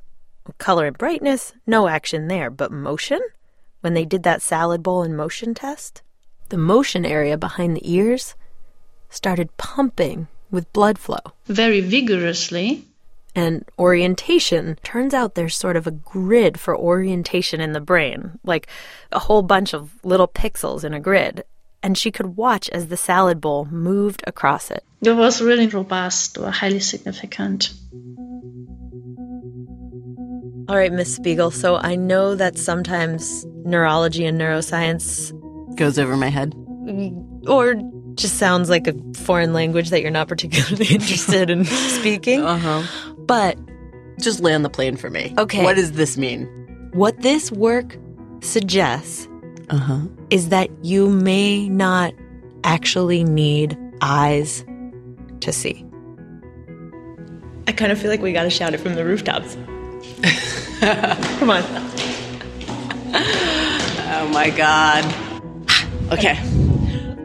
Color 0.58 0.88
and 0.88 0.98
brightness, 0.98 1.54
no 1.66 1.88
action 1.88 2.28
there, 2.28 2.50
but 2.50 2.72
motion? 2.72 3.20
When 3.82 3.94
they 3.94 4.06
did 4.06 4.24
that 4.24 4.42
salad 4.42 4.82
bowl 4.84 5.04
in 5.04 5.16
motion 5.16 5.54
test, 5.54 6.02
the 6.50 6.58
motion 6.58 7.06
area 7.06 7.38
behind 7.38 7.76
the 7.76 7.92
ears 7.92 8.36
started 9.10 9.56
pumping 9.58 10.28
with 10.52 10.72
blood 10.74 10.98
flow. 10.98 11.20
Very 11.48 11.82
vigorously. 11.82 12.86
And 13.36 13.66
orientation, 13.78 14.78
turns 14.84 15.14
out 15.14 15.36
there's 15.36 15.56
sort 15.56 15.76
of 15.76 15.88
a 15.88 15.92
grid 15.92 16.60
for 16.60 16.78
orientation 16.78 17.60
in 17.60 17.74
the 17.74 17.82
brain, 17.82 18.40
like 18.44 18.68
a 19.12 19.20
whole 19.20 19.42
bunch 19.42 19.74
of 19.74 19.92
little 20.04 20.28
pixels 20.28 20.84
in 20.84 20.94
a 20.94 21.00
grid. 21.00 21.44
And 21.84 21.98
she 21.98 22.12
could 22.12 22.38
watch 22.38 22.70
as 22.70 22.88
the 22.88 22.98
salad 22.98 23.42
bowl 23.42 23.66
moved 23.66 24.24
across 24.26 24.72
it. 24.72 24.84
It 25.02 25.12
was 25.12 25.42
really 25.42 25.68
robust 25.68 26.38
or 26.38 26.50
highly 26.50 26.80
significant. 26.80 27.74
All 30.68 30.78
right, 30.78 30.92
Miss 30.92 31.14
Spiegel. 31.16 31.52
So 31.52 31.76
I 31.78 31.96
know 31.96 32.36
that 32.36 32.58
sometimes 32.58 33.46
neurology 33.66 34.26
and 34.26 34.40
neuroscience 34.40 35.32
Goes 35.76 36.00
over 36.00 36.16
my 36.18 36.30
head. 36.30 36.54
or 37.48 37.76
just 38.16 38.38
sounds 38.38 38.70
like 38.70 38.88
a 38.88 38.96
foreign 39.16 39.52
language 39.54 39.90
that 39.90 40.02
you're 40.02 40.10
not 40.12 40.28
particularly 40.28 40.86
interested 40.90 41.50
in 41.50 41.66
speaking. 41.66 42.42
Uh 42.44 42.58
huh. 42.58 42.84
But 43.18 43.58
Just 44.22 44.40
land 44.40 44.64
the 44.66 44.70
plane 44.70 44.96
for 44.96 45.10
me. 45.10 45.34
Okay. 45.38 45.64
What 45.64 45.76
does 45.76 45.94
this 45.94 46.18
mean? 46.18 46.48
what 46.94 47.20
this 47.22 47.52
work 47.52 47.98
suggests 48.42 49.28
Uh 49.70 49.78
huh. 49.78 50.00
is 50.30 50.48
that 50.50 50.70
you 50.82 51.10
may 51.10 51.68
not 51.68 52.14
actually 52.64 53.24
need 53.26 53.78
eyes 54.02 54.64
to 55.42 55.52
see. 55.52 55.86
I 57.68 57.72
kind 57.74 57.92
of 57.92 58.00
feel 58.00 58.10
like 58.10 58.22
we 58.22 58.32
got 58.32 58.44
to 58.44 58.50
shout 58.50 58.74
it 58.74 58.80
from 58.80 58.96
the 58.96 59.04
rooftops. 59.04 59.58
Come 61.40 61.50
on. 61.50 61.64
Oh 64.08 64.30
my 64.34 64.50
god. 64.50 65.06
Okay. 66.12 66.36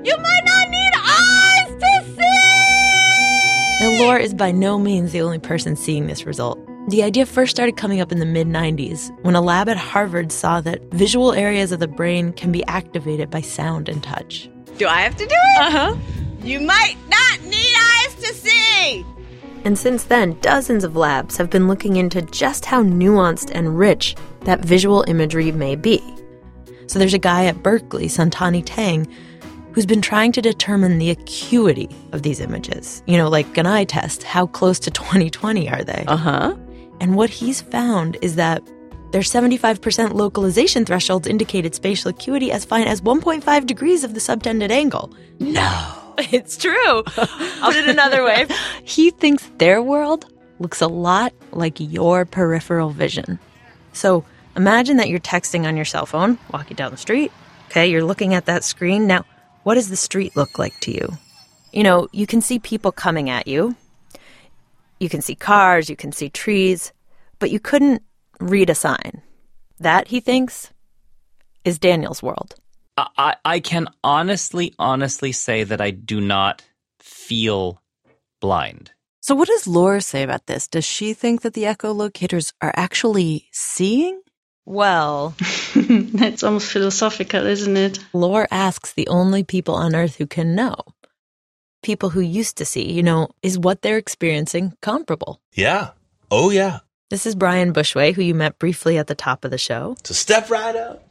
You 0.05 0.17
might 0.17 0.43
not 0.45 0.71
need 0.71 0.91
eyes 0.97 1.69
to 1.81 2.05
see! 2.15 3.85
Now, 3.85 3.91
Lore 3.99 4.19
is 4.19 4.35
by 4.35 4.53
no 4.53 4.79
means 4.79 5.13
the 5.13 5.21
only 5.21 5.39
person 5.39 5.77
seeing 5.77 6.07
this 6.07 6.25
result. 6.25 6.59
The 6.89 7.03
idea 7.03 7.27
first 7.27 7.51
started 7.51 7.77
coming 7.77 8.01
up 8.01 8.11
in 8.13 8.19
the 8.21 8.27
mid 8.27 8.47
90s 8.47 9.11
when 9.23 9.35
a 9.35 9.41
lab 9.41 9.69
at 9.69 9.77
Harvard 9.77 10.33
saw 10.33 10.61
that 10.63 10.81
visual 10.93 11.33
areas 11.33 11.73
of 11.73 11.81
the 11.81 11.89
brain 11.89 12.33
can 12.33 12.53
be 12.53 12.65
activated 12.67 13.31
by 13.31 13.41
sound 13.43 13.89
and 13.89 14.03
touch. 14.03 14.49
Do 14.79 14.87
I 14.87 15.03
have 15.03 15.17
to 15.17 15.27
do 15.27 15.35
it? 15.35 15.61
Uh 15.61 15.71
huh. 15.71 15.97
You 16.43 16.61
might 16.61 16.97
not 17.09 17.43
need 17.45 17.75
eyes 17.77 18.15
to 18.15 18.33
see. 18.35 19.05
And 19.65 19.79
since 19.79 20.05
then, 20.05 20.39
dozens 20.41 20.85
of 20.85 20.97
labs 20.97 21.37
have 21.37 21.51
been 21.51 21.69
looking 21.69 21.97
into 21.97 22.23
just 22.23 22.65
how 22.65 22.83
nuanced 22.83 23.51
and 23.55 23.79
rich 23.79 24.17
that 24.43 24.65
visual 24.65 25.05
imagery 25.07 25.53
may 25.53 25.77
be. 25.77 26.03
So 26.87 26.99
there's 26.99 27.15
a 27.15 27.19
guy 27.19 27.47
at 27.47 27.63
Berkeley, 27.63 28.07
Santani 28.07 28.65
Teng, 28.65 29.11
who's 29.73 29.87
been 29.87 30.03
trying 30.03 30.33
to 30.33 30.43
determine 30.43 30.99
the 30.99 31.11
acuity 31.11 31.89
of 32.13 32.23
these 32.23 32.41
images. 32.41 33.03
You 33.07 33.17
know, 33.17 33.29
like 33.29 33.57
an 33.57 33.67
eye 33.67 33.85
test, 33.85 34.23
how 34.23 34.47
close 34.47 34.79
to 34.81 34.91
2020 34.91 35.69
are 35.69 35.85
they? 35.85 36.05
Uh 36.09 36.17
huh. 36.17 36.57
And 37.01 37.15
what 37.15 37.31
he's 37.31 37.61
found 37.61 38.17
is 38.23 38.37
that 38.37 38.63
their 39.13 39.23
75% 39.23 40.13
localization 40.13 40.85
thresholds 40.85 41.27
indicated 41.27 41.75
spatial 41.75 42.11
acuity 42.11 42.53
as 42.53 42.65
fine 42.65 42.87
as 42.87 43.01
1.5 43.01 43.67
degrees 43.67 44.05
of 44.05 44.15
the 44.15 44.21
subtended 44.21 44.71
angle. 44.71 45.13
No. 45.39 46.00
It's 46.33 46.57
true. 46.57 47.03
I'll 47.17 47.73
put 47.73 47.77
it 47.77 47.89
another 47.89 48.25
way. 48.25 48.47
He 48.85 49.11
thinks 49.11 49.51
their 49.59 49.83
world 49.83 50.27
looks 50.59 50.81
a 50.81 50.87
lot 50.87 51.33
like 51.53 51.79
your 51.79 52.25
peripheral 52.25 52.91
vision. 52.91 53.39
So 53.93 54.25
imagine 54.57 54.97
that 54.99 55.09
you're 55.09 55.21
texting 55.21 55.67
on 55.67 55.77
your 55.77 55.85
cell 55.85 56.07
phone, 56.07 56.39
walking 56.53 56.77
down 56.77 56.91
the 56.91 56.97
street. 56.97 57.33
Okay, 57.69 57.87
you're 57.87 58.05
looking 58.05 58.35
at 58.35 58.47
that 58.47 58.65
screen. 58.65 59.07
Now, 59.07 59.25
what 59.63 59.75
does 59.75 59.89
the 59.89 59.97
street 59.97 60.37
look 60.37 60.59
like 60.59 60.79
to 60.81 60.93
you? 60.93 61.09
You 61.73 61.85
know, 61.85 62.09
you 62.13 62.27
can 62.27 62.41
see 62.41 62.59
people 62.59 62.93
coming 62.93 63.31
at 63.31 63.47
you. 63.47 63.77
You 64.99 65.09
can 65.09 65.23
see 65.23 65.35
cars, 65.35 65.89
you 65.89 65.97
can 65.97 66.13
see 66.13 66.29
trees, 66.29 66.93
but 67.39 67.51
you 67.51 67.61
couldn't 67.61 68.03
read 68.41 68.71
a 68.71 68.75
sign. 68.75 69.23
That, 69.79 70.09
he 70.09 70.21
thinks, 70.21 70.73
is 71.65 71.79
Daniel's 71.79 72.23
world. 72.23 72.55
I, 73.17 73.37
I 73.45 73.61
can 73.61 73.89
honestly, 74.03 74.75
honestly 74.79 75.33
say 75.33 75.65
that 75.65 75.81
I 75.81 75.91
do 75.91 76.21
not 76.21 76.63
feel 76.99 77.83
blind. 78.41 78.93
So, 79.21 79.35
what 79.35 79.49
does 79.49 79.67
Lore 79.67 80.01
say 80.01 80.23
about 80.23 80.47
this? 80.47 80.67
Does 80.67 80.85
she 80.85 81.13
think 81.13 81.43
that 81.43 81.55
the 81.55 81.65
echolocators 81.65 82.53
are 82.61 82.73
actually 82.75 83.49
seeing? 83.53 84.21
Well, 84.65 85.35
That's 85.75 86.43
almost 86.43 86.71
philosophical, 86.73 87.47
isn't 87.47 87.77
it? 87.77 87.99
Lore 88.13 88.49
asks 88.51 88.93
the 88.93 89.09
only 89.09 89.45
people 89.45 89.75
on 89.75 89.95
Earth 89.95 90.17
who 90.17 90.27
can 90.27 90.55
know. 90.55 90.77
People 91.83 92.11
who 92.11 92.21
used 92.21 92.57
to 92.57 92.65
see, 92.65 92.91
you 92.91 93.03
know, 93.03 93.29
is 93.43 93.59
what 93.59 93.83
they're 93.83 93.97
experiencing 93.97 94.75
comparable? 94.83 95.41
Yeah. 95.55 95.91
Oh, 96.31 96.51
yeah. 96.51 96.81
This 97.09 97.27
is 97.27 97.35
Brian 97.35 97.73
Bushway, 97.73 98.15
who 98.15 98.23
you 98.23 98.35
met 98.35 98.59
briefly 98.59 98.99
at 98.99 99.07
the 99.07 99.15
top 99.15 99.45
of 99.45 99.51
the 99.51 99.59
show. 99.59 99.97
So 100.05 100.15
step 100.15 100.51
right 100.51 100.77
up. 100.77 101.09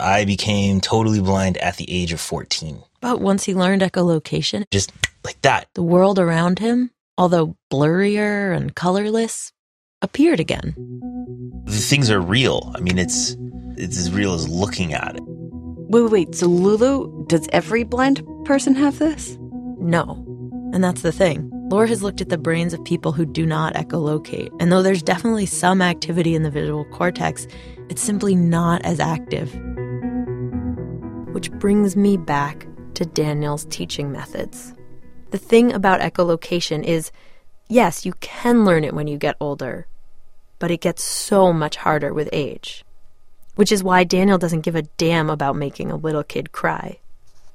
I 0.00 0.24
became 0.24 0.80
totally 0.80 1.20
blind 1.20 1.56
at 1.58 1.76
the 1.76 1.90
age 1.90 2.12
of 2.12 2.20
14. 2.20 2.82
But 3.00 3.20
once 3.20 3.44
he 3.44 3.54
learned 3.54 3.82
echolocation, 3.82 4.64
Just 4.70 4.92
like 5.24 5.40
that. 5.42 5.68
The 5.74 5.82
world 5.82 6.18
around 6.18 6.58
him, 6.58 6.90
although 7.16 7.56
blurrier 7.72 8.56
and 8.56 8.74
colorless, 8.74 9.52
appeared 10.02 10.40
again. 10.40 10.74
The 11.64 11.72
things 11.72 12.10
are 12.10 12.20
real. 12.20 12.72
I 12.74 12.80
mean, 12.80 12.98
it's 12.98 13.36
it's 13.76 13.98
as 13.98 14.10
real 14.10 14.34
as 14.34 14.48
looking 14.48 14.92
at 14.94 15.16
it. 15.16 15.22
Wait, 15.22 16.02
wait, 16.02 16.10
wait. 16.10 16.34
So, 16.34 16.46
Lulu, 16.46 17.26
does 17.26 17.48
every 17.52 17.82
blind 17.84 18.22
person 18.44 18.74
have 18.74 18.98
this? 18.98 19.38
No. 19.78 20.24
And 20.74 20.82
that's 20.84 21.02
the 21.02 21.12
thing. 21.12 21.50
Lore 21.70 21.86
has 21.86 22.02
looked 22.02 22.20
at 22.20 22.28
the 22.28 22.38
brains 22.38 22.74
of 22.74 22.84
people 22.84 23.12
who 23.12 23.24
do 23.24 23.46
not 23.46 23.74
echolocate. 23.74 24.50
And 24.60 24.72
though 24.72 24.82
there's 24.82 25.02
definitely 25.02 25.46
some 25.46 25.80
activity 25.80 26.34
in 26.34 26.42
the 26.42 26.50
visual 26.50 26.84
cortex, 26.86 27.46
it's 27.88 28.02
simply 28.02 28.34
not 28.34 28.84
as 28.84 29.00
active. 29.00 29.52
Which 31.38 31.52
brings 31.52 31.94
me 31.94 32.16
back 32.16 32.66
to 32.94 33.06
Daniel's 33.06 33.64
teaching 33.66 34.10
methods. 34.10 34.74
The 35.30 35.38
thing 35.38 35.72
about 35.72 36.00
echolocation 36.00 36.82
is 36.82 37.12
yes, 37.68 38.04
you 38.04 38.14
can 38.14 38.64
learn 38.64 38.82
it 38.82 38.92
when 38.92 39.06
you 39.06 39.18
get 39.18 39.36
older, 39.38 39.86
but 40.58 40.72
it 40.72 40.80
gets 40.80 41.04
so 41.04 41.52
much 41.52 41.76
harder 41.76 42.12
with 42.12 42.28
age. 42.32 42.84
Which 43.54 43.70
is 43.70 43.84
why 43.84 44.02
Daniel 44.02 44.36
doesn't 44.36 44.62
give 44.62 44.74
a 44.74 44.82
damn 44.82 45.30
about 45.30 45.54
making 45.54 45.92
a 45.92 45.96
little 45.96 46.24
kid 46.24 46.50
cry. 46.50 46.98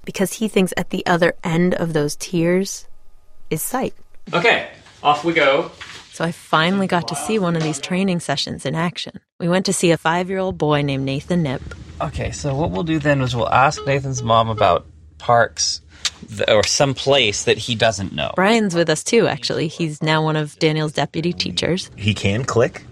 Because 0.06 0.32
he 0.32 0.48
thinks 0.48 0.74
at 0.78 0.92
the 0.92 1.06
other 1.06 1.34
end 1.44 1.74
of 1.74 1.92
those 1.92 2.16
tears 2.16 2.88
is 3.50 3.62
sight. 3.62 3.96
Okay, 4.32 4.70
off 5.04 5.26
we 5.26 5.34
go. 5.34 5.72
So 6.14 6.24
I 6.24 6.32
finally 6.32 6.86
got 6.86 7.08
to 7.08 7.16
see 7.16 7.40
one 7.40 7.56
of 7.56 7.64
these 7.64 7.80
training 7.80 8.20
sessions 8.20 8.68
in 8.68 8.76
action. 8.76 9.20
We 9.40 9.50
went 9.50 9.66
to 9.66 9.74
see 9.74 9.90
a 9.90 9.98
five 9.98 10.30
year 10.30 10.38
old 10.38 10.60
boy 10.60 10.84
named 10.84 11.06
Nathan 11.06 11.42
Nip. 11.42 11.64
Okay, 12.00 12.30
so 12.30 12.56
what 12.56 12.70
we'll 12.70 12.84
do 12.84 13.00
then 13.00 13.20
is 13.22 13.36
we'll 13.36 13.50
ask 13.50 13.84
Nathan's 13.88 14.22
mom 14.22 14.48
about 14.48 14.86
parks 15.18 15.82
or 16.48 16.64
some 16.66 16.94
place 16.94 17.46
that 17.46 17.58
he 17.58 17.74
doesn't 17.74 18.14
know. 18.14 18.32
Brian's 18.36 18.76
with 18.76 18.92
us 18.92 19.04
too, 19.04 19.26
actually. 19.26 19.68
He's 19.68 20.04
now 20.04 20.24
one 20.24 20.36
of 20.36 20.60
Daniel's 20.60 20.94
deputy 20.94 21.34
teachers. 21.34 21.90
He 21.96 22.14
can 22.14 22.46
click. 22.46 22.86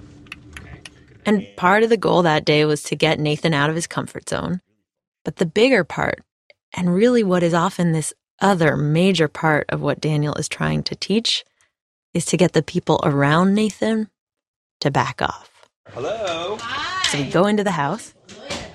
And 1.24 1.46
part 1.58 1.84
of 1.84 1.90
the 1.90 1.98
goal 1.98 2.24
that 2.24 2.44
day 2.44 2.66
was 2.66 2.82
to 2.84 2.96
get 2.96 3.20
Nathan 3.20 3.54
out 3.54 3.70
of 3.70 3.76
his 3.76 3.86
comfort 3.86 4.30
zone. 4.30 4.62
But 5.24 5.36
the 5.36 5.46
bigger 5.46 5.84
part, 5.84 6.24
and 6.76 6.96
really 6.96 7.24
what 7.24 7.44
is 7.44 7.54
often 7.54 7.92
this 7.92 8.16
other 8.40 8.76
major 8.76 9.28
part 9.28 9.68
of 9.70 9.80
what 9.80 10.02
Daniel 10.02 10.34
is 10.34 10.50
trying 10.50 10.82
to 10.84 10.96
teach, 10.96 11.46
is 12.14 12.26
to 12.26 12.38
get 12.38 12.54
the 12.54 12.62
people 12.62 13.00
around 13.04 13.54
Nathan 13.54 14.10
to 14.82 14.92
back 14.92 15.22
off. 15.22 15.50
Hello. 15.90 16.58
Hi. 16.62 17.08
So 17.10 17.18
we 17.20 17.30
go 17.30 17.46
into 17.46 17.64
the 17.64 17.72
house. 17.72 18.14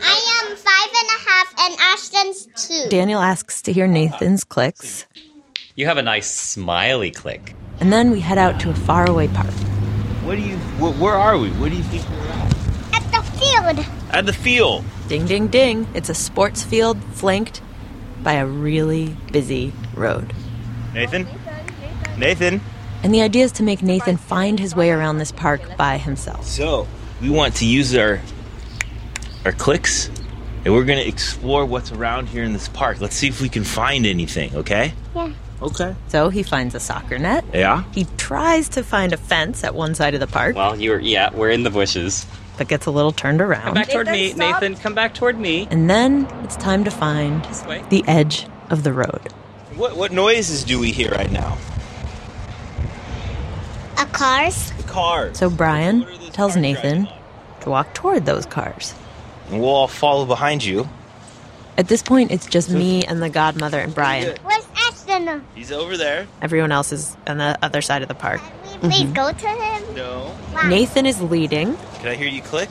I 0.02 0.44
am 0.50 0.56
five 0.56 0.90
and 1.00 1.08
a 1.08 1.28
half, 1.28 1.54
and 1.60 1.80
Ashton's 1.80 2.48
two. 2.68 2.88
Daniel 2.90 3.20
asks 3.20 3.62
to 3.62 3.72
hear 3.72 3.86
Nathan's 3.86 4.44
clicks, 4.44 5.06
You 5.74 5.86
have 5.86 5.96
a 5.98 6.02
nice 6.02 6.30
smiley 6.30 7.10
click. 7.10 7.54
and 7.80 7.92
then 7.92 8.10
we 8.10 8.20
head 8.20 8.38
out 8.38 8.58
to 8.60 8.70
a 8.70 8.74
faraway 8.74 9.28
park. 9.28 9.50
What 10.24 10.36
do 10.36 10.42
you? 10.42 10.56
Wh- 10.80 11.00
where 11.00 11.14
are 11.14 11.38
we? 11.38 11.50
What 11.52 11.70
do 11.70 11.76
you 11.76 11.82
think 11.84 12.08
we're 12.08 12.28
at? 12.28 12.54
At 13.02 13.12
the 13.12 13.22
field. 13.38 13.86
At 14.10 14.26
the 14.26 14.32
field. 14.32 14.84
Ding, 15.08 15.26
ding, 15.26 15.46
ding. 15.48 15.86
It's 15.94 16.08
a 16.08 16.14
sports 16.14 16.62
field 16.64 17.02
flanked 17.14 17.60
by 18.22 18.32
a 18.34 18.46
really 18.46 19.16
busy 19.30 19.72
road. 19.94 20.32
Nathan. 20.94 21.28
Nathan. 22.18 22.60
And 23.06 23.14
the 23.14 23.22
idea 23.22 23.44
is 23.44 23.52
to 23.52 23.62
make 23.62 23.84
Nathan 23.84 24.16
find 24.16 24.58
his 24.58 24.74
way 24.74 24.90
around 24.90 25.18
this 25.18 25.30
park 25.30 25.60
by 25.76 25.96
himself. 25.96 26.44
So 26.44 26.88
we 27.22 27.30
want 27.30 27.54
to 27.58 27.64
use 27.64 27.94
our 27.94 28.18
our 29.44 29.52
clicks, 29.52 30.10
and 30.64 30.74
we're 30.74 30.82
gonna 30.82 31.02
explore 31.02 31.64
what's 31.64 31.92
around 31.92 32.26
here 32.26 32.42
in 32.42 32.52
this 32.52 32.66
park. 32.66 33.00
Let's 33.00 33.14
see 33.14 33.28
if 33.28 33.40
we 33.40 33.48
can 33.48 33.62
find 33.62 34.06
anything. 34.06 34.56
Okay. 34.56 34.92
Yeah. 35.14 35.32
Okay. 35.62 35.94
So 36.08 36.30
he 36.30 36.42
finds 36.42 36.74
a 36.74 36.80
soccer 36.80 37.16
net. 37.16 37.44
Yeah. 37.54 37.84
He 37.94 38.08
tries 38.16 38.68
to 38.70 38.82
find 38.82 39.12
a 39.12 39.16
fence 39.16 39.62
at 39.62 39.76
one 39.76 39.94
side 39.94 40.14
of 40.14 40.18
the 40.18 40.26
park, 40.26 40.56
Well, 40.56 40.76
you're, 40.76 40.98
yeah, 40.98 41.32
we're 41.32 41.50
in 41.50 41.62
the 41.62 41.70
bushes. 41.70 42.26
but 42.58 42.66
gets 42.66 42.86
a 42.86 42.90
little 42.90 43.12
turned 43.12 43.40
around. 43.40 43.62
Come 43.66 43.74
back 43.74 43.88
toward 43.88 44.08
me, 44.08 44.32
Nathan. 44.32 44.74
Come 44.74 44.94
back 44.94 45.14
toward 45.14 45.38
me. 45.38 45.68
And 45.70 45.88
then 45.88 46.26
it's 46.42 46.56
time 46.56 46.82
to 46.82 46.90
find 46.90 47.44
the 47.88 48.02
edge 48.08 48.48
of 48.68 48.82
the 48.82 48.92
road. 48.92 49.32
What 49.76 49.96
what 49.96 50.10
noises 50.10 50.64
do 50.64 50.80
we 50.80 50.90
hear 50.90 51.12
right 51.12 51.30
now? 51.30 51.56
A 53.98 54.06
cars. 54.06 54.72
The 54.72 54.82
cars. 54.84 55.38
So 55.38 55.50
Brian 55.50 56.06
tells 56.32 56.56
Nathan 56.56 57.08
to 57.60 57.70
walk 57.70 57.94
toward 57.94 58.26
those 58.26 58.46
cars. 58.46 58.94
And 59.50 59.60
we'll 59.60 59.70
all 59.70 59.88
follow 59.88 60.26
behind 60.26 60.64
you. 60.64 60.88
At 61.78 61.88
this 61.88 62.02
point, 62.02 62.30
it's 62.30 62.46
just 62.46 62.70
me 62.70 63.04
and 63.04 63.22
the 63.22 63.28
godmother 63.28 63.78
and 63.78 63.94
Brian. 63.94 64.36
Where's 64.42 64.66
Ashton? 64.76 65.44
He's 65.54 65.70
over 65.70 65.96
there. 65.96 66.26
Everyone 66.40 66.72
else 66.72 66.92
is 66.92 67.16
on 67.26 67.38
the 67.38 67.58
other 67.62 67.82
side 67.82 68.02
of 68.02 68.08
the 68.08 68.14
park. 68.14 68.40
Will 68.64 68.72
you 68.72 68.78
please 68.78 69.02
mm-hmm. 69.04 69.12
go 69.12 69.32
to 69.32 69.48
him? 69.48 69.94
No. 69.94 70.34
Nathan 70.68 71.06
is 71.06 71.20
leading, 71.20 71.76
Can 71.98 72.08
I 72.08 72.14
hear 72.14 72.28
you 72.28 72.42
click? 72.42 72.70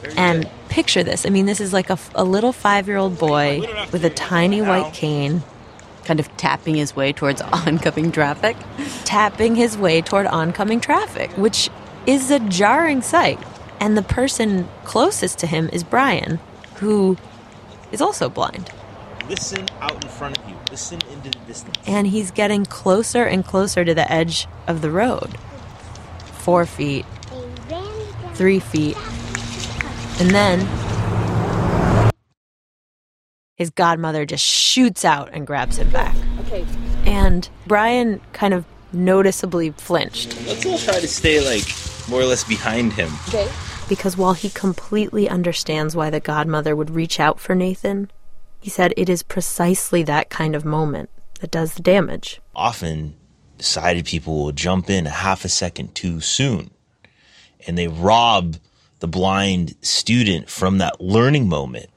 Very 0.00 0.14
and 0.16 0.42
good. 0.44 0.52
picture 0.68 1.02
this. 1.02 1.26
I 1.26 1.30
mean, 1.30 1.46
this 1.46 1.60
is 1.60 1.72
like 1.72 1.90
a, 1.90 1.98
a 2.14 2.24
little 2.24 2.52
five 2.52 2.86
year 2.88 2.96
old 2.96 3.18
boy 3.18 3.60
with 3.92 4.04
a 4.04 4.10
tiny 4.10 4.60
white 4.62 4.92
cane 4.92 5.42
Kind 6.04 6.20
of 6.20 6.34
tapping 6.36 6.74
his 6.74 6.94
way 6.94 7.12
towards 7.12 7.40
oncoming 7.52 8.12
traffic. 8.12 8.56
tapping 9.04 9.54
his 9.56 9.76
way 9.78 10.02
toward 10.02 10.26
oncoming 10.26 10.80
traffic, 10.80 11.30
which 11.32 11.70
is 12.06 12.30
a 12.30 12.38
jarring 12.40 13.02
sight. 13.02 13.38
And 13.80 13.96
the 13.96 14.02
person 14.02 14.68
closest 14.84 15.38
to 15.40 15.46
him 15.46 15.68
is 15.72 15.82
Brian, 15.84 16.38
who 16.76 17.16
is 17.92 18.00
also 18.00 18.28
blind. 18.28 18.70
listen 19.28 19.66
out 19.80 20.02
in 20.04 20.10
front 20.10 20.36
of 20.38 20.48
you. 20.48 20.54
Listen 20.70 21.00
into 21.10 21.30
the 21.30 21.44
distance. 21.46 21.76
And 21.86 22.06
he's 22.06 22.30
getting 22.30 22.64
closer 22.66 23.24
and 23.24 23.44
closer 23.44 23.84
to 23.84 23.94
the 23.94 24.10
edge 24.12 24.46
of 24.66 24.82
the 24.82 24.90
road. 24.90 25.38
Four 26.32 26.66
feet, 26.66 27.06
three 28.34 28.60
feet, 28.60 28.96
and 30.20 30.30
then 30.30 30.60
his 33.54 33.70
godmother 33.70 34.26
just 34.26 34.44
shoots 34.44 35.04
out 35.04 35.30
and 35.32 35.46
grabs 35.46 35.78
him 35.78 35.88
back. 35.90 36.16
Okay. 36.40 36.66
And 37.06 37.48
Brian 37.66 38.20
kind 38.32 38.52
of 38.54 38.64
noticeably 38.92 39.70
flinched 39.70 40.36
Let's 40.46 40.64
all 40.66 40.78
try 40.78 41.00
to 41.00 41.08
stay 41.08 41.44
like 41.44 41.64
more 42.08 42.20
or 42.20 42.24
less 42.26 42.44
behind 42.44 42.92
him. 42.92 43.10
Okay. 43.28 43.48
because 43.88 44.16
while 44.16 44.34
he 44.34 44.50
completely 44.50 45.28
understands 45.28 45.96
why 45.96 46.10
the 46.10 46.20
godmother 46.20 46.76
would 46.76 46.90
reach 46.90 47.18
out 47.18 47.40
for 47.40 47.54
Nathan, 47.54 48.10
he 48.60 48.70
said 48.70 48.94
it 48.96 49.08
is 49.08 49.22
precisely 49.22 50.02
that 50.04 50.30
kind 50.30 50.54
of 50.54 50.64
moment 50.64 51.10
that 51.40 51.50
does 51.50 51.74
the 51.74 51.82
damage. 51.82 52.40
Often, 52.54 53.16
sighted 53.58 54.04
people 54.06 54.42
will 54.44 54.52
jump 54.52 54.88
in 54.88 55.06
a 55.06 55.10
half 55.10 55.44
a 55.44 55.48
second 55.48 55.94
too 55.94 56.20
soon, 56.20 56.70
and 57.66 57.76
they 57.76 57.88
rob 57.88 58.56
the 59.00 59.08
blind 59.08 59.74
student 59.82 60.48
from 60.48 60.78
that 60.78 61.00
learning 61.00 61.48
moment. 61.48 61.90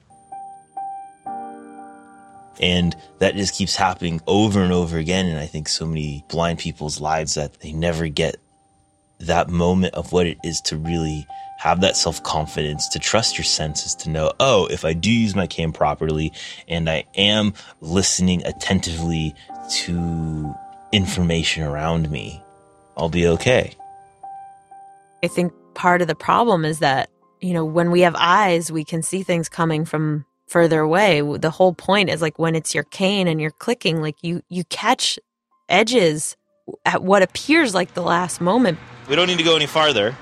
And 2.60 2.96
that 3.20 3.36
just 3.36 3.56
keeps 3.56 3.76
happening 3.76 4.22
over 4.28 4.62
and 4.62 4.72
over 4.72 4.98
again. 4.98 5.28
And 5.28 5.38
I 5.38 5.46
think 5.46 5.68
so 5.68 5.86
many 5.86 6.24
blind 6.30 6.60
people's 6.60 7.00
lives 7.00 7.36
that 7.36 7.60
they 7.62 7.72
never 7.72 8.08
get 8.08 8.38
that 9.20 9.50
moment 9.50 9.96
of 9.96 10.12
what 10.12 10.28
it 10.28 10.38
is 10.44 10.62
to 10.62 10.78
really 10.78 11.26
have 11.58 11.82
that 11.82 11.98
self 11.98 12.24
confidence, 12.24 12.88
to 12.90 13.00
trust 13.00 13.38
your 13.38 13.46
senses, 13.46 13.96
to 13.96 14.10
know, 14.10 14.32
oh, 14.40 14.68
if 14.68 14.86
I 14.86 14.94
do 14.94 15.12
use 15.12 15.36
my 15.36 15.48
cane 15.48 15.72
properly 15.72 16.32
and 16.68 16.90
I 16.90 17.06
am 17.16 17.54
listening 17.82 18.46
attentively 18.46 19.34
to 19.72 20.56
information 20.92 21.64
around 21.64 22.10
me, 22.10 22.42
I'll 22.96 23.10
be 23.10 23.28
okay. 23.28 23.76
I 25.24 25.28
think 25.28 25.52
part 25.74 26.02
of 26.02 26.08
the 26.08 26.16
problem 26.16 26.64
is 26.64 26.80
that, 26.80 27.10
you 27.42 27.54
know, 27.54 27.66
when 27.66 27.92
we 27.92 28.02
have 28.02 28.16
eyes, 28.18 28.72
we 28.72 28.84
can 28.84 29.02
see 29.02 29.24
things 29.24 29.50
coming 29.50 29.84
from 29.84 30.26
further 30.48 30.80
away. 30.80 31.22
The 31.22 31.52
whole 31.52 31.74
point 31.74 32.10
is 32.10 32.22
like 32.22 32.40
when 32.40 32.56
it's 32.56 32.74
your 32.74 32.84
cane 32.84 33.28
and 33.28 33.40
you're 33.40 33.52
clicking, 33.52 34.02
like 34.02 34.16
you 34.22 34.42
you 34.50 34.64
catch 34.66 35.20
edges 35.70 36.36
at 36.86 37.04
what 37.04 37.22
appears 37.22 37.74
like 37.74 37.94
the 37.94 38.02
last 38.02 38.42
moment. 38.42 38.80
We 39.08 39.16
don't 39.16 39.28
need 39.28 39.38
to 39.38 39.44
go 39.44 39.56
any 39.56 39.68
farther. 39.68 40.16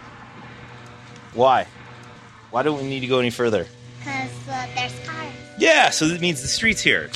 Why? 1.34 1.68
Why 2.52 2.64
don't 2.64 2.82
we 2.82 2.88
need 2.88 3.02
to 3.02 3.08
go 3.08 3.20
any 3.20 3.32
further? 3.32 3.68
Because 4.00 4.30
uh, 4.48 4.68
there's 4.76 4.94
cars. 5.06 5.34
Yeah, 5.58 5.90
so 5.90 6.08
that 6.08 6.22
means 6.22 6.42
the 6.42 6.48
street's 6.48 6.82
here. 6.82 7.10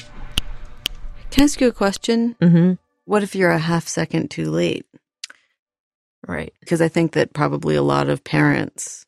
Can 1.32 1.44
I 1.44 1.46
ask 1.46 1.62
you 1.62 1.68
a 1.68 1.72
question? 1.72 2.36
Mm-hmm. 2.42 2.74
What 3.06 3.24
if 3.24 3.36
you're 3.36 3.52
a 3.52 3.60
half 3.60 3.88
second 3.88 4.32
too 4.32 4.50
late? 4.50 4.86
Right. 6.28 6.54
Because 6.60 6.82
I 6.82 6.88
think 6.88 7.14
that 7.14 7.34
probably 7.34 7.76
a 7.76 7.82
lot 7.82 8.10
of 8.10 8.24
parents, 8.24 9.06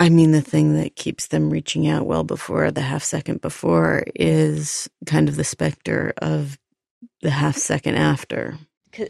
I 0.00 0.08
mean, 0.08 0.32
the 0.32 0.40
thing 0.40 0.74
that 0.76 0.96
keeps 0.96 1.26
them 1.26 1.50
reaching 1.50 1.86
out 1.86 2.06
well 2.06 2.24
before 2.24 2.70
the 2.70 2.80
half 2.80 3.04
second 3.04 3.42
before 3.42 4.04
is 4.14 4.88
kind 5.04 5.28
of 5.28 5.36
the 5.36 5.44
specter 5.44 6.14
of 6.22 6.58
the 7.20 7.30
half 7.30 7.56
second 7.56 7.96
after. 7.96 8.56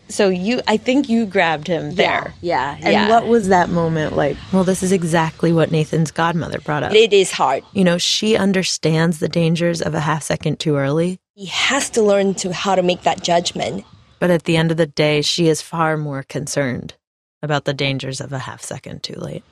So 0.09 0.28
you, 0.28 0.61
I 0.66 0.76
think 0.76 1.09
you 1.09 1.26
grabbed 1.26 1.68
him 1.68 1.95
there. 1.95 2.34
Yeah, 2.43 2.74
And 2.74 2.93
yeah. 2.93 3.09
what 3.09 3.28
was 3.28 3.49
that 3.49 3.70
moment 3.70 4.16
like? 4.16 4.36
Well, 4.53 4.64
this 4.64 4.82
is 4.82 4.91
exactly 4.91 5.53
what 5.53 5.70
Nathan's 5.70 6.11
godmother 6.11 6.59
brought 6.59 6.82
up. 6.82 6.93
It 6.93 7.12
is 7.12 7.30
hard. 7.30 7.62
You 7.72 7.84
know, 7.84 7.97
she 7.97 8.36
understands 8.36 9.20
the 9.20 9.28
dangers 9.28 9.80
of 9.80 9.95
a 9.95 10.01
half 10.01 10.24
second 10.24 10.59
too 10.59 10.76
early. 10.76 11.18
He 11.34 11.47
has 11.47 11.88
to 11.91 12.03
learn 12.03 12.34
to 12.34 12.53
how 12.53 12.74
to 12.74 12.82
make 12.82 13.03
that 13.03 13.22
judgment. 13.22 13.84
But 14.18 14.30
at 14.30 14.43
the 14.43 14.57
end 14.57 14.70
of 14.70 14.76
the 14.76 14.86
day, 14.86 15.22
she 15.22 15.49
is 15.49 15.62
far 15.62 15.97
more 15.97 16.24
concerned 16.24 16.95
about 17.43 17.64
the 17.64 17.72
dangers 17.72 18.20
of 18.20 18.32
a 18.32 18.38
half 18.38 18.61
second 18.62 19.03
too 19.03 19.14
late. 19.14 19.45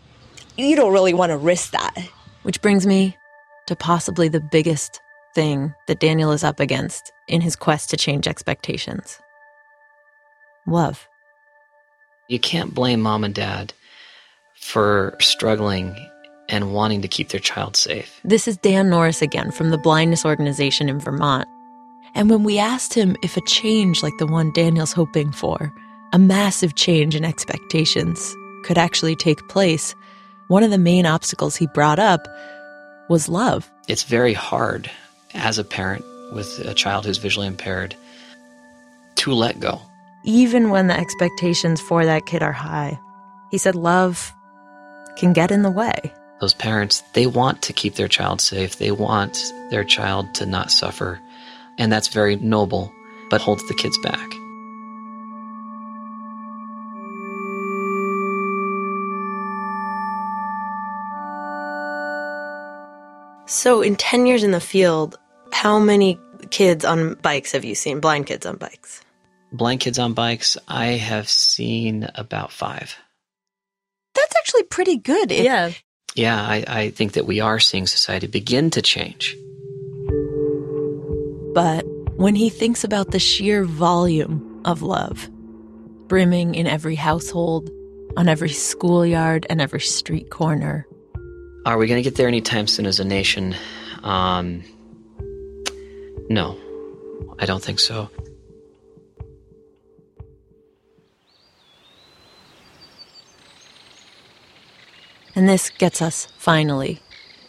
You 0.59 0.77
don't 0.77 0.93
really 0.93 1.15
want 1.15 1.31
to 1.31 1.39
risk 1.39 1.71
that. 1.71 1.95
Which 2.43 2.61
brings 2.61 2.87
me 2.87 3.17
to 3.67 3.77
possibly 3.77 4.29
the 4.29 4.41
biggest 4.41 5.01
thing 5.35 5.73
that 5.87 6.01
Daniel 6.01 6.33
is 6.33 6.45
up 6.45 6.61
against 6.61 7.13
in 7.29 7.41
his 7.41 7.57
quest 7.57 7.91
to 7.91 7.97
change 7.97 8.27
expectations 8.27 9.21
love. 10.69 11.09
You 12.29 12.39
can't 12.39 12.75
blame 12.75 13.01
mom 13.01 13.25
and 13.25 13.35
dad 13.35 13.73
for 14.55 15.17
struggling 15.21 15.97
and 16.49 16.73
wanting 16.73 17.03
to 17.03 17.09
keep 17.09 17.29
their 17.31 17.41
child 17.41 17.77
safe. 17.77 18.21
This 18.25 18.49
is 18.49 18.57
Dan 18.57 18.91
Norris 18.91 19.23
again 19.23 19.51
from 19.51 19.71
the 19.71 19.79
Blindness 19.79 20.25
Organization 20.25 20.89
in 20.89 21.01
Vermont. 21.01 21.49
And 22.15 22.31
when 22.31 22.43
we 22.43 22.59
asked 22.59 22.95
him 22.95 23.17
if 23.23 23.37
a 23.37 23.43
change 23.43 24.03
like 24.03 24.17
the 24.19 24.27
one 24.27 24.53
Daniel's 24.53 24.93
hoping 24.93 25.31
for, 25.33 25.73
a 26.13 26.19
massive 26.19 26.75
change 26.75 27.15
in 27.15 27.25
expectations, 27.25 28.35
could 28.65 28.79
actually 28.79 29.15
take 29.15 29.47
place, 29.49 29.95
one 30.49 30.63
of 30.63 30.71
the 30.71 30.79
main 30.79 31.07
obstacles 31.07 31.57
he 31.57 31.67
brought 31.69 31.99
up 31.99 32.27
was 33.09 33.29
love. 33.29 33.71
It's 33.87 34.03
very 34.03 34.35
hard 34.35 34.91
as 35.35 35.59
a 35.59 35.65
parent 35.65 36.05
with 36.33 36.59
a 36.65 36.75
child 36.75 37.07
who's 37.07 37.19
visually 37.19 37.47
impaired 37.47 37.95
to 39.17 39.33
let 39.33 39.61
go. 39.61 39.81
Even 40.25 40.71
when 40.71 40.89
the 40.89 40.99
expectations 40.99 41.81
for 41.81 42.05
that 42.05 42.27
kid 42.27 42.43
are 42.43 42.53
high, 42.53 42.99
he 43.51 43.59
said 43.59 43.75
love 43.75 44.33
can 45.17 45.33
get 45.33 45.51
in 45.51 45.63
the 45.63 45.71
way. 45.71 46.13
Those 46.41 46.55
parents, 46.55 47.03
they 47.15 47.27
want 47.27 47.63
to 47.63 47.73
keep 47.73 47.95
their 47.95 48.09
child 48.09 48.41
safe. 48.41 48.79
They 48.79 48.93
want 48.93 49.53
their 49.71 49.85
child 49.85 50.35
to 50.35 50.47
not 50.47 50.71
suffer. 50.71 51.21
And 51.79 51.91
that's 51.91 52.09
very 52.09 52.37
noble, 52.37 52.93
but 53.29 53.41
holds 53.41 53.67
the 53.67 53.75
kids 53.75 53.99
back. 53.99 54.38
So, 63.49 63.81
in 63.81 63.97
10 63.97 64.27
years 64.27 64.45
in 64.45 64.51
the 64.51 64.61
field, 64.61 65.19
how 65.53 65.79
many 65.79 66.19
kids 66.51 66.85
on 66.85 67.15
bikes 67.23 67.53
have 67.53 67.65
you 67.65 67.75
seen? 67.75 67.99
Blind 68.01 68.27
kids 68.27 68.45
on 68.45 68.57
bikes? 68.57 69.01
Blind 69.53 69.81
kids 69.81 69.99
on 69.99 70.13
bikes, 70.13 70.59
I 70.69 70.89
have 70.89 71.29
seen 71.29 72.09
about 72.15 72.53
five. 72.53 72.95
That's 74.15 74.37
actually 74.37 74.65
pretty 74.65 74.97
good. 74.99 75.33
If- 75.33 75.45
Yeah. 75.45 75.73
Yeah, 76.15 76.41
I, 76.43 76.65
I 76.67 76.91
think 76.91 77.13
that 77.13 77.27
we 77.27 77.41
are 77.41 77.59
seeing 77.61 77.87
society 77.87 78.27
begin 78.27 78.71
to 78.71 78.83
change. 78.83 79.37
But 81.55 81.85
when 82.17 82.35
he 82.35 82.51
thinks 82.51 82.83
about 82.85 83.13
the 83.13 83.19
sheer 83.19 83.65
volume 83.65 84.61
of 84.65 84.83
love, 84.83 85.29
brimming 86.09 86.55
in 86.55 86.67
every 86.67 86.97
household, 86.97 87.71
on 88.17 88.29
every 88.29 88.49
schoolyard, 88.49 89.47
and 89.49 89.61
every 89.61 89.81
street 89.81 90.29
corner, 90.31 90.87
Are 91.69 91.77
we 91.77 91.87
going 91.87 92.03
to 92.03 92.03
get 92.03 92.17
there 92.17 92.29
anytime 92.29 92.67
soon 92.67 92.87
as 92.87 92.99
a 92.99 93.05
nation? 93.05 93.55
Um, 94.03 94.65
no, 96.31 96.59
I 97.39 97.45
don't 97.45 97.63
think 97.63 97.79
so. 97.79 98.09
And 105.35 105.47
this 105.47 105.69
gets 105.69 106.01
us, 106.01 106.29
finally, 106.39 107.01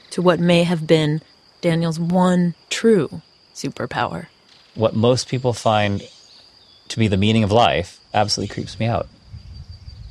to 0.09 0.21
what 0.21 0.41
may 0.41 0.63
have 0.63 0.85
been 0.85 1.21
Daniel's 1.61 1.97
one 1.97 2.55
true 2.69 3.21
superpower. 3.55 4.27
What 4.75 4.97
most 4.97 5.29
people 5.29 5.53
find 5.53 6.03
to 6.89 6.99
be 6.99 7.07
the 7.07 7.15
meaning 7.15 7.45
of 7.45 7.53
life 7.53 8.01
absolutely 8.13 8.53
creeps 8.53 8.81
me 8.81 8.85
out. 8.85 9.07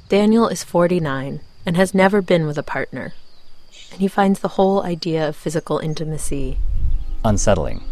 Daniel 0.09 0.49
is 0.49 0.65
49 0.65 1.43
and 1.67 1.77
has 1.77 1.93
never 1.93 2.23
been 2.23 2.47
with 2.47 2.57
a 2.57 2.63
partner. 2.63 3.13
And 3.93 4.01
he 4.01 4.09
finds 4.09 4.41
the 4.41 4.49
whole 4.49 4.83
idea 4.83 5.29
of 5.29 5.37
physical 5.37 5.79
intimacy. 5.79 6.59
Unsettling. 7.25 7.83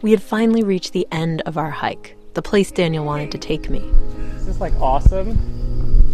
We 0.00 0.10
had 0.10 0.22
finally 0.22 0.62
reached 0.62 0.92
the 0.92 1.06
end 1.12 1.42
of 1.42 1.56
our 1.56 1.70
hike, 1.70 2.16
the 2.34 2.42
place 2.42 2.70
Daniel 2.70 3.04
wanted 3.04 3.30
to 3.32 3.38
take 3.38 3.70
me. 3.70 3.78
Is 4.36 4.46
this 4.46 4.60
like 4.60 4.74
awesome? 4.80 5.38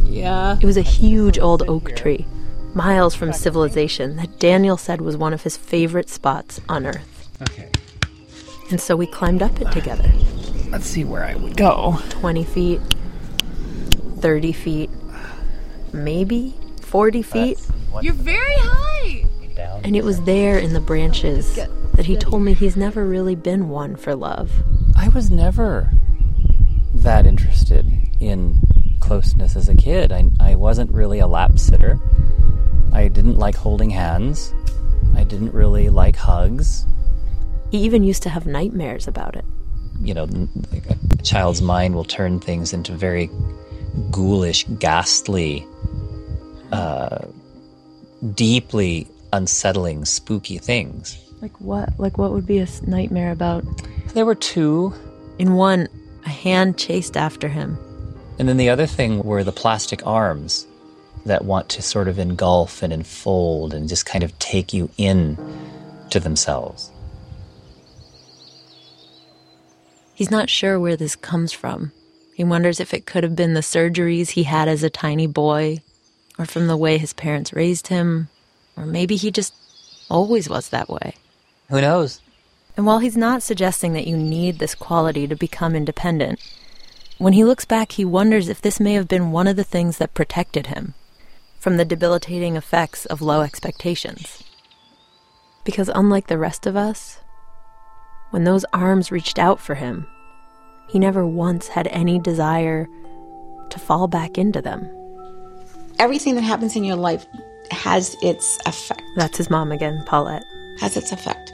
Yeah. 0.04 0.58
It 0.60 0.66
was 0.66 0.76
a 0.76 0.82
huge 0.82 1.38
old 1.38 1.62
oak 1.68 1.96
tree, 1.96 2.26
miles 2.74 3.14
from 3.14 3.32
civilization, 3.32 4.16
that 4.16 4.38
Daniel 4.38 4.76
said 4.76 5.00
was 5.00 5.16
one 5.16 5.32
of 5.32 5.42
his 5.42 5.56
favorite 5.56 6.10
spots 6.10 6.60
on 6.68 6.86
Earth. 6.86 7.28
Okay. 7.42 7.70
And 8.70 8.80
so 8.80 8.96
we 8.96 9.06
climbed 9.06 9.42
up 9.42 9.60
it 9.60 9.70
together. 9.72 10.10
Let's 10.70 10.86
see 10.86 11.04
where 11.04 11.24
I 11.24 11.34
would 11.34 11.56
go. 11.56 11.98
20 12.10 12.44
feet, 12.44 12.80
30 14.18 14.52
feet, 14.52 14.90
maybe 15.92 16.54
40 16.82 17.22
feet. 17.22 17.58
You're 18.00 18.14
very 18.14 18.56
high. 18.58 19.24
And 19.82 19.96
it 19.96 20.04
was 20.04 20.22
there 20.22 20.58
in 20.58 20.72
the 20.72 20.80
branches 20.80 21.56
that 21.94 22.06
he 22.06 22.16
told 22.16 22.42
me 22.42 22.54
he's 22.54 22.76
never 22.76 23.04
really 23.04 23.34
been 23.34 23.68
one 23.68 23.96
for 23.96 24.14
love. 24.14 24.50
I 24.96 25.08
was 25.08 25.30
never 25.30 25.90
that 26.94 27.26
interested 27.26 27.86
in 28.20 28.60
closeness 29.00 29.56
as 29.56 29.68
a 29.68 29.74
kid. 29.74 30.12
I, 30.12 30.30
I 30.40 30.54
wasn't 30.54 30.90
really 30.90 31.18
a 31.18 31.26
lap 31.26 31.58
sitter. 31.58 31.98
I 32.92 33.08
didn't 33.08 33.38
like 33.38 33.56
holding 33.56 33.90
hands. 33.90 34.52
I 35.14 35.24
didn't 35.24 35.52
really 35.52 35.88
like 35.88 36.16
hugs. 36.16 36.86
He 37.70 37.78
even 37.78 38.02
used 38.02 38.22
to 38.24 38.28
have 38.28 38.46
nightmares 38.46 39.08
about 39.08 39.36
it. 39.36 39.44
You 40.00 40.14
know, 40.14 40.28
a 41.10 41.16
child's 41.22 41.60
mind 41.60 41.94
will 41.94 42.04
turn 42.04 42.40
things 42.40 42.72
into 42.72 42.92
very 42.92 43.30
ghoulish, 44.10 44.64
ghastly, 44.78 45.66
uh, 46.72 47.26
deeply 48.34 49.06
unsettling, 49.32 50.04
spooky 50.04 50.58
things. 50.58 51.18
Like 51.40 51.58
what? 51.60 51.98
Like 51.98 52.18
what 52.18 52.32
would 52.32 52.46
be 52.46 52.58
a 52.58 52.68
nightmare 52.86 53.32
about? 53.32 53.64
There 54.14 54.26
were 54.26 54.34
two. 54.34 54.92
In 55.38 55.54
one, 55.54 55.88
a 56.24 56.30
hand 56.30 56.78
chased 56.78 57.16
after 57.16 57.48
him. 57.48 57.78
And 58.38 58.48
then 58.48 58.56
the 58.56 58.68
other 58.68 58.86
thing 58.86 59.22
were 59.22 59.44
the 59.44 59.52
plastic 59.52 60.06
arms 60.06 60.66
that 61.26 61.44
want 61.44 61.68
to 61.70 61.82
sort 61.82 62.08
of 62.08 62.18
engulf 62.18 62.82
and 62.82 62.92
enfold 62.92 63.74
and 63.74 63.88
just 63.88 64.06
kind 64.06 64.24
of 64.24 64.36
take 64.38 64.72
you 64.72 64.90
in 64.96 65.36
to 66.10 66.20
themselves. 66.20 66.90
He's 70.14 70.30
not 70.30 70.50
sure 70.50 70.80
where 70.80 70.96
this 70.96 71.14
comes 71.14 71.52
from. 71.52 71.92
He 72.34 72.42
wonders 72.44 72.80
if 72.80 72.94
it 72.94 73.06
could 73.06 73.24
have 73.24 73.36
been 73.36 73.54
the 73.54 73.60
surgeries 73.60 74.30
he 74.30 74.44
had 74.44 74.68
as 74.68 74.82
a 74.82 74.90
tiny 74.90 75.26
boy, 75.26 75.78
or 76.38 76.46
from 76.46 76.68
the 76.68 76.76
way 76.76 76.98
his 76.98 77.12
parents 77.12 77.52
raised 77.52 77.88
him, 77.88 78.28
or 78.76 78.86
maybe 78.86 79.16
he 79.16 79.30
just 79.30 79.52
always 80.08 80.48
was 80.48 80.68
that 80.68 80.88
way. 80.88 81.14
Who 81.68 81.80
knows? 81.80 82.20
And 82.76 82.86
while 82.86 83.00
he's 83.00 83.16
not 83.16 83.42
suggesting 83.42 83.92
that 83.94 84.06
you 84.06 84.16
need 84.16 84.58
this 84.58 84.74
quality 84.74 85.26
to 85.26 85.34
become 85.34 85.74
independent, 85.74 86.40
when 87.18 87.32
he 87.32 87.44
looks 87.44 87.64
back, 87.64 87.92
he 87.92 88.04
wonders 88.04 88.48
if 88.48 88.62
this 88.62 88.78
may 88.78 88.92
have 88.92 89.08
been 89.08 89.32
one 89.32 89.48
of 89.48 89.56
the 89.56 89.64
things 89.64 89.98
that 89.98 90.14
protected 90.14 90.68
him 90.68 90.94
from 91.58 91.76
the 91.76 91.84
debilitating 91.84 92.54
effects 92.54 93.04
of 93.06 93.20
low 93.20 93.40
expectations. 93.40 94.44
Because 95.64 95.90
unlike 95.92 96.28
the 96.28 96.38
rest 96.38 96.66
of 96.66 96.76
us, 96.76 97.18
when 98.30 98.44
those 98.44 98.64
arms 98.72 99.10
reached 99.10 99.38
out 99.38 99.58
for 99.58 99.74
him, 99.74 100.06
he 100.88 101.00
never 101.00 101.26
once 101.26 101.68
had 101.68 101.88
any 101.88 102.20
desire 102.20 102.86
to 103.70 103.78
fall 103.78 104.06
back 104.06 104.38
into 104.38 104.62
them. 104.62 104.88
Everything 105.98 106.34
that 106.36 106.42
happens 106.42 106.76
in 106.76 106.84
your 106.84 106.96
life 106.96 107.26
has 107.70 108.16
its 108.22 108.58
effect. 108.66 109.02
That's 109.16 109.38
his 109.38 109.50
mom 109.50 109.72
again, 109.72 110.02
Paulette. 110.06 110.44
Has 110.78 110.96
its 110.96 111.12
effect. 111.12 111.52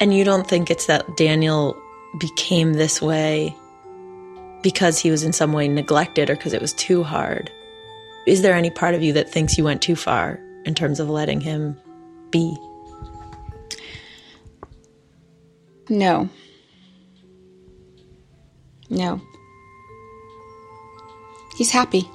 And 0.00 0.12
you 0.12 0.24
don't 0.24 0.46
think 0.46 0.70
it's 0.70 0.86
that 0.86 1.16
Daniel 1.16 1.80
became 2.18 2.74
this 2.74 3.00
way 3.00 3.54
because 4.64 4.98
he 4.98 5.10
was 5.10 5.22
in 5.22 5.32
some 5.32 5.52
way 5.52 5.68
neglected 5.68 6.30
or 6.30 6.36
because 6.36 6.54
it 6.54 6.60
was 6.60 6.72
too 6.72 7.02
hard? 7.02 7.50
Is 8.26 8.42
there 8.42 8.54
any 8.54 8.70
part 8.70 8.94
of 8.94 9.02
you 9.02 9.12
that 9.12 9.30
thinks 9.30 9.58
you 9.58 9.64
went 9.64 9.82
too 9.82 9.94
far 9.94 10.40
in 10.64 10.74
terms 10.74 10.98
of 10.98 11.10
letting 11.10 11.40
him 11.40 11.78
be? 12.30 12.56
No. 15.90 16.30
No. 18.88 19.20
He's 21.56 21.70
happy. 21.70 22.08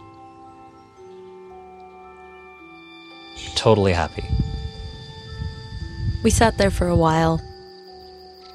Totally 3.56 3.94
happy. 3.94 4.24
We 6.24 6.30
sat 6.30 6.58
there 6.58 6.72
for 6.72 6.88
a 6.88 6.96
while, 6.96 7.42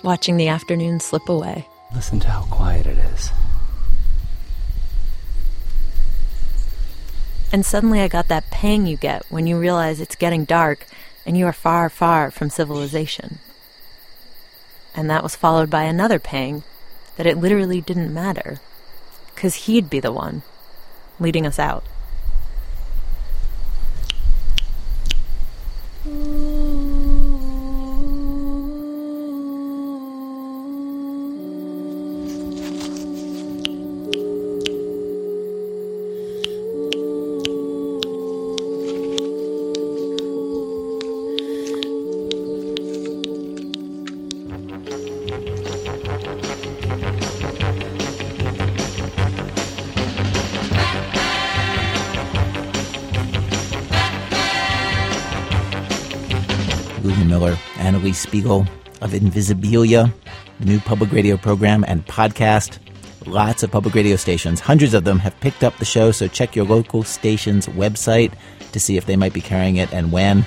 watching 0.03 0.37
the 0.37 0.49
afternoon 0.49 1.01
slip 1.01 1.29
away. 1.29 1.67
Listen 1.95 2.21
to 2.21 2.29
how 2.29 2.43
quiet 2.51 2.87
it 2.87 2.99
is. 2.99 3.31
And 7.53 7.65
suddenly 7.65 8.01
I 8.01 8.09
got 8.09 8.29
that 8.29 8.51
pang 8.51 8.87
you 8.87 8.97
get 8.97 9.25
when 9.31 9.47
you 9.47 9.59
realize 9.59 10.01
it's 10.01 10.17
getting 10.17 10.45
dark 10.45 10.87
and 11.25 11.39
you 11.39 11.47
are 11.47 11.53
far, 11.53 11.89
far 11.89 12.31
from 12.31 12.51
civilization. 12.51 13.39
And 14.95 15.09
that 15.09 15.23
was 15.23 15.37
followed 15.37 15.71
by 15.71 15.85
another 15.85 16.19
pang 16.19 16.65
that 17.17 17.27
it 17.27 17.39
literally 17.39 17.81
didn't 17.81 18.13
matter. 18.13 18.61
Because 19.35 19.67
he'd 19.67 19.89
be 19.89 20.01
the 20.01 20.13
one 20.13 20.43
leading 21.21 21.47
us 21.47 21.59
out. 21.59 21.85
Mm. 26.07 26.54
Lulu 57.05 57.25
Miller, 57.25 57.57
and 57.79 57.95
Alix 57.95 58.19
Spiegel 58.19 58.67
of 59.03 59.11
Invisibilia, 59.11 60.13
the 60.59 60.67
new 60.67 60.81
public 60.81 61.13
radio 61.13 61.37
program 61.37 61.85
and 61.87 62.05
podcast. 62.07 62.79
Lots 63.27 63.63
of 63.63 63.71
public 63.71 63.95
radio 63.95 64.17
stations, 64.17 64.61
hundreds 64.61 64.95
of 64.95 65.05
them, 65.05 65.19
have 65.19 65.39
picked 65.41 65.63
up 65.63 65.77
the 65.79 65.85
show, 65.85 66.11
so 66.11 66.27
check 66.27 66.57
your 66.57 66.65
local 66.65 67.03
station's 67.03 67.67
website 67.69 68.33
to 68.73 68.81
see 68.81 68.97
if 68.97 69.07
they 69.07 69.17
might 69.17 69.33
be 69.33 69.41
carrying 69.41 69.77
it 69.77 69.93
and 69.93 70.11
when. 70.11 70.47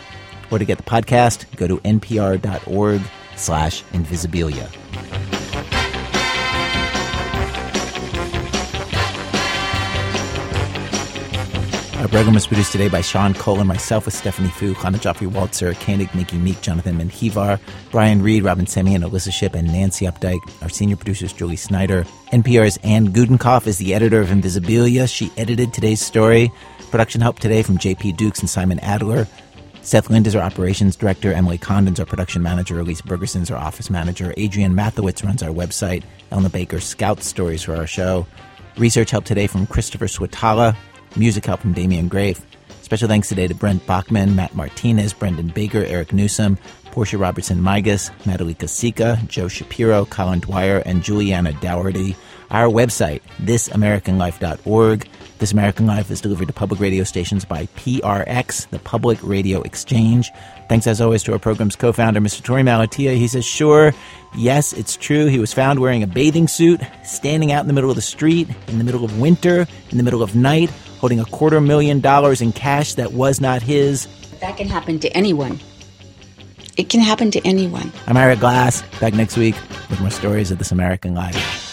Or 0.52 0.60
to 0.60 0.66
get 0.66 0.78
the 0.78 0.84
podcast, 0.84 1.46
go 1.56 1.68
to 1.68 1.78
npr.org 1.78 3.02
slash 3.36 3.84
invisibilia. 3.94 5.27
Our 12.08 12.12
program 12.12 12.36
was 12.36 12.48
produced 12.48 12.72
today 12.72 12.88
by 12.88 13.02
Sean 13.02 13.34
Cole 13.34 13.60
and 13.60 13.68
myself 13.68 14.06
with 14.06 14.14
Stephanie 14.14 14.48
Foo, 14.48 14.74
Hannah 14.74 14.98
Joffrey 14.98 15.28
Waltzer, 15.28 15.74
Koenig, 15.74 16.16
Miki 16.16 16.38
Meek, 16.38 16.62
Jonathan 16.62 16.98
Menjivar, 16.98 17.60
Brian 17.92 18.22
Reed, 18.22 18.46
Robyn 18.46 18.66
Semien, 18.66 19.04
Alissa 19.04 19.30
Shipp, 19.30 19.56
and 19.56 19.68
Nancy 19.68 20.06
Updike. 20.06 20.40
Our 20.62 20.70
senior 20.70 20.96
producer 20.96 21.26
is 21.26 21.34
Julie 21.34 21.58
Snyder. 21.58 22.06
NPR's 22.32 22.78
Anne 22.82 23.10
Gudenkauf 23.10 23.68
is 23.68 23.78
the 23.78 23.94
editor 23.94 24.22
of 24.22 24.30
Invisibilia. 24.30 25.14
She 25.14 25.34
edited 25.36 25.74
today's 25.74 26.00
story. 26.00 26.50
Production 26.92 27.20
help 27.20 27.40
today 27.40 27.62
from 27.62 27.78
JP 27.78 28.16
Dukes 28.16 28.40
and 28.40 28.50
Simon 28.50 28.80
Adler. 28.80 29.28
Seth 29.82 30.10
Lind 30.10 30.28
is 30.28 30.36
our 30.38 30.42
operations 30.42 30.96
director. 30.96 31.34
Emily 31.34 31.58
Condon's 31.58 32.00
our 32.00 32.06
production 32.06 32.42
manager. 32.42 32.80
Elise 32.80 33.02
Bergerson's 33.02 33.52
our 33.52 33.58
office 33.58 33.90
manager. 33.90 34.34
Adrian 34.38 34.74
Mathowitz 34.74 35.26
runs 35.26 35.44
our 35.44 35.54
website. 35.54 36.06
Elna 36.32 36.50
Baker 36.50 36.80
scouts 36.80 37.26
stories 37.26 37.64
for 37.64 37.76
our 37.76 37.86
show. 37.86 38.26
Research 38.78 39.12
help 39.12 39.26
today 39.26 39.48
from 39.48 39.68
Christopher 39.68 40.06
Swetala. 40.06 40.74
Music 41.16 41.46
help 41.46 41.62
from 41.62 41.74
Damien 41.74 42.10
Graef. 42.10 42.42
Special 42.82 43.08
thanks 43.08 43.30
today 43.30 43.48
to 43.48 43.56
Brent 43.56 43.86
Bachman, 43.86 44.36
Matt 44.36 44.56
Martinez, 44.56 45.14
Brendan 45.14 45.50
Baker, 45.50 45.84
Eric 45.84 46.10
Nuzum, 46.10 46.58
Portia 46.92 47.18
Robertson 47.18 47.60
Migas, 47.60 48.12
Madalika 48.24 48.68
Sika, 48.68 49.20
Joe 49.28 49.48
Shapiro, 49.48 50.06
Colin 50.06 50.40
Dwyer, 50.40 50.78
and 50.86 51.04
Juliana 51.04 51.54
Dougherty. 51.54 52.16
Our 52.50 52.68
website, 52.70 53.22
thisamericanlife.org. 53.42 55.08
This 55.40 55.52
American 55.52 55.86
Life 55.86 56.10
is 56.10 56.22
delivered 56.22 56.48
to 56.48 56.54
public 56.54 56.80
radio 56.80 57.04
stations 57.04 57.46
by 57.46 57.66
PRX, 57.76 58.70
the 58.70 58.80
Public 58.80 59.20
Radio 59.22 59.62
Exchange. 59.62 60.32
Thanks 60.70 60.88
as 60.88 61.02
always 61.02 61.24
to 61.24 61.34
our 61.34 61.40
program's 61.40 61.76
co-founder, 61.76 62.22
Mr. 62.22 62.42
Torey 62.42 62.64
Malatia. 62.64 63.16
He 63.16 63.28
says, 63.28 63.46
sure, 63.46 63.94
yes, 64.36 64.74
it's 64.74 64.96
true. 64.96 65.28
He 65.28 65.40
was 65.40 65.54
found 65.54 65.80
wearing 65.80 66.04
a 66.04 66.08
bathing 66.08 66.48
suit, 66.48 66.82
standing 67.04 67.52
out 67.52 67.62
in 67.62 67.68
the 67.68 67.74
middle 67.74 67.90
of 67.90 67.98
the 67.98 68.02
street, 68.02 68.48
in 68.68 68.78
the 68.78 68.84
middle 68.84 69.04
of 69.04 69.20
winter, 69.20 69.68
in 69.92 69.98
the 69.98 70.04
middle 70.04 70.24
of 70.24 70.36
night, 70.36 70.72
holding 71.00 71.20
a 71.20 71.26
quarter 71.26 71.62
million 71.62 72.00
dollars 72.00 72.42
in 72.42 72.52
cash 72.52 72.96
that 72.96 73.14
was 73.14 73.40
not 73.42 73.62
his. 73.62 74.08
That 74.40 74.58
can 74.58 74.68
happen 74.68 75.00
to 75.00 75.10
anyone. 75.10 75.60
It 76.78 76.90
can 76.90 77.00
happen 77.00 77.32
to 77.32 77.42
anyone. 77.46 77.92
I'm 78.06 78.18
Ira 78.18 78.36
Glass, 78.36 78.84
back 79.00 79.14
next 79.14 79.36
week 79.36 79.56
with 79.90 80.00
more 80.00 80.12
stories 80.12 80.52
of 80.52 80.60
This 80.60 80.72
American 80.72 81.16
Life. 81.16 81.67